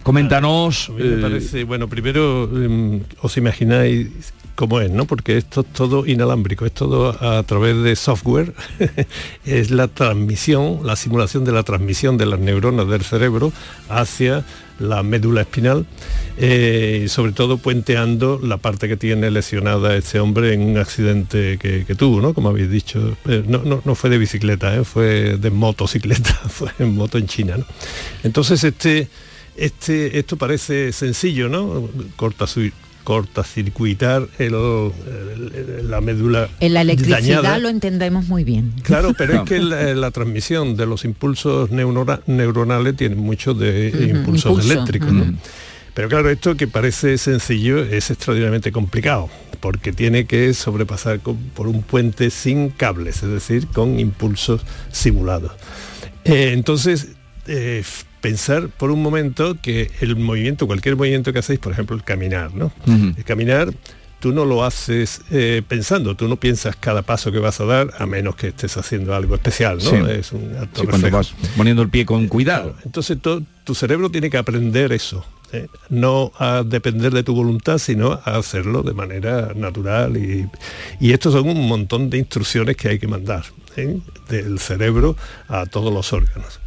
Coméntanos. 0.03 0.89
A 0.89 0.93
mí 0.93 1.05
me 1.05 1.23
parece, 1.23 1.65
bueno, 1.65 1.89
primero 1.89 2.51
em, 2.53 3.01
os 3.21 3.37
imagináis 3.37 4.33
cómo 4.61 4.83
es, 4.83 4.91
¿no? 4.91 5.07
Porque 5.07 5.39
esto 5.39 5.63
es 5.63 5.73
todo 5.73 6.05
inalámbrico, 6.05 6.67
es 6.67 6.73
todo 6.73 7.17
a 7.25 7.43
través 7.45 7.83
de 7.83 7.97
software, 7.97 8.53
es 9.47 9.71
la 9.71 9.89
transmisión, 9.89 10.81
la 10.85 10.97
simulación 10.97 11.47
de 11.47 11.53
la 11.53 11.63
transmisión 11.63 12.19
de 12.19 12.27
las 12.27 12.39
neuronas 12.41 12.87
del 12.87 13.03
cerebro 13.03 13.55
hacia 13.89 14.45
la 14.79 15.03
médula 15.03 15.41
espinal, 15.41 15.87
eh, 16.37 17.07
sobre 17.09 17.33
todo 17.33 17.57
puenteando 17.57 18.39
la 18.43 18.59
parte 18.59 18.87
que 18.87 18.99
tiene 18.99 19.31
lesionada 19.31 19.97
este 19.97 20.21
hombre 20.21 20.53
en 20.53 20.61
un 20.61 20.77
accidente 20.77 21.57
que, 21.57 21.95
tuvo, 21.95 22.21
¿no? 22.21 22.35
Como 22.35 22.51
habéis 22.51 22.71
dicho, 22.71 23.17
Eh, 23.29 23.43
no 23.47 23.95
fue 23.95 24.11
de 24.11 24.19
bicicleta, 24.19 24.77
¿eh? 24.77 24.85
fue 24.85 25.39
de 25.39 25.49
motocicleta, 25.49 26.35
fue 26.51 26.69
en 26.79 26.95
moto 26.95 27.17
en 27.17 27.27
China, 27.27 27.57
¿no? 27.57 27.65
Entonces 28.25 28.63
este, 28.63 29.09
este, 29.57 30.19
esto 30.19 30.37
parece 30.37 30.93
sencillo, 30.93 31.49
¿no? 31.49 31.89
Corta 32.17 32.47
su 32.47 32.71
cortacircuitar 33.05 34.27
el, 34.39 34.55
el- 34.55 35.91
la 35.91 36.01
médula 36.01 36.49
En 36.61 36.75
la 36.75 36.83
electricidad 36.83 37.21
dañada. 37.43 37.59
lo 37.59 37.69
entendemos 37.69 38.27
muy 38.29 38.45
bien. 38.45 38.73
Claro, 38.83 39.13
pero 39.17 39.35
es 39.35 39.41
que 39.43 39.59
la, 39.61 39.95
la 39.95 40.11
transmisión 40.11 40.77
de 40.77 40.87
los 40.87 41.05
impulsos 41.05 41.71
neurona- 41.71 42.21
neuronales 42.27 42.97
tiene 42.97 43.17
mucho 43.17 43.55
de 43.55 43.89
impulsos 44.11 44.53
impulso, 44.53 44.73
eléctricos. 44.73 45.11
Pero 45.95 46.09
claro, 46.09 46.31
esto 46.31 46.57
que 46.57 46.69
parece 46.69 47.19
sencillo 47.19 47.79
es 47.83 48.11
extraordinariamente 48.11 48.71
complicado, 48.71 49.29
porque 49.59 49.93
tiene 49.93 50.25
que 50.27 50.55
sobrepasar 50.55 51.21
con- 51.21 51.37
por 51.37 51.67
un 51.67 51.83
puente 51.83 52.31
sin 52.31 52.71
cables, 52.71 53.23
es 53.23 53.29
decir, 53.31 53.67
con 53.67 53.99
impulsos 53.99 54.63
simulados. 54.93 55.53
Eh, 56.25 56.51
entonces, 56.53 57.09
eh, 57.47 57.83
pensar 58.21 58.69
por 58.69 58.91
un 58.91 59.03
momento 59.03 59.57
que 59.61 59.91
el 60.01 60.17
movimiento, 60.17 60.67
cualquier 60.67 60.97
movimiento 60.97 61.33
que 61.33 61.39
hacéis, 61.41 61.59
por 61.59 61.73
ejemplo, 61.73 61.97
el 61.97 62.03
caminar, 62.05 62.55
¿no? 62.55 62.73
El 63.17 63.25
caminar 63.25 63.73
tú 64.21 64.33
no 64.33 64.45
lo 64.45 64.65
haces 64.65 65.23
eh, 65.31 65.63
pensando, 65.67 66.15
tú 66.15 66.29
no 66.29 66.37
piensas 66.37 66.77
cada 66.77 67.01
paso 67.01 67.33
que 67.33 67.39
vas 67.39 67.59
a 67.61 67.65
dar 67.65 67.91
a 67.99 68.05
menos 68.05 68.37
que 68.37 68.49
estés 68.49 68.77
haciendo 68.77 69.15
algo 69.15 69.35
especial, 69.35 69.79
¿no? 69.79 69.91
Sí. 69.91 69.97
Es 70.11 70.33
un 70.33 70.55
acto 70.61 70.83
Sí, 70.83 70.87
cuando 70.87 71.07
reflejo. 71.09 71.17
vas 71.17 71.35
poniendo 71.57 71.81
el 71.83 71.89
pie 71.89 72.05
con 72.05 72.29
cuidado. 72.29 72.77
Entonces 72.85 73.19
to- 73.23 73.43
tu 73.65 73.75
cerebro 73.75 74.11
tiene 74.11 74.29
que 74.29 74.37
aprender 74.37 74.93
eso, 74.93 75.25
¿eh? 75.53 75.69
no 75.89 76.33
a 76.39 76.63
depender 76.67 77.15
de 77.15 77.23
tu 77.23 77.35
voluntad, 77.35 77.79
sino 77.79 78.13
a 78.13 78.37
hacerlo 78.37 78.83
de 78.83 78.93
manera 78.93 79.53
natural. 79.57 80.19
Y, 80.19 80.47
y 81.01 81.13
estos 81.15 81.33
son 81.33 81.49
un 81.49 81.67
montón 81.67 82.11
de 82.11 82.19
instrucciones 82.19 82.77
que 82.77 82.91
hay 82.91 82.99
que 82.99 83.09
mandar 83.09 83.45
¿eh? 83.77 83.97
del 84.29 84.59
cerebro 84.59 85.17
a 85.49 85.65
todos 85.65 85.95
los 85.95 86.13
órganos. 86.13 86.61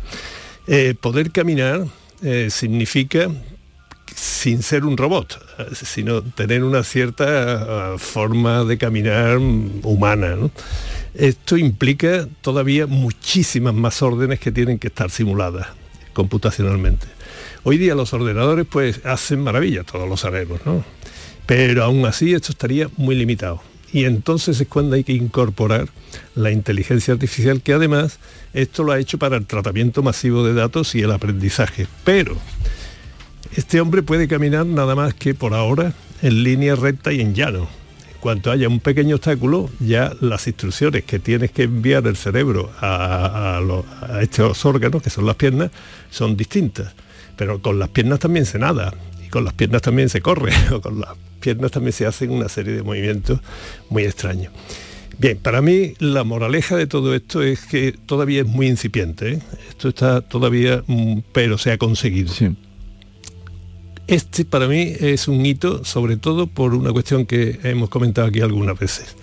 Eh, 0.67 0.95
poder 0.99 1.31
caminar 1.31 1.85
eh, 2.21 2.49
significa 2.49 3.29
sin 4.15 4.61
ser 4.61 4.85
un 4.85 4.97
robot, 4.97 5.39
sino 5.73 6.21
tener 6.21 6.63
una 6.63 6.83
cierta 6.83 7.93
ah, 7.93 7.97
forma 7.97 8.63
de 8.63 8.77
caminar 8.77 9.37
humana. 9.37 10.37
Esto 11.13 11.57
implica 11.57 12.27
todavía 12.41 12.87
muchísimas 12.87 13.73
más 13.73 14.01
órdenes 14.01 14.39
que 14.39 14.51
tienen 14.51 14.79
que 14.79 14.87
estar 14.87 15.09
simuladas 15.09 15.67
computacionalmente. 16.13 17.07
Hoy 17.63 17.77
día 17.77 17.95
los 17.95 18.13
ordenadores 18.13 18.65
pues 18.69 19.05
hacen 19.05 19.41
maravillas, 19.41 19.85
todos 19.85 20.07
lo 20.07 20.17
sabemos, 20.17 20.59
¿no? 20.65 20.83
Pero 21.45 21.83
aún 21.83 22.05
así 22.05 22.33
esto 22.33 22.51
estaría 22.51 22.89
muy 22.97 23.15
limitado. 23.15 23.61
Y 23.93 24.05
entonces 24.05 24.59
es 24.59 24.67
cuando 24.67 24.95
hay 24.95 25.03
que 25.03 25.13
incorporar 25.13 25.87
la 26.33 26.51
inteligencia 26.51 27.13
artificial, 27.13 27.61
que 27.61 27.73
además 27.73 28.17
esto 28.53 28.83
lo 28.83 28.91
ha 28.91 28.99
hecho 28.99 29.19
para 29.19 29.37
el 29.37 29.45
tratamiento 29.45 30.01
masivo 30.01 30.43
de 30.43 30.55
datos 30.55 30.95
y 30.95 31.01
el 31.01 31.11
aprendizaje. 31.11 31.85
Pero 32.03 32.35
este 33.55 33.79
hombre 33.79 34.01
puede 34.01 34.27
caminar 34.27 34.65
nada 34.65 34.95
más 34.95 35.13
que 35.13 35.35
por 35.35 35.53
ahora 35.53 35.93
en 36.23 36.43
línea 36.43 36.75
recta 36.75 37.13
y 37.13 37.21
en 37.21 37.35
llano. 37.35 37.67
En 38.15 38.19
cuanto 38.19 38.49
haya 38.49 38.67
un 38.67 38.79
pequeño 38.79 39.17
obstáculo, 39.17 39.69
ya 39.79 40.11
las 40.21 40.47
instrucciones 40.47 41.03
que 41.03 41.19
tienes 41.19 41.51
que 41.51 41.63
enviar 41.63 42.07
el 42.07 42.15
cerebro 42.15 42.71
a, 42.81 43.61
estos 44.21 44.65
órganos, 44.65 45.03
que 45.03 45.11
son 45.11 45.27
las 45.27 45.35
piernas, 45.35 45.69
son 46.09 46.35
distintas. 46.35 46.93
Pero 47.35 47.61
con 47.61 47.77
las 47.77 47.89
piernas 47.89 48.19
también 48.19 48.47
se 48.47 48.57
nada, 48.57 48.93
con 49.33 49.45
las 49.45 49.55
piernas 49.55 49.81
también 49.81 50.09
se 50.09 50.21
corre, 50.21 50.53
o 50.71 50.79
con 50.79 50.99
las 50.99 51.09
piernas 51.39 51.71
también 51.71 51.91
se 51.91 52.05
hacen 52.05 52.29
una 52.29 52.47
serie 52.49 52.73
de 52.73 52.83
movimientos 52.83 53.39
muy 53.89 54.03
extraños. 54.03 54.53
Bien, 55.17 55.39
para 55.39 55.59
mí 55.59 55.95
la 55.97 56.23
moraleja 56.23 56.75
de 56.75 56.85
todo 56.85 57.15
esto 57.15 57.41
es 57.41 57.65
que 57.65 57.95
todavía 58.05 58.41
es 58.41 58.47
muy 58.47 58.67
incipiente. 58.67 59.33
¿eh? 59.33 59.39
Esto 59.69 59.89
está 59.89 60.21
todavía, 60.21 60.83
mm, 60.85 61.19
pero 61.31 61.57
se 61.57 61.71
ha 61.71 61.79
conseguido. 61.79 62.31
Este 64.05 64.45
para 64.45 64.67
mí 64.67 64.93
es 64.99 65.27
un 65.27 65.43
hito, 65.43 65.83
sobre 65.83 66.17
todo 66.17 66.45
por 66.45 66.75
una 66.75 66.91
cuestión 66.91 67.25
que 67.25 67.59
hemos 67.63 67.89
comentado 67.89 68.27
aquí 68.27 68.41
algunas 68.41 68.77
veces. 68.77 69.15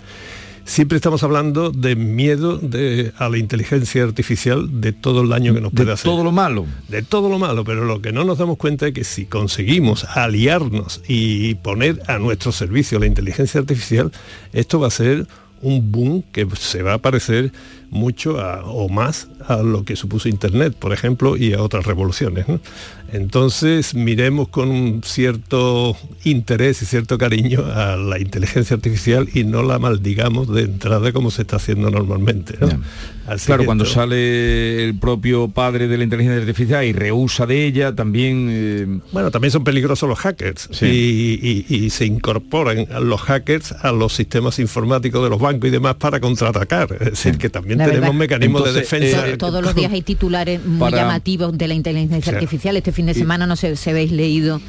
Siempre 0.71 0.95
estamos 0.95 1.21
hablando 1.23 1.69
de 1.71 1.97
miedo 1.97 2.57
de- 2.57 3.11
a 3.17 3.27
la 3.27 3.37
inteligencia 3.37 4.05
artificial, 4.05 4.79
de 4.79 4.93
todo 4.93 5.21
el 5.21 5.27
daño 5.27 5.53
que 5.53 5.59
nos 5.59 5.73
puede 5.73 5.91
hacer. 5.91 6.09
todo 6.09 6.23
lo 6.23 6.31
malo. 6.31 6.65
De 6.87 7.01
todo 7.01 7.27
lo 7.27 7.37
malo, 7.37 7.65
pero 7.65 7.83
lo 7.83 8.01
que 8.01 8.13
no 8.13 8.23
nos 8.23 8.37
damos 8.37 8.55
cuenta 8.55 8.87
es 8.87 8.93
que 8.93 9.03
si 9.03 9.25
conseguimos 9.25 10.05
aliarnos 10.05 11.01
y 11.09 11.55
poner 11.55 12.01
a 12.07 12.19
nuestro 12.19 12.53
servicio 12.53 12.99
la 12.99 13.05
inteligencia 13.07 13.59
artificial, 13.59 14.13
esto 14.53 14.79
va 14.79 14.87
a 14.87 14.91
ser 14.91 15.27
un 15.61 15.91
boom 15.91 16.23
que 16.31 16.47
se 16.57 16.81
va 16.83 16.93
a 16.93 16.97
parecer 16.99 17.51
mucho 17.89 18.39
a- 18.39 18.63
o 18.63 18.87
más 18.87 19.27
a 19.47 19.57
lo 19.57 19.83
que 19.83 19.97
supuso 19.97 20.29
Internet, 20.29 20.73
por 20.79 20.93
ejemplo, 20.93 21.35
y 21.35 21.51
a 21.51 21.61
otras 21.61 21.85
revoluciones. 21.85 22.47
¿no? 22.47 22.61
Entonces 23.11 23.93
miremos 23.93 24.47
con 24.47 24.69
un 24.69 25.01
cierto 25.03 25.97
interés 26.23 26.81
y 26.81 26.85
cierto 26.85 27.17
cariño 27.17 27.63
a 27.65 27.95
la 27.97 28.19
inteligencia 28.19 28.75
artificial 28.75 29.27
y 29.33 29.43
no 29.43 29.63
la 29.63 29.79
maldigamos 29.79 30.47
de 30.53 30.61
entrada 30.63 31.11
como 31.11 31.29
se 31.31 31.41
está 31.41 31.57
haciendo 31.57 31.89
normalmente. 31.91 32.55
¿no? 32.59 32.69
Así 33.27 33.45
claro, 33.47 33.65
cuando 33.65 33.83
esto- 33.83 33.95
sale 33.95 34.83
el 34.83 34.97
propio 34.97 35.47
padre 35.49 35.87
de 35.87 35.97
la 35.97 36.03
inteligencia 36.03 36.39
artificial 36.41 36.83
y 36.85 36.93
rehúsa 36.93 37.45
de 37.45 37.65
ella, 37.65 37.93
también... 37.95 38.47
eh, 38.49 38.99
Bueno, 39.11 39.29
también 39.31 39.51
son 39.51 39.63
peligrosos 39.63 40.07
los 40.09 40.17
hackers 40.19 40.69
Sí. 40.71 40.85
y, 40.85 41.65
y- 41.69 41.85
y 41.85 41.89
se 41.91 42.05
incorporan 42.05 42.87
los 43.01 43.21
hackers 43.21 43.73
a 43.73 43.91
los 43.91 44.13
sistemas 44.13 44.57
informáticos 44.59 45.23
de 45.23 45.29
los 45.29 45.39
bancos 45.39 45.67
y 45.67 45.71
demás 45.71 45.95
para 45.95 46.19
contraatacar. 46.19 46.93
Es 46.99 47.11
decir, 47.11 47.37
que 47.37 47.49
también 47.49 47.77
La 47.79 47.85
tenemos 47.85 48.07
verdad. 48.09 48.19
mecanismos 48.19 48.65
de 48.65 48.79
defensa. 48.79 49.25
To- 49.31 49.37
Todos 49.37 49.63
los 49.63 49.75
días 49.75 49.91
hay 49.91 50.01
titulares 50.01 50.65
muy 50.65 50.79
Para- 50.79 50.97
llamativos 51.03 51.57
de 51.57 51.67
la 51.67 51.73
inteligencia 51.73 52.31
Sí. 52.31 52.35
artificial. 52.35 52.75
Este 52.77 52.91
fin 52.91 53.00
de 53.05 53.11
Y- 53.13 53.15
semana 53.15 53.45
no 53.47 53.55
sé 53.55 53.75
si 53.75 53.89
habéis 53.89 54.11
leído 54.11 54.61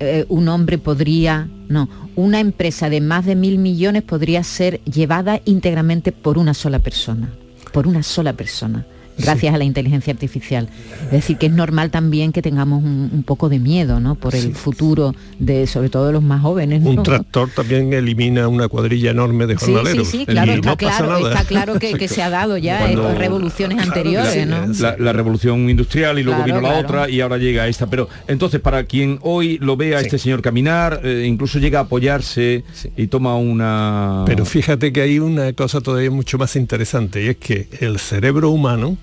eh, 0.00 0.26
un 0.28 0.48
hombre 0.48 0.76
podría, 0.78 1.48
no, 1.68 1.88
una 2.16 2.38
empresa 2.40 2.90
de 2.90 3.00
más 3.00 3.24
de 3.24 3.34
mil 3.34 3.56
millones 3.58 4.02
podría 4.02 4.42
ser 4.44 4.80
llevada 4.84 5.40
íntegramente 5.46 6.12
por 6.12 6.36
una 6.38 6.52
sola 6.54 6.78
persona, 6.80 7.30
por 7.72 7.86
una 7.86 8.02
sola 8.02 8.34
persona, 8.34 8.84
gracias 9.18 9.54
a 9.54 9.58
la 9.58 9.64
inteligencia 9.64 10.12
artificial. 10.12 10.68
Es 11.06 11.10
decir, 11.10 11.36
que 11.38 11.46
es 11.46 11.52
normal 11.52 11.90
también 11.90 12.32
que 12.32 12.42
tengamos 12.42 12.82
un, 12.82 13.10
un 13.12 13.22
poco 13.22 13.48
de 13.48 13.58
miedo, 13.58 14.00
¿no? 14.00 14.14
Por 14.14 14.34
el 14.34 14.54
futuro 14.54 15.14
de, 15.38 15.66
sobre 15.66 15.88
todo 15.88 16.06
de 16.06 16.12
los 16.12 16.22
más 16.22 16.42
jóvenes. 16.42 16.82
¿no? 16.82 16.90
Un 16.90 17.02
tractor 17.02 17.48
también 17.54 17.92
elimina 17.92 18.48
una 18.48 18.68
cuadrilla 18.68 19.10
enorme 19.10 19.46
de 19.46 19.56
Sí, 19.58 19.66
jornaleros. 19.72 20.08
sí, 20.08 20.18
sí, 20.18 20.26
claro, 20.26 20.52
y 20.52 20.54
está, 20.56 20.70
no 20.70 20.76
claro 20.76 21.28
está 21.28 21.44
claro 21.44 21.78
que, 21.78 21.94
que 21.94 22.08
se 22.08 22.22
ha 22.22 22.30
dado 22.30 22.56
ya 22.58 22.78
Cuando- 22.78 23.10
en 23.10 23.16
revoluciones 23.16 23.76
Claro, 23.76 23.90
anteriores, 23.92 24.46
la, 24.48 24.66
¿no? 24.66 24.72
la- 24.72 24.96
la 24.98 25.12
revolución 25.12 25.68
industrial 25.70 26.18
y 26.18 26.22
luego 26.22 26.42
Claro, 26.44 26.60
vino 26.60 26.60
la 26.68 26.74
claro. 26.80 26.86
otra 26.88 27.10
y 27.10 27.20
ahora 27.20 27.38
llega 27.38 27.66
esta. 27.68 27.86
Pero 27.86 28.08
entonces, 28.28 28.60
para 28.60 28.84
quien 28.84 29.18
hoy 29.22 29.58
lo 29.58 29.76
ve 29.76 29.96
a 29.96 30.00
este 30.00 30.18
señor 30.18 30.42
caminar, 30.42 31.00
eh, 31.04 31.24
incluso 31.26 31.58
llega 31.58 31.78
a 31.80 31.82
apoyarse 31.82 32.64
y 32.96 33.06
toma 33.08 33.36
una... 33.36 34.22
Pero 34.26 34.44
fíjate 34.44 34.92
que 34.92 35.00
hay 35.02 35.18
una 35.18 35.52
cosa 35.52 35.80
todavía 35.80 36.10
mucho 36.10 36.38
más 36.38 36.56
interesante 36.56 37.24
y 37.24 37.28
es 37.28 37.36
que 37.36 37.68
el 37.80 37.98
cerebro 37.98 38.50
humano 38.50 38.96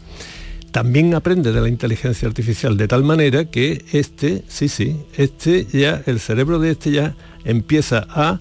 también 0.73 1.13
aprende 1.13 1.53
de 1.53 1.61
la 1.61 1.69
inteligencia 1.69 2.27
artificial 2.27 2.75
de 2.75 2.87
tal 2.87 3.03
manera 3.03 3.45
que 3.45 3.85
este, 3.93 4.43
sí, 4.47 4.67
sí, 4.67 4.97
este 5.15 5.67
ya, 5.71 6.01
el 6.07 6.19
cerebro 6.19 6.57
de 6.57 6.71
este 6.71 6.91
ya 6.91 7.15
empieza 7.45 8.07
a 8.09 8.39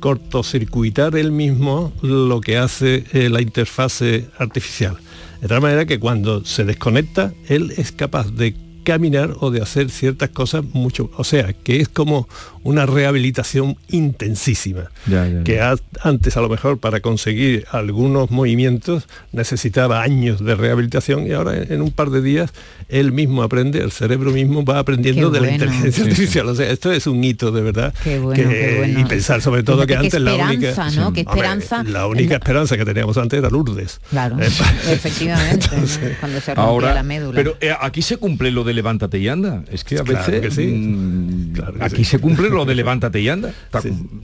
cortocircuitar 0.00 1.14
él 1.14 1.30
mismo 1.30 1.92
lo 2.00 2.40
que 2.40 2.56
hace 2.56 3.04
eh, 3.12 3.28
la 3.28 3.42
interfase 3.42 4.28
artificial. 4.38 4.96
De 5.42 5.48
tal 5.48 5.60
manera 5.60 5.84
que 5.84 6.00
cuando 6.00 6.42
se 6.46 6.64
desconecta, 6.64 7.34
él 7.48 7.74
es 7.76 7.92
capaz 7.92 8.30
de 8.30 8.56
caminar 8.84 9.34
o 9.40 9.50
de 9.50 9.60
hacer 9.62 9.90
ciertas 9.90 10.28
cosas 10.30 10.64
mucho, 10.72 11.10
o 11.16 11.24
sea, 11.24 11.52
que 11.52 11.80
es 11.80 11.88
como 11.88 12.28
una 12.62 12.86
rehabilitación 12.86 13.76
intensísima 13.90 14.90
Ya, 15.06 15.26
ya, 15.26 15.34
ya. 15.38 15.44
que 15.44 15.60
a- 15.60 15.76
antes 16.02 16.36
a 16.36 16.40
lo 16.40 16.48
mejor 16.48 16.78
para 16.78 17.00
conseguir 17.00 17.66
algunos 17.72 18.30
movimientos 18.30 19.06
necesitaba 19.32 20.00
años 20.02 20.42
de 20.42 20.54
rehabilitación 20.54 21.26
y 21.26 21.32
ahora 21.32 21.56
en, 21.58 21.72
en 21.72 21.82
un 21.82 21.90
par 21.90 22.10
de 22.10 22.22
días 22.22 22.52
él 22.88 23.12
mismo 23.12 23.42
aprende, 23.42 23.80
el 23.80 23.90
cerebro 23.90 24.30
mismo 24.30 24.64
va 24.64 24.78
aprendiendo 24.78 25.30
Qué 25.30 25.38
de 25.38 25.40
la 25.46 25.48
bueno. 25.50 25.64
inteligencia 25.64 25.92
Sí, 25.92 26.02
sí. 26.04 26.10
artificial. 26.10 26.48
O 26.48 26.54
sea, 26.54 26.70
esto 26.70 26.92
es 26.92 27.06
un 27.06 27.22
hito 27.24 27.50
de 27.50 27.62
verdad. 27.62 27.94
Qué 28.04 28.18
bueno, 28.18 28.42
que- 28.42 28.48
qué 28.48 28.74
bueno. 28.78 29.00
Y 29.00 29.04
pensar 29.04 29.40
sobre 29.42 29.62
todo 29.62 29.76
Fíjate 29.82 29.92
que 29.92 29.98
antes 30.06 30.20
la 30.20 30.34
única... 30.34 30.68
esperanza, 30.70 31.00
¿no? 31.00 31.12
Qué 31.12 31.20
Hombre, 31.20 31.32
esperanza. 31.32 31.82
la 31.84 32.06
única 32.06 32.34
esperanza 32.36 32.76
que 32.76 32.84
teníamos 32.84 33.16
antes 33.18 33.38
era 33.38 33.50
Lourdes. 33.50 34.00
Claro, 34.10 34.36
Eh, 34.40 34.48
efectivamente, 34.90 35.66
¿no? 35.76 35.86
cuando 36.20 36.40
se 36.40 36.54
rompía 36.54 36.64
Ahora, 36.64 36.94
la 36.94 37.02
médula. 37.02 37.34
pero 37.36 37.56
eh, 37.60 37.74
aquí 37.80 38.02
se 38.02 38.16
cumple 38.18 38.50
lo 38.50 38.64
de 38.64 38.73
levántate 38.74 39.18
y 39.18 39.28
anda. 39.28 39.64
Es 39.70 39.84
que 39.84 39.98
a 39.98 40.02
Claro 40.04 40.26
veces 40.26 40.40
que 40.42 40.50
sí. 40.50 40.66
mm, 40.66 41.52
que 41.54 41.62
aquí 41.84 42.04
sí. 42.04 42.10
se 42.12 42.18
cumple 42.18 42.50
lo 42.50 42.64
de 42.64 42.74
levántate 42.74 43.20
y 43.20 43.28
anda. 43.28 43.52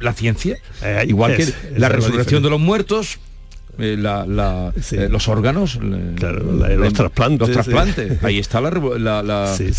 La 0.00 0.12
ciencia, 0.12 0.58
igual 1.06 1.36
que 1.36 1.42
es- 1.44 1.54
la 1.62 1.68
es 1.74 1.80
la 1.80 1.88
resurrección 1.88 2.42
de 2.42 2.50
los 2.50 2.60
muertos. 2.60 3.18
Eh, 3.78 3.96
la- 3.98 4.26
la- 4.26 4.72
eh, 4.92 5.08
los 5.10 5.28
órganos 5.28 5.78
la- 5.82 6.68
los 6.76 6.92
trasplantes, 6.92 7.40
los 7.40 7.48
sí. 7.48 7.54
trasplantes. 7.54 8.22
ahí 8.24 8.38
está 8.38 8.60
la, 8.60 8.70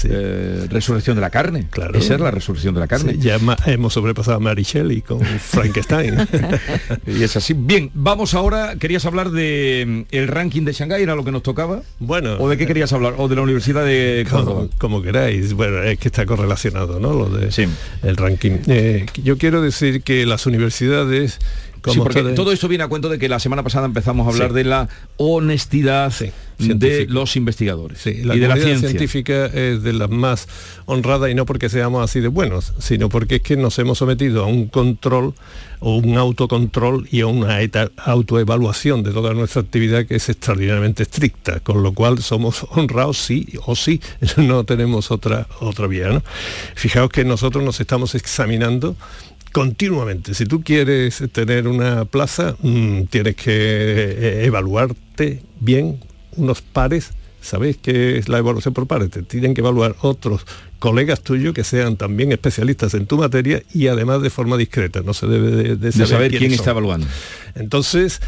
eh, 0.05 0.67
resurrección 0.69 1.15
de 1.15 1.21
la 1.21 1.29
carne 1.29 1.67
Claro. 1.69 1.97
esa 1.97 2.15
es 2.15 2.19
la 2.21 2.31
resurrección 2.31 2.73
de 2.73 2.79
la 2.79 2.87
carne 2.87 3.17
ya 3.19 3.37
hemos 3.67 3.93
sobrepasado 3.93 4.37
a 4.37 4.39
Mary 4.39 4.63
Shelley 4.63 5.01
con 5.01 5.21
Frankenstein. 5.39 6.15
y 7.07 7.23
es 7.23 7.35
así 7.35 7.53
bien 7.55 7.91
vamos 7.93 8.33
ahora 8.33 8.75
querías 8.79 9.05
hablar 9.05 9.31
de 9.31 10.05
mm, 10.11 10.15
el 10.15 10.27
ranking 10.27 10.63
de 10.63 10.73
Shanghái 10.73 11.03
era 11.03 11.15
lo 11.15 11.23
que 11.23 11.31
nos 11.31 11.43
tocaba 11.43 11.81
bueno 11.99 12.35
o 12.39 12.49
de 12.49 12.57
qué 12.57 12.65
querías 12.67 12.91
hablar 12.93 13.15
o 13.17 13.27
de 13.27 13.35
la 13.35 13.41
universidad 13.41 13.85
de 13.85 14.25
Córdoba 14.29 14.67
como, 14.77 14.91
como 14.97 15.01
queráis. 15.01 15.53
Bueno, 15.53 15.81
es 15.83 15.97
que 15.99 16.07
está 16.07 16.25
correlacionado, 16.25 16.99
¿no? 16.99 17.13
Lo 17.13 17.29
de 17.29 17.51
el 18.03 18.17
ranking. 18.17 18.59
Yo 19.23 19.37
quiero 19.37 19.61
decir 19.61 20.01
que 20.03 20.25
las 20.25 20.45
universidades 20.45 21.39
Sí, 21.89 21.97
porque 21.99 22.21
todo 22.35 22.51
esto 22.51 22.67
viene 22.67 22.83
a 22.83 22.87
cuento 22.87 23.09
de 23.09 23.17
que 23.17 23.27
la 23.29 23.39
semana 23.39 23.63
pasada 23.63 23.85
empezamos 23.85 24.27
a 24.27 24.29
hablar 24.31 24.49
Sí. 24.49 24.55
de 24.55 24.63
la 24.65 24.89
honestidad 25.17 26.13
de 26.59 27.07
los 27.09 27.35
investigadores 27.37 27.97
Sí, 27.99 28.23
la 28.23 28.35
y 28.35 28.39
de 28.39 28.47
la 28.47 28.55
ciencia. 28.55 28.87
científica 28.89 29.47
es 29.47 29.81
de 29.81 29.93
las 29.93 30.11
más 30.11 30.47
honradas 30.85 31.31
y 31.31 31.33
no 31.33 31.45
porque 31.47 31.69
seamos 31.69 32.03
así 32.03 32.19
de 32.19 32.27
buenos, 32.27 32.73
sino 32.77 33.09
porque 33.09 33.37
es 33.37 33.41
que 33.41 33.57
nos 33.57 33.79
hemos 33.79 33.97
sometido 33.97 34.43
a 34.43 34.47
un 34.47 34.67
control 34.67 35.33
o 35.79 35.95
un 35.97 36.17
autocontrol 36.19 37.07
y 37.11 37.21
a 37.21 37.25
una 37.27 37.57
autoevaluación 38.05 39.01
de 39.01 39.11
toda 39.11 39.33
nuestra 39.33 39.61
actividad 39.63 40.05
que 40.05 40.15
es 40.17 40.29
extraordinariamente 40.29 41.01
estricta, 41.03 41.59
con 41.61 41.81
lo 41.81 41.93
cual 41.93 42.21
somos 42.21 42.65
honrados 42.69 43.17
sí 43.17 43.47
o 43.65 43.75
sí, 43.75 43.99
no 44.37 44.63
tenemos 44.63 45.09
otra, 45.09 45.47
otra 45.59 45.87
vía. 45.87 46.09
¿no? 46.09 46.21
Fijaos 46.75 47.09
que 47.09 47.25
nosotros 47.25 47.63
nos 47.63 47.79
estamos 47.79 48.13
examinando 48.13 48.95
continuamente. 49.51 50.33
Si 50.33 50.45
tú 50.45 50.63
quieres 50.63 51.23
tener 51.31 51.67
una 51.67 52.05
plaza, 52.05 52.55
mm, 52.61 53.03
tienes 53.03 53.35
que 53.35 53.51
eh, 53.51 54.45
evaluarte 54.45 55.41
bien 55.59 55.99
unos 56.37 56.61
pares. 56.61 57.11
¿Sabéis 57.41 57.77
qué 57.81 58.17
es 58.17 58.29
la 58.29 58.37
evaluación 58.37 58.73
por 58.73 58.87
pares? 58.87 59.09
Te 59.09 59.23
tienen 59.23 59.53
que 59.53 59.61
evaluar 59.61 59.95
otros 60.01 60.45
colegas 60.79 61.21
tuyos 61.21 61.53
que 61.53 61.63
sean 61.63 61.97
también 61.97 62.31
especialistas 62.31 62.93
en 62.93 63.07
tu 63.07 63.17
materia 63.17 63.63
y 63.73 63.87
además 63.87 64.21
de 64.21 64.29
forma 64.29 64.57
discreta. 64.57 65.01
No 65.01 65.13
se 65.13 65.27
debe 65.27 65.51
de, 65.51 65.75
de 65.75 65.91
saber, 65.91 66.07
saber 66.07 66.31
quiénes 66.31 66.49
quién 66.49 66.59
está 66.59 66.71
evaluando. 66.71 67.07
Entonces, 67.55 68.21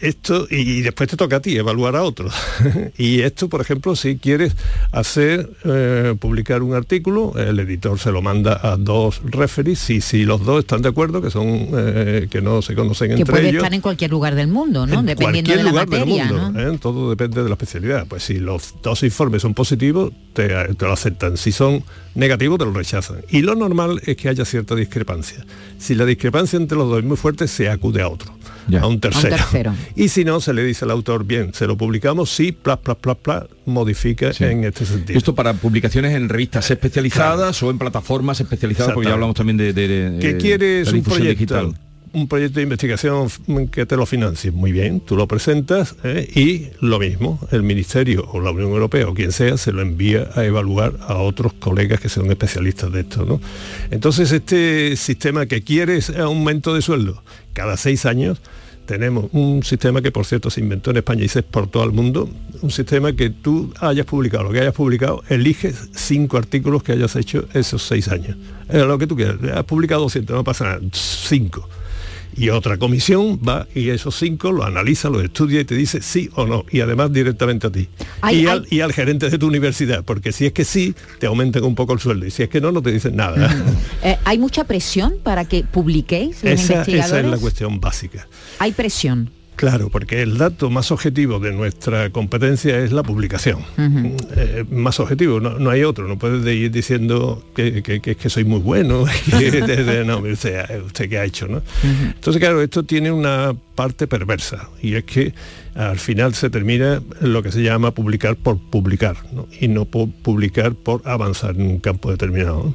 esto, 0.00 0.46
y 0.50 0.82
después 0.82 1.08
te 1.08 1.16
toca 1.16 1.36
a 1.36 1.40
ti 1.40 1.56
evaluar 1.56 1.96
a 1.96 2.02
otros. 2.02 2.32
y 2.98 3.20
esto, 3.20 3.48
por 3.48 3.60
ejemplo, 3.60 3.96
si 3.96 4.16
quieres 4.16 4.54
hacer, 4.92 5.50
eh, 5.64 6.14
publicar 6.18 6.62
un 6.62 6.74
artículo, 6.74 7.34
el 7.36 7.58
editor 7.58 7.98
se 7.98 8.12
lo 8.12 8.22
manda 8.22 8.60
a 8.62 8.76
dos 8.76 9.20
referees 9.24 9.90
y 9.90 10.00
si 10.00 10.24
los 10.24 10.44
dos 10.44 10.60
están 10.60 10.82
de 10.82 10.88
acuerdo, 10.88 11.20
que 11.20 11.30
son, 11.30 11.68
eh, 11.72 12.28
que 12.30 12.40
no 12.40 12.62
se 12.62 12.74
conocen 12.74 13.08
Que 13.08 13.14
entre 13.14 13.32
puede 13.32 13.48
ellos. 13.48 13.62
estar 13.62 13.74
en 13.74 13.80
cualquier 13.80 14.10
lugar 14.10 14.34
del 14.34 14.48
mundo, 14.48 14.86
¿no? 14.86 15.00
En 15.00 15.06
Dependiendo 15.06 15.50
de 15.50 15.62
la 15.62 15.70
lugar 15.70 15.88
materia, 15.88 16.24
del 16.26 16.34
mundo, 16.34 16.50
¿no? 16.52 16.72
¿eh? 16.72 16.78
todo 16.80 17.10
depende 17.10 17.42
de 17.42 17.48
la 17.48 17.54
especialidad. 17.54 18.06
Pues 18.06 18.22
si 18.22 18.38
los 18.38 18.74
dos 18.82 19.02
informes 19.02 19.42
son 19.42 19.54
positivos, 19.54 20.12
te, 20.32 20.48
te 20.48 20.84
lo 20.84 20.92
aceptan. 20.92 21.36
Si 21.36 21.52
son 21.52 21.84
negativos, 22.14 22.58
te 22.58 22.64
lo 22.64 22.72
rechazan. 22.72 23.18
Y 23.30 23.42
lo 23.42 23.54
normal 23.54 24.00
es 24.06 24.16
que 24.16 24.28
haya 24.28 24.44
cierta 24.44 24.74
discrepancia. 24.74 25.44
Si 25.78 25.94
la 25.94 26.04
discrepancia 26.04 26.56
entre 26.56 26.76
los 26.76 26.88
dos 26.88 26.98
es 26.98 27.04
muy 27.04 27.16
fuerte, 27.16 27.48
se 27.48 27.68
acude 27.68 28.02
a 28.02 28.08
otro, 28.08 28.32
a 28.80 28.86
un 28.86 29.00
tercero. 29.00 29.36
tercero. 29.36 29.74
Y 29.96 30.08
si 30.08 30.24
no, 30.24 30.40
se 30.40 30.52
le 30.54 30.64
dice 30.64 30.84
al 30.84 30.90
autor, 30.90 31.24
bien, 31.24 31.52
se 31.54 31.66
lo 31.66 31.76
publicamos, 31.76 32.30
sí, 32.30 32.52
plas, 32.52 32.78
plas, 32.78 32.96
plas, 32.98 33.16
plas, 33.16 33.44
modifica 33.66 34.30
en 34.40 34.64
este 34.64 34.84
sentido. 34.86 35.16
Esto 35.18 35.34
para 35.34 35.54
publicaciones 35.54 36.14
en 36.14 36.28
revistas 36.28 36.70
especializadas 36.70 37.62
o 37.62 37.70
en 37.70 37.78
plataformas 37.78 38.40
especializadas, 38.40 38.92
porque 38.94 39.08
ya 39.08 39.14
hablamos 39.14 39.36
también 39.36 39.56
de, 39.56 39.72
de, 39.72 39.88
de- 39.88 40.18
¿Qué 40.20 40.36
quieres 40.36 40.92
un 40.92 41.02
proyecto? 41.02 41.30
digital. 41.30 41.74
Un 42.12 42.26
proyecto 42.26 42.56
de 42.56 42.64
investigación 42.64 43.28
que 43.70 43.86
te 43.86 43.96
lo 43.96 44.04
financie. 44.04 44.50
Muy 44.50 44.72
bien, 44.72 44.98
tú 44.98 45.14
lo 45.16 45.28
presentas 45.28 45.94
¿eh? 46.02 46.28
y 46.34 46.66
lo 46.84 46.98
mismo, 46.98 47.38
el 47.52 47.62
Ministerio 47.62 48.28
o 48.32 48.40
la 48.40 48.50
Unión 48.50 48.70
Europea 48.70 49.06
o 49.06 49.14
quien 49.14 49.30
sea 49.30 49.56
se 49.56 49.70
lo 49.70 49.80
envía 49.80 50.28
a 50.34 50.44
evaluar 50.44 50.94
a 51.06 51.18
otros 51.18 51.52
colegas 51.52 52.00
que 52.00 52.08
son 52.08 52.28
especialistas 52.28 52.90
de 52.90 53.02
esto. 53.02 53.24
¿no? 53.24 53.40
Entonces 53.92 54.32
este 54.32 54.96
sistema 54.96 55.46
que 55.46 55.62
quieres 55.62 56.10
aumento 56.10 56.74
de 56.74 56.82
sueldo 56.82 57.22
cada 57.52 57.76
seis 57.76 58.06
años, 58.06 58.40
tenemos 58.86 59.26
un 59.32 59.62
sistema 59.62 60.02
que 60.02 60.10
por 60.10 60.26
cierto 60.26 60.50
se 60.50 60.60
inventó 60.60 60.90
en 60.90 60.96
España 60.96 61.24
y 61.24 61.28
se 61.28 61.40
exportó 61.40 61.82
al 61.82 61.92
mundo, 61.92 62.28
un 62.60 62.70
sistema 62.70 63.12
que 63.12 63.30
tú 63.30 63.72
hayas 63.78 64.04
publicado, 64.04 64.44
lo 64.44 64.50
que 64.50 64.60
hayas 64.60 64.74
publicado, 64.74 65.22
eliges 65.28 65.90
cinco 65.94 66.36
artículos 66.36 66.82
que 66.82 66.92
hayas 66.92 67.14
hecho 67.14 67.46
esos 67.54 67.82
seis 67.82 68.08
años. 68.08 68.36
Eh, 68.68 68.78
lo 68.78 68.98
que 68.98 69.06
tú 69.06 69.14
quieras, 69.14 69.36
has 69.54 69.64
publicado 69.64 70.02
200, 70.02 70.34
no 70.34 70.42
pasa 70.42 70.64
nada, 70.64 70.80
cinco. 70.92 71.68
Y 72.40 72.48
otra 72.48 72.78
comisión 72.78 73.38
va 73.46 73.66
y 73.74 73.90
esos 73.90 74.16
cinco 74.18 74.50
lo 74.50 74.64
analiza, 74.64 75.10
lo 75.10 75.20
estudia 75.20 75.60
y 75.60 75.64
te 75.66 75.74
dice 75.74 76.00
sí 76.00 76.30
o 76.34 76.46
no. 76.46 76.64
Y 76.70 76.80
además 76.80 77.12
directamente 77.12 77.66
a 77.66 77.70
ti. 77.70 77.88
Hay- 78.22 78.40
y, 78.42 78.46
al, 78.46 78.66
y 78.70 78.80
al 78.80 78.92
gerente 78.94 79.28
de 79.28 79.36
tu 79.38 79.46
universidad, 79.46 80.04
porque 80.04 80.32
si 80.32 80.46
es 80.46 80.52
que 80.52 80.64
sí, 80.64 80.94
te 81.18 81.26
aumentan 81.26 81.64
un 81.64 81.74
poco 81.74 81.92
el 81.92 82.00
sueldo. 82.00 82.24
Y 82.24 82.30
si 82.30 82.42
es 82.42 82.48
que 82.48 82.60
no, 82.62 82.72
no 82.72 82.80
te 82.80 82.92
dicen 82.92 83.14
nada. 83.16 83.54
Eh, 84.02 84.16
¿Hay 84.24 84.38
mucha 84.38 84.64
presión 84.64 85.14
para 85.22 85.44
que 85.44 85.64
publiquéis 85.64 86.42
los 86.42 86.52
esa, 86.54 86.72
investigadores? 86.72 87.04
esa 87.06 87.20
es 87.20 87.26
la 87.26 87.36
cuestión 87.38 87.78
básica. 87.80 88.26
Hay 88.58 88.72
presión. 88.72 89.30
Claro, 89.60 89.90
porque 89.90 90.22
el 90.22 90.38
dato 90.38 90.70
más 90.70 90.90
objetivo 90.90 91.38
de 91.38 91.52
nuestra 91.52 92.08
competencia 92.08 92.78
es 92.78 92.92
la 92.92 93.02
publicación. 93.02 93.58
Eh, 94.34 94.64
más 94.70 94.98
objetivo, 95.00 95.38
no, 95.38 95.58
no 95.58 95.68
hay 95.68 95.84
otro. 95.84 96.08
No 96.08 96.16
puedes 96.16 96.42
de 96.44 96.54
ir 96.54 96.70
diciendo 96.70 97.44
que, 97.54 97.82
que- 97.82 98.00
que- 98.00 98.14
que 98.16 98.30
soy 98.30 98.44
muy 98.44 98.60
bueno. 98.60 99.04
que- 99.38 100.02
no, 100.06 100.20
usted, 100.20 100.64
usted 100.82 101.10
qué 101.10 101.18
ha 101.18 101.24
hecho, 101.26 101.46
¿no? 101.46 101.60
Entonces, 102.06 102.40
claro, 102.40 102.62
esto 102.62 102.84
tiene 102.84 103.12
una 103.12 103.54
parte 103.74 104.06
perversa 104.06 104.70
y 104.80 104.94
es 104.94 105.04
que 105.04 105.34
al 105.74 105.98
final 105.98 106.34
se 106.34 106.48
termina 106.48 107.02
lo 107.20 107.42
que 107.42 107.52
se 107.52 107.62
llama 107.62 107.90
publicar 107.92 108.36
por 108.36 108.56
publicar 108.58 109.16
¿no? 109.30 109.46
y 109.60 109.68
no 109.68 109.84
por 109.84 110.08
publicar 110.10 110.74
por 110.74 111.02
avanzar 111.04 111.54
en 111.56 111.62
un 111.66 111.80
campo 111.80 112.10
determinado. 112.10 112.74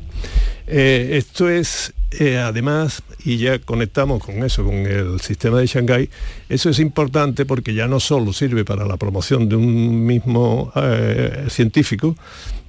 Eh, 0.67 1.09
esto 1.13 1.49
es, 1.49 1.93
eh, 2.19 2.37
además, 2.37 3.01
y 3.25 3.37
ya 3.37 3.57
conectamos 3.59 4.23
con 4.23 4.43
eso, 4.43 4.63
con 4.63 4.75
el 4.75 5.19
sistema 5.19 5.59
de 5.59 5.65
Shanghái, 5.65 6.09
eso 6.47 6.69
es 6.69 6.79
importante 6.79 7.45
porque 7.45 7.73
ya 7.73 7.87
no 7.87 7.99
solo 7.99 8.31
sirve 8.31 8.63
para 8.63 8.85
la 8.85 8.97
promoción 8.97 9.49
de 9.49 9.55
un 9.55 10.05
mismo 10.05 10.71
eh, 10.75 11.47
científico, 11.49 12.15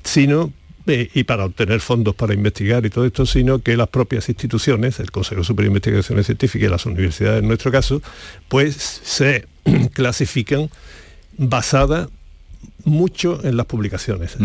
sino 0.02 0.50
eh, 0.86 1.10
y 1.12 1.24
para 1.24 1.44
obtener 1.44 1.80
fondos 1.80 2.14
para 2.14 2.32
investigar 2.32 2.86
y 2.86 2.90
todo 2.90 3.04
esto, 3.04 3.26
sino 3.26 3.58
que 3.58 3.76
las 3.76 3.88
propias 3.88 4.28
instituciones, 4.30 4.98
el 4.98 5.10
Consejo 5.10 5.44
Superior 5.44 5.72
de 5.72 5.78
Investigaciones 5.78 6.26
Científicas 6.26 6.66
y 6.66 6.70
las 6.70 6.86
universidades 6.86 7.42
en 7.42 7.48
nuestro 7.48 7.70
caso, 7.70 8.00
pues 8.48 8.76
se 8.76 9.46
clasifican 9.92 10.70
basada 11.36 12.08
mucho 12.84 13.44
en 13.44 13.56
las 13.56 13.66
publicaciones, 13.66 14.36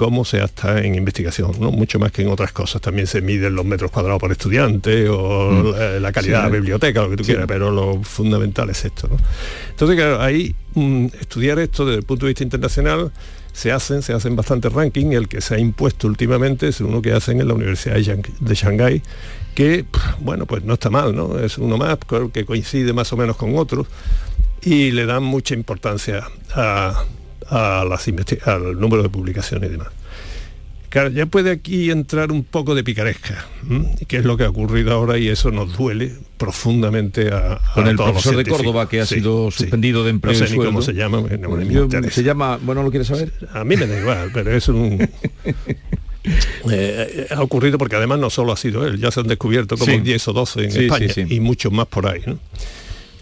cómo 0.00 0.24
se 0.24 0.42
está 0.42 0.80
en 0.82 0.94
investigación, 0.94 1.52
¿no? 1.60 1.70
mucho 1.70 1.98
más 1.98 2.10
que 2.10 2.22
en 2.22 2.28
otras 2.28 2.52
cosas. 2.52 2.80
También 2.80 3.06
se 3.06 3.20
miden 3.20 3.54
los 3.54 3.66
metros 3.66 3.90
cuadrados 3.90 4.18
por 4.18 4.32
estudiante 4.32 5.10
o 5.10 5.50
Mm. 5.50 5.70
la, 5.72 6.00
la 6.00 6.10
calidad 6.12 6.38
Sí. 6.38 6.44
de 6.46 6.50
la 6.50 6.56
biblioteca, 6.56 7.02
lo 7.02 7.10
que 7.10 7.16
tú 7.18 7.24
Sí. 7.24 7.32
quieras, 7.32 7.46
pero 7.46 7.70
lo 7.70 8.02
fundamental 8.02 8.70
es 8.70 8.82
esto. 8.86 9.08
¿no? 9.08 9.16
Entonces, 9.68 9.96
claro, 9.98 10.22
ahí 10.22 10.54
mm, 10.72 11.06
estudiar 11.20 11.58
esto 11.58 11.84
desde 11.84 11.98
el 11.98 12.04
punto 12.06 12.24
de 12.24 12.30
vista 12.30 12.44
internacional 12.44 13.12
se 13.52 13.72
hacen, 13.72 14.00
se 14.00 14.14
hacen 14.14 14.36
bastantes 14.36 14.72
rankings, 14.72 15.14
el 15.14 15.28
que 15.28 15.42
se 15.42 15.56
ha 15.56 15.58
impuesto 15.58 16.06
últimamente 16.06 16.68
es 16.68 16.80
uno 16.80 17.02
que 17.02 17.12
hacen 17.12 17.38
en 17.42 17.48
la 17.48 17.52
Universidad 17.54 17.96
de 17.96 18.02
Shang- 18.04 18.38
de 18.40 18.54
Shanghái, 18.54 19.02
que, 19.54 19.84
bueno, 20.20 20.46
pues 20.46 20.64
no 20.64 20.72
está 20.74 20.88
mal, 20.88 21.14
¿no? 21.14 21.38
Es 21.38 21.58
uno 21.58 21.76
más, 21.76 21.98
que 22.32 22.46
coincide 22.46 22.94
más 22.94 23.12
o 23.12 23.18
menos 23.18 23.36
con 23.36 23.54
otros, 23.58 23.86
y 24.62 24.92
le 24.92 25.04
dan 25.04 25.24
mucha 25.24 25.52
importancia 25.54 26.26
a, 26.54 27.04
a 27.50 27.84
las 27.84 28.06
al 28.46 28.80
número 28.80 29.02
de 29.02 29.08
publicaciones 29.08 29.68
y 29.68 29.72
demás. 29.72 29.88
Claro, 30.88 31.08
ya 31.10 31.26
puede 31.26 31.52
aquí 31.52 31.88
entrar 31.92 32.32
un 32.32 32.42
poco 32.42 32.74
de 32.74 32.82
picaresca, 32.82 33.46
¿m? 33.68 33.94
que 34.08 34.16
es 34.16 34.24
lo 34.24 34.36
que 34.36 34.42
ha 34.42 34.48
ocurrido 34.50 34.92
ahora 34.92 35.18
y 35.18 35.28
eso 35.28 35.52
nos 35.52 35.76
duele 35.76 36.14
profundamente 36.36 37.28
a, 37.32 37.52
a 37.64 37.72
Con 37.74 37.86
el 37.86 37.94
todos 37.96 38.12
los 38.12 38.22
profesor 38.24 38.36
de. 38.44 38.50
Córdoba 38.50 38.88
que 38.88 39.00
ha 39.00 39.06
Sí, 39.06 39.16
sido 39.16 39.52
sí. 39.52 39.58
suspendido 39.58 40.02
de 40.02 40.10
empleo 40.10 40.36
No 40.36 40.46
sé 40.46 40.52
ni 40.56 40.64
cómo 40.64 40.82
se 40.82 40.92
llama. 40.94 41.20
no, 41.20 41.62
Yo- 41.62 41.88
se 42.10 42.24
llama, 42.24 42.58
bueno, 42.60 42.82
¿lo 42.82 42.90
quieres 42.90 43.06
saber? 43.06 43.32
A 43.52 43.62
mí 43.62 43.76
me 43.76 43.86
da 43.86 44.00
igual, 44.00 44.30
pero 44.34 44.50
es 44.52 44.68
un... 44.68 45.08
Eh, 46.70 47.26
ha 47.30 47.40
ocurrido 47.42 47.78
porque 47.78 47.96
además 47.96 48.18
no 48.18 48.28
solo 48.28 48.52
ha 48.52 48.56
sido 48.56 48.86
él, 48.86 48.98
ya 49.00 49.10
se 49.10 49.20
han 49.20 49.26
descubierto 49.26 49.78
como 49.78 49.90
Sí. 49.90 50.00
10 50.00 50.28
o 50.28 50.32
12 50.34 50.64
en 50.64 50.82
España 50.82 51.14
y 51.30 51.40
muchos 51.40 51.72
más 51.72 51.86
por 51.86 52.06
ahí. 52.06 52.20
¿no? 52.26 52.38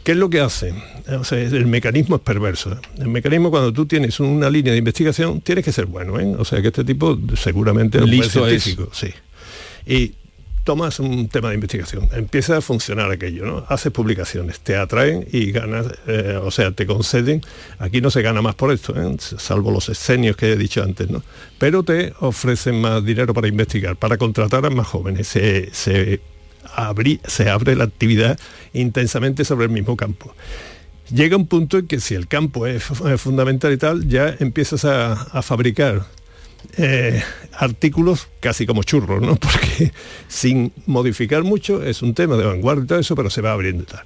¿Qué 0.09 0.13
es 0.13 0.19
lo 0.19 0.31
que 0.31 0.41
hace? 0.41 0.73
O 1.21 1.23
sea, 1.23 1.39
el 1.39 1.67
mecanismo 1.67 2.17
es 2.17 2.23
perverso. 2.23 2.75
El 2.97 3.09
mecanismo 3.09 3.51
cuando 3.51 3.75
tú 3.75 3.85
tienes 3.85 4.19
una 4.21 4.49
línea 4.49 4.73
de 4.73 4.79
investigación 4.79 5.43
tienes 5.43 5.63
que 5.63 5.71
ser 5.71 5.85
bueno. 5.85 6.19
¿eh? 6.19 6.35
O 6.39 6.47
sea 6.47 6.63
que 6.63 6.69
este 6.69 6.83
tipo 6.83 7.19
seguramente 7.37 8.01
Listo 8.01 8.47
es. 8.47 8.63
científico. 8.63 8.91
Sí. 8.95 9.13
Y 9.87 10.15
tomas 10.65 10.99
un 10.99 11.29
tema 11.29 11.51
de 11.51 11.57
investigación, 11.57 12.09
empieza 12.13 12.57
a 12.57 12.63
funcionar 12.63 13.11
aquello, 13.11 13.45
¿no? 13.45 13.67
Haces 13.69 13.93
publicaciones, 13.93 14.61
te 14.61 14.77
atraen 14.77 15.27
y 15.31 15.53
ganas, 15.53 15.89
eh, 16.07 16.41
o 16.43 16.51
sea, 16.51 16.71
te 16.73 16.87
conceden, 16.87 17.43
aquí 17.79 18.01
no 18.01 18.11
se 18.11 18.23
gana 18.23 18.41
más 18.41 18.55
por 18.55 18.73
esto, 18.73 18.95
¿eh? 18.99 19.15
salvo 19.19 19.71
los 19.71 19.91
escenios 19.91 20.37
que 20.37 20.53
he 20.53 20.57
dicho 20.57 20.83
antes, 20.83 21.11
¿no? 21.11 21.23
Pero 21.59 21.83
te 21.83 22.15
ofrecen 22.21 22.81
más 22.81 23.05
dinero 23.05 23.35
para 23.35 23.49
investigar, 23.49 23.97
para 23.97 24.17
contratar 24.17 24.65
a 24.65 24.71
más 24.71 24.87
jóvenes, 24.87 25.29
se, 25.29 25.69
se, 25.75 26.21
se 27.27 27.49
abre 27.51 27.75
la 27.77 27.85
actividad 27.85 28.39
intensamente 28.73 29.45
sobre 29.45 29.67
el 29.67 29.73
mismo 29.73 29.97
campo. 29.97 30.35
Llega 31.11 31.37
un 31.37 31.47
punto 31.47 31.79
en 31.79 31.87
que 31.87 32.01
si 32.01 32.15
el 32.15 32.29
campo 32.29 32.67
es 32.67 32.83
fu- 32.85 33.09
es 33.09 33.21
fundamental 33.21 33.73
y 33.73 33.79
tal, 33.79 34.07
ya 34.09 34.35
empiezas 34.41 34.85
a, 34.85 35.13
a 35.13 35.43
fabricar 35.43 36.05
eh, 36.77 37.23
artículos 37.53 38.29
casi 38.41 38.67
como 38.67 38.83
churros, 38.83 39.23
¿no? 39.23 39.37
Porque 39.41 39.93
sin 40.29 40.73
modificar 40.87 41.45
mucho 41.45 41.83
es 41.83 42.03
un 42.03 42.13
tema 42.15 42.37
de 42.37 42.45
vanguardia 42.45 42.85
y 42.85 42.87
todo 42.89 42.99
eso, 42.99 43.15
pero 43.17 43.31
se 43.31 43.41
va 43.41 43.53
abriendo 43.53 43.85
y 43.85 43.87
tal. 43.87 44.03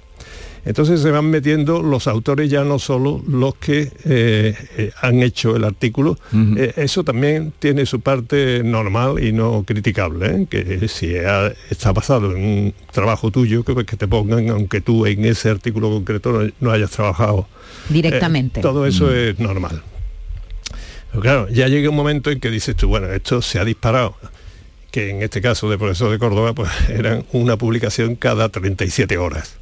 Entonces 0.65 1.01
se 1.01 1.11
van 1.11 1.25
metiendo 1.29 1.81
los 1.83 2.07
autores 2.07 2.49
ya 2.49 2.63
no 2.63 2.79
solo 2.79 3.21
los 3.27 3.55
que 3.55 3.91
eh, 4.05 4.55
eh, 4.77 4.91
han 5.01 5.21
hecho 5.21 5.57
el 5.57 5.65
artículo, 5.65 6.17
eh, 6.57 6.73
eso 6.77 7.03
también 7.03 7.51
tiene 7.59 7.85
su 7.85 7.99
parte 7.99 8.61
normal 8.63 9.21
y 9.21 9.33
no 9.33 9.63
criticable, 9.67 10.25
¿eh? 10.27 10.47
que 10.49 10.87
si 10.87 11.17
ha- 11.17 11.51
está 11.69 11.91
basado 11.91 12.31
en 12.35 12.43
un 12.43 12.73
trabajo 12.91 13.29
tuyo, 13.29 13.63
que, 13.65 13.83
que 13.85 13.97
te 13.97 14.07
pongan, 14.07 14.49
aunque 14.51 14.79
tú 14.79 15.05
en 15.05 15.25
ese 15.25 15.49
artículo 15.49 15.89
concreto 15.89 16.31
no, 16.31 16.49
no 16.61 16.71
hayas 16.71 16.91
trabajado 16.91 17.45
Directamente. 17.89 18.61
eh, 18.61 18.63
todo 18.63 18.85
eso 18.87 19.13
es 19.13 19.37
normal. 19.39 19.81
Pero 21.11 21.21
claro, 21.21 21.49
ya 21.49 21.67
llega 21.67 21.89
un 21.89 21.95
momento 21.95 22.31
en 22.31 22.39
que 22.39 22.49
dices 22.49 22.75
tú, 22.75 22.87
bueno, 22.87 23.07
esto 23.11 23.41
se 23.41 23.59
ha 23.59 23.65
disparado, 23.65 24.15
que 24.91 25.09
en 25.09 25.21
este 25.23 25.41
caso 25.41 25.69
de 25.69 25.77
profesor 25.77 26.09
de 26.09 26.19
Córdoba, 26.19 26.53
pues 26.53 26.69
eran 26.89 27.25
una 27.33 27.57
publicación 27.57 28.15
cada 28.15 28.47
37 28.49 29.17
horas. 29.17 29.57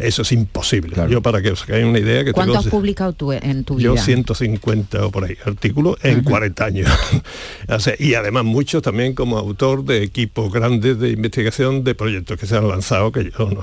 Eso 0.00 0.22
es 0.22 0.32
imposible. 0.32 0.96
Yo 1.10 1.20
para 1.22 1.42
que 1.42 1.50
os 1.50 1.62
hagáis 1.64 1.84
una 1.84 1.98
idea 1.98 2.24
que 2.24 2.32
¿Cuánto 2.32 2.52
tengo- 2.54 2.64
has 2.64 2.70
publicado 2.70 3.12
tú 3.12 3.32
en 3.32 3.64
tu 3.64 3.78
yo 3.78 3.92
vida? 3.92 4.02
150 4.02 5.06
o 5.06 5.10
por 5.10 5.24
ahí 5.24 5.36
artículos 5.44 5.96
en 6.02 6.20
Ujú. 6.20 6.30
40 6.30 6.64
años. 6.64 6.88
O 7.68 7.78
sea, 7.80 7.94
y 7.98 8.14
además 8.14 8.44
muchos 8.44 8.82
también 8.82 9.14
como 9.14 9.36
autor 9.36 9.84
de 9.84 10.02
equipos 10.02 10.50
grandes 10.52 10.98
de 10.98 11.10
investigación 11.10 11.84
de 11.84 11.94
proyectos 11.94 12.38
que 12.38 12.46
se 12.46 12.56
han 12.56 12.66
lanzado 12.66 13.12
que 13.12 13.24
yo 13.24 13.50
no. 13.50 13.62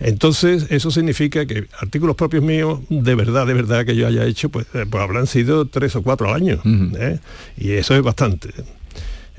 Entonces, 0.00 0.66
eso 0.70 0.90
significa 0.90 1.46
que 1.46 1.66
artículos 1.80 2.16
propios 2.16 2.42
míos, 2.42 2.80
de 2.88 3.14
verdad, 3.14 3.46
de 3.46 3.54
verdad 3.54 3.84
que 3.84 3.96
yo 3.96 4.06
haya 4.06 4.24
hecho, 4.24 4.48
pues, 4.48 4.66
eh, 4.74 4.86
pues 4.90 5.02
habrán 5.02 5.26
sido 5.26 5.66
tres 5.66 5.94
o 5.96 6.02
cuatro 6.02 6.28
al 6.28 6.34
año. 6.34 6.60
¿eh? 6.98 7.18
Y 7.56 7.72
eso 7.72 7.94
es 7.96 8.02
bastante. 8.02 8.50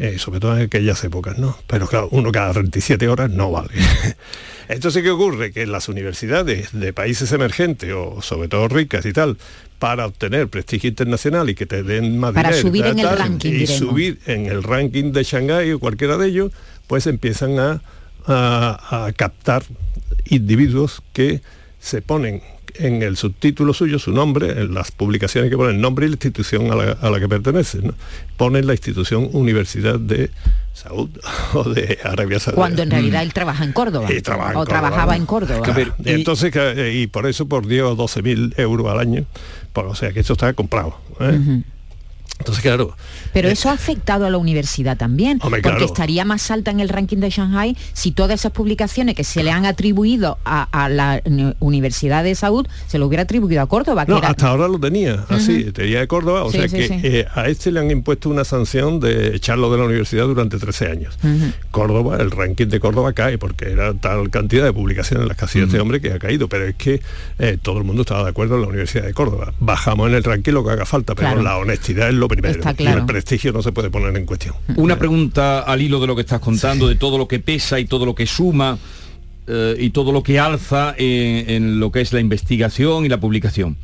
Eh, 0.02 0.18
sobre 0.18 0.39
todo 0.39 0.56
en 0.58 0.64
aquellas 0.64 1.04
épocas, 1.04 1.38
¿no? 1.38 1.58
Pero 1.68 1.86
claro, 1.86 2.08
uno 2.12 2.32
cada 2.32 2.54
37 2.54 3.08
horas 3.10 3.30
no 3.30 3.52
vale. 3.52 3.74
Entonces, 4.70 5.04
¿qué 5.04 5.10
ocurre? 5.10 5.52
Que 5.52 5.66
las 5.68 5.89
universidades 5.89 6.70
de 6.72 6.93
países 6.93 7.32
emergentes 7.34 7.91
o 7.93 8.22
sobre 8.22 8.47
todo 8.47 8.68
ricas 8.70 9.06
y 9.06 9.12
tal, 9.12 9.38
para 9.78 10.06
obtener 10.06 10.47
prestigio 10.47 10.89
internacional 10.89 11.50
y 11.50 11.56
que 11.56 11.66
te 11.66 11.84
den 11.84 12.18
más 12.18 12.34
Para 12.34 12.50
dinero, 12.52 12.68
subir 12.70 12.82
tal, 12.84 12.91
en 12.93 13.00
el 13.00 13.06
tal, 13.06 13.18
ranking, 13.20 13.50
y 13.50 13.54
diremos. 13.54 13.78
subir 13.78 14.20
en 14.26 14.45
el 14.45 14.64
ranking 14.64 15.12
de 15.12 15.24
Shanghái 15.24 15.72
o 15.74 15.80
cualquiera 15.80 16.18
de 16.18 16.28
ellos, 16.28 16.52
pues 16.88 17.06
empiezan 17.08 17.60
a, 17.60 17.82
a- 18.26 19.06
a 19.06 19.12
captar 19.14 19.64
individuos 20.30 21.02
que 21.14 21.41
se 21.80 22.02
ponen 22.02 22.41
en 22.80 23.03
el 23.03 23.17
subtítulo 23.17 23.73
suyo 23.73 23.99
su 23.99 24.11
nombre, 24.11 24.49
en 24.61 24.73
las 24.73 24.91
publicaciones 24.91 25.49
que 25.49 25.57
ponen 25.57 25.75
el 25.75 25.82
nombre 25.82 26.05
y 26.05 26.09
la 26.09 26.13
institución 26.15 26.71
a 26.71 26.75
la, 26.75 26.91
a 26.93 27.09
la 27.09 27.19
que 27.19 27.27
pertenecen. 27.27 27.88
¿no? 27.88 27.93
Ponen 28.38 28.65
la 28.67 28.73
institución 28.73 29.30
Universidad 29.34 29.99
de 29.99 30.30
Saúd 30.73 31.09
o 31.53 31.63
de 31.65 31.99
Arabia 32.03 32.39
Saudí. 32.39 32.55
Cuando 32.55 32.82
en 32.84 32.91
realidad 32.91 33.23
él 33.23 33.34
trabaja 33.34 33.63
en 33.63 33.73
Córdoba. 33.73 34.11
Y 34.11 34.21
trabaja 34.21 34.51
en 34.51 34.55
o 34.57 34.59
Córdoba, 34.61 34.80
trabajaba 34.80 35.11
¿no? 35.13 35.17
en 35.21 35.25
Córdoba. 35.25 35.67
Y 36.05 36.09
entonces, 36.11 36.51
que- 36.51 36.93
y 36.93 37.07
por 37.07 37.27
eso 37.27 37.47
por 37.47 37.67
dio 37.67 37.95
12.000 37.95 38.53
euros 38.57 38.88
al 38.88 38.99
año. 38.99 39.25
Por- 39.73 39.86
o 39.86 39.95
sea 39.95 40.11
que 40.11 40.21
esto 40.21 40.34
está 40.34 40.53
comprado. 40.53 40.97
¿eh? 41.19 41.61
Entonces, 42.38 42.61
claro, 42.63 42.95
Pero 43.34 43.49
eso 43.49 43.69
ha 43.69 43.73
afectado 43.73 44.25
a 44.25 44.30
la 44.30 44.38
universidad 44.38 44.95
también, 44.95 45.39
Hombre, 45.41 45.61
porque 45.61 45.77
claro. 45.80 45.86
estaría 45.86 46.23
más 46.23 46.49
alta 46.51 46.71
en 46.71 46.80
el 46.80 46.88
ranking 46.88 47.17
de 47.17 47.30
Shanghai 47.30 47.75
si 47.93 48.11
todas 48.11 48.39
esas 48.39 48.53
publicaciones 48.53 49.15
que 49.15 49.25
se 49.25 49.43
le 49.43 49.51
han 49.51 49.65
atribuido 49.65 50.38
a, 50.45 50.63
a 50.71 50.88
la 50.88 51.21
Uni- 51.25 51.53
Universidad 51.59 52.23
de 52.23 52.34
Saúd 52.36 52.65
se 52.88 52.97
lo 52.97 53.07
hubiera 53.07 53.23
atribuido 53.23 53.61
a 53.61 53.67
Córdoba. 53.67 54.05
Que 54.05 54.13
No, 54.13 54.19
era- 54.19 54.30
hasta 54.30 54.47
ahora 54.47 54.69
lo 54.69 54.80
tenía, 54.80 55.25
así, 55.27 55.63
Ujú. 55.63 55.71
tenía 55.73 55.99
de 55.99 56.07
Córdoba, 56.07 56.43
o 56.45 56.51
Sí, 56.51 56.59
sea 56.59 56.69
sí, 56.69 56.77
que 56.77 56.88
sí. 56.88 56.93
eh, 57.03 57.27
a 57.36 57.47
este 57.49 57.71
le 57.73 57.82
han 57.82 57.91
impuesto 57.91 58.30
una 58.30 58.45
sanción 58.45 59.01
de 59.01 59.36
echarlo 59.36 59.69
de 59.71 59.77
la 59.77 59.84
universidad 59.84 60.25
durante 60.25 60.57
13 60.57 60.88
años. 60.88 61.17
Córdoba, 61.71 62.17
el 62.21 62.32
ranking 62.32 62.67
de 62.67 62.80
Córdoba 62.80 63.11
cae 63.13 63.38
porque 63.38 63.69
era 63.71 63.93
tal 63.93 64.30
cantidad 64.30 64.63
de 64.63 64.73
publicaciones 64.73 65.23
en 65.23 65.27
las 65.27 65.38
que 65.38 65.45
hacía 65.45 65.63
este 65.65 65.80
hombre 65.80 65.99
que 66.01 66.13
ha 66.13 66.19
caído, 66.19 66.47
pero 66.47 66.65
es 66.67 66.75
que 66.75 67.01
eh, 67.38 67.57
todo 67.61 67.77
el 67.80 67.84
mundo 67.84 68.03
estaba 68.03 68.23
de 68.23 68.30
acuerdo 68.30 68.55
en 68.55 68.61
la 68.61 68.67
Universidad 68.67 69.03
de 69.03 69.13
Córdoba. 69.13 69.53
Bajamos 69.59 70.07
en 70.09 70.15
el 70.15 70.23
ranking 70.23 70.53
lo 70.53 70.63
que 70.63 70.71
haga 70.71 70.86
falta, 70.86 71.15
pero 71.15 71.27
Claro. 71.30 71.41
la 71.43 71.57
honestidad 71.57 72.07
es 72.07 72.15
lo 72.20 72.28
primero. 72.28 72.59
Está 72.59 72.76
Y 72.82 72.86
el 72.88 73.05
prestigio 73.05 73.51
no 73.51 73.61
se 73.61 73.72
puede 73.72 73.89
poner 73.89 74.15
en 74.15 74.26
cuestión. 74.26 74.55
Una 74.76 74.97
pregunta 74.99 75.59
al 75.61 75.82
hilo 75.82 75.99
de 75.99 76.07
lo 76.07 76.15
que 76.15 76.22
estás 76.22 76.39
contando, 76.39 76.88
de 76.88 76.95
todo 76.95 77.17
lo 77.17 77.28
que 77.28 77.39
pesa 77.39 77.80
y 77.80 77.86
todo 77.86 78.05
lo 78.05 78.13
que 78.15 78.26
suma 78.28 78.78
eh, 79.47 79.76
y 79.80 79.89
todo 79.89 80.11
lo 80.11 80.22
que 80.24 80.39
alza 80.39 80.93
en, 80.97 81.49
en 81.49 81.80
lo 81.80 81.91
que 81.91 82.01
es 82.01 82.13
la 82.13 82.20
investigación 82.20 83.05
y 83.05 83.09
la 83.09 83.20
publicación. 83.20 83.78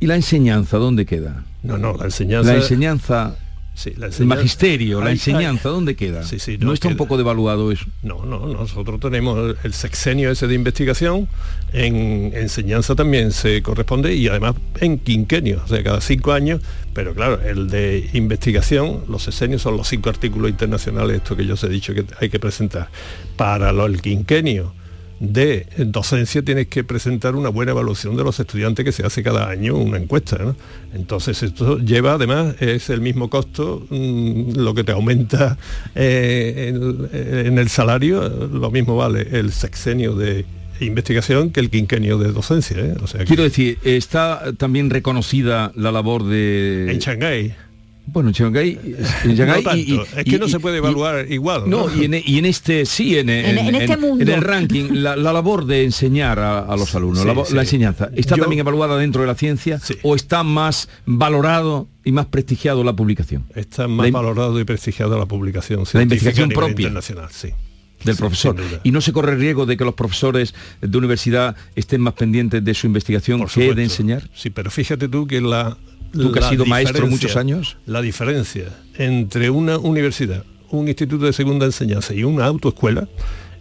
¿Y 0.00 0.06
la 0.06 0.16
enseñanza 0.16 0.78
dónde 0.78 1.06
queda? 1.06 1.44
No, 1.62 1.78
no, 1.78 1.94
la 1.96 2.04
enseñanza... 2.06 2.52
La 2.52 2.58
enseñanza, 2.58 3.36
Sí, 3.74 3.94
la 3.96 4.08
el 4.08 4.26
magisterio, 4.26 5.00
la 5.00 5.06
Hay- 5.06 5.12
enseñanza, 5.12 5.70
¿dónde 5.70 5.96
queda? 5.96 6.24
Sí, 6.24 6.38
sí, 6.38 6.58
no, 6.58 6.66
no 6.66 6.72
está 6.74 6.88
un 6.88 6.96
poco 6.98 7.16
devaluado 7.16 7.72
eso. 7.72 7.86
No, 8.02 8.26
no, 8.26 8.46
nosotros 8.46 9.00
tenemos 9.00 9.38
el- 9.38 9.56
el 9.64 9.72
sexenio 9.72 10.30
ese 10.30 10.46
de 10.46 10.54
investigación, 10.54 11.26
en 11.72 12.32
enseñanza 12.34 12.94
también 12.94 13.32
se 13.32 13.62
corresponde 13.62 14.14
y 14.14 14.28
además 14.28 14.56
en 14.80 14.98
quinquenio, 14.98 15.62
o 15.64 15.68
sea, 15.68 15.82
cada 15.82 16.02
cinco 16.02 16.32
años, 16.32 16.60
pero 16.94 17.14
claro, 17.14 17.40
el 17.42 17.68
de 17.68 18.10
investigación, 18.12 19.04
los 19.08 19.22
sexenios 19.22 19.62
son 19.62 19.76
los 19.76 19.88
cinco 19.88 20.10
artículos 20.10 20.50
internacionales, 20.50 21.18
esto 21.18 21.36
que 21.36 21.46
yo 21.46 21.54
os 21.54 21.64
he 21.64 21.68
dicho 21.68 21.94
que 21.94 22.04
hay 22.20 22.28
que 22.28 22.38
presentar. 22.38 22.88
Para 23.36 23.72
lo, 23.72 23.86
el 23.86 24.00
quinquenio 24.02 24.74
de 25.22 25.66
docencia 25.78 26.42
tienes 26.42 26.66
que 26.66 26.82
presentar 26.82 27.36
una 27.36 27.48
buena 27.48 27.70
evaluación 27.70 28.16
de 28.16 28.24
los 28.24 28.40
estudiantes 28.40 28.84
que 28.84 28.90
se 28.90 29.06
hace 29.06 29.22
cada 29.22 29.48
año 29.48 29.76
una 29.76 29.96
encuesta. 29.96 30.54
Entonces 30.94 31.42
esto 31.44 31.78
lleva 31.78 32.14
además, 32.14 32.56
es 32.60 32.90
el 32.90 33.00
mismo 33.00 33.30
costo, 33.30 33.86
mm, 33.88 34.56
lo 34.56 34.74
que 34.74 34.82
te 34.82 34.90
aumenta 34.90 35.58
eh, 35.94 36.74
en, 36.74 37.08
en 37.46 37.58
el 37.58 37.68
salario, 37.68 38.28
lo 38.28 38.70
mismo 38.72 38.96
vale 38.96 39.28
el 39.30 39.52
sexenio 39.52 40.16
de 40.16 40.44
investigación 40.86 41.50
que 41.50 41.60
el 41.60 41.70
quinquenio 41.70 42.18
de 42.18 42.32
docencia. 42.32 42.78
¿eh? 42.78 42.94
O 43.02 43.06
sea, 43.06 43.20
que- 43.20 43.26
Quiero 43.26 43.42
decir, 43.42 43.78
está 43.84 44.52
también 44.58 44.90
reconocida 44.90 45.72
la 45.74 45.92
labor 45.92 46.24
de... 46.24 46.90
en 46.92 46.98
Shanghái. 46.98 47.54
Bueno, 48.04 48.30
en 48.30 48.34
Shanghái, 48.34 48.80
en 49.24 49.36
Shanghái 49.36 49.62
No 49.62 49.70
tanto, 49.70 49.76
y- 49.76 49.94
y- 49.94 50.00
es 50.18 50.24
que 50.24 50.36
no 50.36 50.46
y- 50.46 50.50
se 50.50 50.58
puede 50.58 50.74
y- 50.74 50.78
evaluar 50.78 51.24
igual. 51.30 51.70
No, 51.70 51.86
y 51.94 52.04
en, 52.06 52.14
y 52.26 52.38
en 52.38 52.46
este, 52.46 52.84
sí, 52.84 53.16
en, 53.16 53.28
En- 53.30 53.56
en 53.58 53.74
este 53.76 53.96
mundo. 53.96 54.24
en 54.24 54.28
el 54.28 54.40
ranking, 54.42 54.86
la, 54.90 55.14
la 55.14 55.32
labor 55.32 55.66
de 55.66 55.84
enseñar 55.84 56.40
a, 56.40 56.58
a 56.60 56.76
los 56.76 56.92
alumnos, 56.96 57.20
sí, 57.20 57.26
la, 57.28 57.32
vo- 57.34 57.46
sí. 57.46 57.54
la 57.54 57.60
enseñanza, 57.62 58.10
¿está 58.16 58.34
Yo- 58.34 58.42
también 58.42 58.58
evaluada 58.58 58.98
dentro 58.98 59.20
de 59.22 59.28
la 59.28 59.36
ciencia 59.36 59.80
o 60.02 60.16
está 60.16 60.42
más 60.42 60.88
valorado 61.06 61.86
y 62.04 62.10
más 62.10 62.26
prestigiado 62.26 62.82
la 62.82 62.92
publicación? 62.94 63.44
Está 63.54 63.86
más 63.86 64.06
La- 64.10 64.12
valorado 64.18 64.58
y 64.58 64.64
prestigiado 64.64 65.16
la 65.16 65.26
publicación 65.26 65.84
La 65.92 66.02
investigación 66.02 66.46
a 66.46 66.48
nivel 66.48 66.58
propia. 66.66 66.82
internacional, 66.88 67.28
sí. 67.30 67.50
Del 68.04 68.14
Sí, 68.14 68.20
profesor. 68.20 68.56
Y 68.82 68.90
no 68.90 69.00
se 69.00 69.12
corre 69.12 69.36
riesgo 69.36 69.66
de 69.66 69.76
que 69.76 69.84
los 69.84 69.94
profesores 69.94 70.54
de 70.80 70.98
universidad 70.98 71.56
estén 71.74 72.00
más 72.00 72.14
pendientes 72.14 72.64
de 72.64 72.74
su 72.74 72.86
investigación 72.86 73.40
que 73.40 73.48
supuesto. 73.48 73.74
de 73.74 73.84
enseñar. 73.84 74.28
Sí, 74.34 74.50
pero 74.50 74.70
fíjate 74.70 75.08
tú 75.08 75.26
que 75.26 75.40
la... 75.40 75.76
Tú 76.12 76.30
que 76.30 76.40
has 76.40 76.44
la 76.44 76.50
sido 76.50 76.66
maestro 76.66 77.06
muchos 77.06 77.36
años. 77.36 77.78
La 77.86 78.02
diferencia 78.02 78.66
entre 78.98 79.48
una 79.48 79.78
universidad, 79.78 80.44
un 80.70 80.88
instituto 80.88 81.24
de 81.24 81.32
segunda 81.32 81.64
enseñanza 81.64 82.12
y 82.12 82.22
una 82.22 82.44
autoescuela 82.44 83.08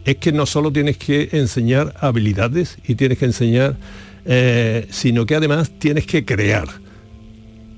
es 0.03 0.17
que 0.17 0.31
no 0.31 0.45
solo 0.45 0.71
tienes 0.71 0.97
que 0.97 1.29
enseñar 1.31 1.93
habilidades 1.99 2.77
y 2.85 2.95
tienes 2.95 3.19
que 3.19 3.25
enseñar, 3.25 3.77
eh, 4.25 4.87
sino 4.89 5.25
que 5.25 5.35
además 5.35 5.71
tienes 5.79 6.05
que 6.05 6.25
crear. 6.25 6.67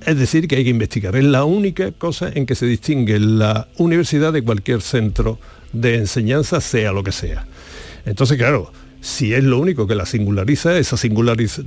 Es 0.06 0.18
decir, 0.18 0.48
que 0.48 0.56
hay 0.56 0.64
que 0.64 0.70
investigar. 0.70 1.16
Es 1.16 1.24
la 1.24 1.44
única 1.44 1.92
cosa 1.92 2.30
en 2.34 2.46
que 2.46 2.54
se 2.54 2.66
distingue 2.66 3.18
la 3.18 3.68
universidad 3.78 4.32
de 4.32 4.42
cualquier 4.42 4.82
centro 4.82 5.38
de 5.74 5.96
enseñanza, 5.96 6.60
sea 6.60 6.92
lo 6.92 7.02
que 7.04 7.12
sea. 7.12 7.46
Entonces, 8.06 8.36
claro, 8.38 8.72
si 9.00 9.34
es 9.34 9.44
lo 9.44 9.58
único 9.58 9.86
que 9.86 9.94
la 9.94 10.06
singulariza, 10.06 10.78
esa 10.78 10.96
singulariz- 10.96 11.62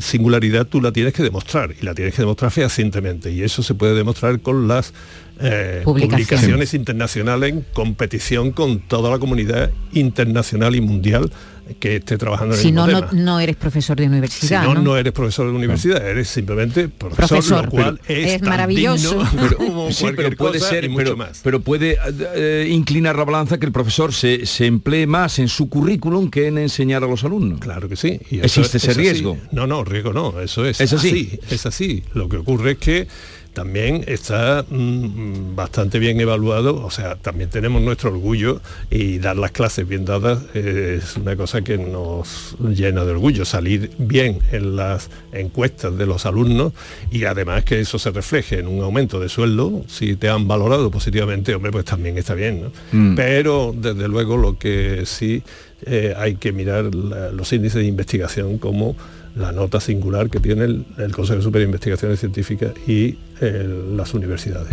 singularidad 0.00 0.66
tú 0.66 0.80
la 0.80 0.92
tienes 0.92 1.12
que 1.14 1.22
demostrar 1.24 1.74
y 1.80 1.84
la 1.84 1.94
tienes 1.94 2.14
que 2.14 2.22
demostrar 2.22 2.50
fehacientemente. 2.52 3.32
Y 3.32 3.42
eso 3.42 3.62
se 3.62 3.74
puede 3.74 3.94
demostrar 3.94 4.38
con 4.40 4.68
las 4.68 4.92
eh, 5.40 5.82
Publicaciones. 5.84 6.28
publicaciones 6.28 6.74
internacionales 6.74 7.50
en 7.50 7.64
competición 7.72 8.52
con 8.52 8.78
toda 8.80 9.10
la 9.10 9.18
comunidad 9.18 9.70
internacional 9.92 10.74
y 10.76 10.80
mundial 10.80 11.30
que 11.78 11.96
esté 11.96 12.16
trabajando 12.18 12.54
en 12.54 12.60
Si 12.60 12.68
el 12.68 12.74
no, 12.74 12.86
mismo 12.86 13.00
no, 13.00 13.06
tema. 13.08 13.22
no 13.22 13.40
eres 13.40 13.56
profesor 13.56 13.96
de 13.96 14.04
Si 14.04 14.08
universidad. 14.08 14.62
no, 14.64 14.74
¿no? 14.74 14.82
no 14.82 14.96
eres 14.96 15.12
profesor 15.12 15.46
de 15.46 15.52
universidad, 15.52 16.06
eres 16.08 16.28
simplemente 16.28 16.88
profesor, 16.88 17.28
Profesor. 17.28 17.64
lo 17.66 17.70
cual 17.70 18.00
es, 18.08 18.32
es 18.32 18.40
tan 18.40 18.48
maravilloso. 18.50 19.18
digno 19.18 19.30
Pero, 19.42 19.56
como 19.58 19.92
sí, 19.92 20.06
pero 20.14 20.36
puede 20.36 20.58
cosa 20.58 20.68
ser, 20.70 20.84
y 20.84 20.88
mucho 20.88 21.04
pero, 21.04 21.16
más. 21.16 21.40
pero 21.42 21.60
puede 21.60 21.98
eh, 22.34 22.68
inclinar 22.70 23.16
la 23.16 23.24
balanza 23.24 23.58
que 23.58 23.66
el 23.66 23.72
profesor 23.72 24.12
se, 24.14 24.46
se 24.46 24.66
emplee 24.66 25.06
más 25.06 25.38
en 25.38 25.48
su 25.48 25.68
currículum 25.68 26.30
que 26.30 26.46
en 26.46 26.58
enseñar 26.58 27.02
a 27.04 27.06
los 27.06 27.24
alumnos. 27.24 27.60
Claro 27.60 27.88
que 27.88 27.96
sí. 27.96 28.20
Y 28.30 28.36
eso 28.38 28.44
Existe 28.60 28.76
ese 28.78 28.86
es 28.92 28.96
así. 28.96 29.00
riesgo. 29.00 29.38
No, 29.52 29.66
no, 29.66 29.84
riesgo 29.84 30.12
no, 30.12 30.40
eso 30.40 30.64
es, 30.64 30.80
Es 30.80 30.92
así. 30.92 31.38
Es 31.50 31.66
así. 31.66 32.02
Lo 32.14 32.28
que 32.28 32.36
ocurre 32.36 32.72
es 32.72 32.78
que 32.78 33.08
también 33.56 34.04
está 34.06 34.66
mm, 34.68 35.56
bastante 35.56 35.98
bien 35.98 36.20
evaluado, 36.20 36.76
o 36.84 36.90
sea, 36.90 37.16
también 37.16 37.48
tenemos 37.48 37.80
nuestro 37.80 38.10
orgullo 38.10 38.60
y 38.90 39.16
dar 39.16 39.38
las 39.38 39.50
clases 39.50 39.88
bien 39.88 40.04
dadas 40.04 40.40
es 40.54 41.16
una 41.16 41.36
cosa 41.36 41.62
que 41.62 41.78
nos 41.78 42.54
llena 42.60 43.06
de 43.06 43.12
orgullo, 43.12 43.46
salir 43.46 43.90
bien 43.96 44.40
en 44.52 44.76
las 44.76 45.08
encuestas 45.32 45.96
de 45.96 46.04
los 46.04 46.26
alumnos 46.26 46.74
y 47.10 47.24
además 47.24 47.64
que 47.64 47.80
eso 47.80 47.98
se 47.98 48.10
refleje 48.10 48.58
en 48.58 48.68
un 48.68 48.82
aumento 48.84 49.18
de 49.20 49.30
sueldo, 49.30 49.84
si 49.88 50.16
te 50.16 50.28
han 50.28 50.46
valorado 50.46 50.90
positivamente, 50.90 51.54
hombre, 51.54 51.72
pues 51.72 51.86
también 51.86 52.18
está 52.18 52.34
bien, 52.34 52.60
¿no? 52.64 52.72
Mm. 52.92 53.14
Pero 53.16 53.74
desde 53.74 54.06
luego 54.06 54.36
lo 54.36 54.58
que 54.58 55.04
sí 55.06 55.42
eh, 55.86 56.12
hay 56.14 56.34
que 56.34 56.52
mirar 56.52 56.94
la- 56.94 57.30
los 57.32 57.50
índices 57.54 57.80
de 57.80 57.86
investigación 57.86 58.58
como 58.58 58.96
la 59.34 59.52
nota 59.52 59.80
singular 59.80 60.30
que 60.30 60.40
tiene 60.40 60.64
el, 60.64 60.84
el 60.98 61.12
Consejo 61.12 61.40
Superior 61.42 61.66
de 61.68 61.72
Investigaciones 61.72 62.20
Científicas 62.20 62.72
y 62.86 63.16
las 63.40 64.14
universidades. 64.14 64.72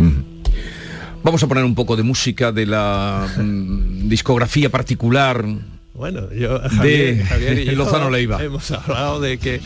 Vamos 1.22 1.42
a 1.42 1.46
poner 1.46 1.64
un 1.64 1.74
poco 1.74 1.96
de 1.96 2.02
música 2.02 2.52
de 2.52 2.66
la 2.66 3.26
mm, 3.38 4.08
discografía 4.08 4.68
particular 4.70 5.44
Bueno, 5.94 6.30
yo 6.32 6.58
de 6.58 6.68
Javier, 6.68 7.24
Javier 7.24 7.58
y 7.60 7.64
yo 7.70 7.72
Lozano 7.72 8.10
Leiva. 8.10 8.42
hemos 8.42 8.70
hablado 8.70 9.20
de 9.20 9.38
que 9.38 9.60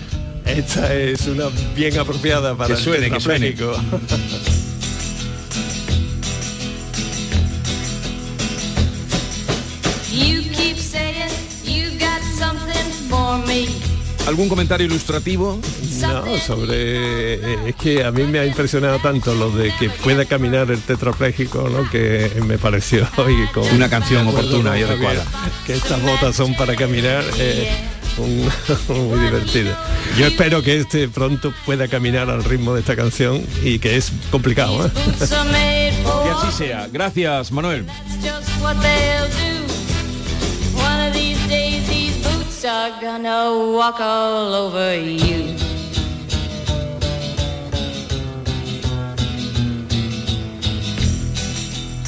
esta 0.47 0.95
es 0.95 1.27
una 1.27 1.47
bien 1.75 1.99
apropiada 1.99 2.57
para 2.57 2.75
Que 2.75 2.81
suene, 2.81 3.07
el 3.07 3.13
que 3.13 3.21
suene. 3.21 3.55
¿Algún 14.29 14.49
comentario 14.51 14.87
ilustrativo? 14.87 15.59
No, 16.03 16.37
sobre 16.39 17.68
es 17.70 17.74
que 17.76 18.05
a 18.05 18.11
mí 18.11 18.24
me 18.24 18.39
ha 18.41 18.45
impresionado 18.47 18.99
tanto 18.99 19.35
lo 19.35 19.51
de 19.51 19.72
que 19.79 19.89
pueda 19.89 20.26
caminar 20.26 20.70
el 20.70 20.81
tetrapléjico, 20.83 21.68
¿no? 21.70 21.89
Que 21.91 22.31
me 22.47 22.59
pareció 22.59 23.09
y 23.26 23.47
con 23.55 23.64
Una 23.74 23.89
canción 23.89 24.29
oportuna 24.29 24.79
y 24.79 24.83
adecuada. 24.83 25.24
Que 25.66 25.74
estas 25.76 26.03
botas 26.03 26.37
son 26.37 26.55
para 26.57 26.76
caminar. 26.76 27.24
eh, 27.39 27.70
un- 28.18 28.51
muy 29.11 29.18
divertido. 29.20 29.74
Yo 30.18 30.26
espero 30.26 30.61
que 30.62 30.76
este 30.79 31.09
pronto 31.09 31.53
pueda 31.64 31.89
caminar 31.89 32.29
al 32.29 32.45
ritmo 32.45 32.74
de 32.74 32.81
esta 32.81 32.97
canción 32.97 33.43
y 33.64 33.79
que 33.79 33.97
es 33.97 34.12
complicado. 34.31 34.87
¿eh? 34.87 34.91
Que 35.24 36.31
así 36.31 36.59
sea. 36.59 36.87
Gracias, 36.93 37.51
Manuel. 37.51 37.87
Are 42.69 43.01
gonna 43.01 43.51
walk 43.73 43.99
all 43.99 44.53
over 44.53 44.95
you. 44.95 45.57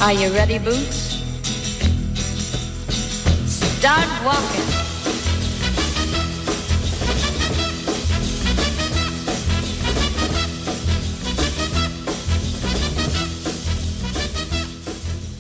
Are 0.03 0.13
you 0.13 0.33
ready, 0.35 0.59
boots? 0.59 1.17
Start 3.47 4.09
walking. 4.25 4.71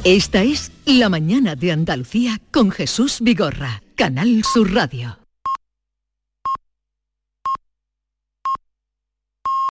Esta 0.04 0.42
es 0.42 0.72
La 0.86 1.10
mañana 1.10 1.56
de 1.56 1.72
Andalucía 1.72 2.40
con 2.50 2.70
Jesús 2.70 3.18
Vigorra, 3.20 3.82
Canal 4.00 4.40
Sur 4.42 4.64
Radio. 4.72 5.19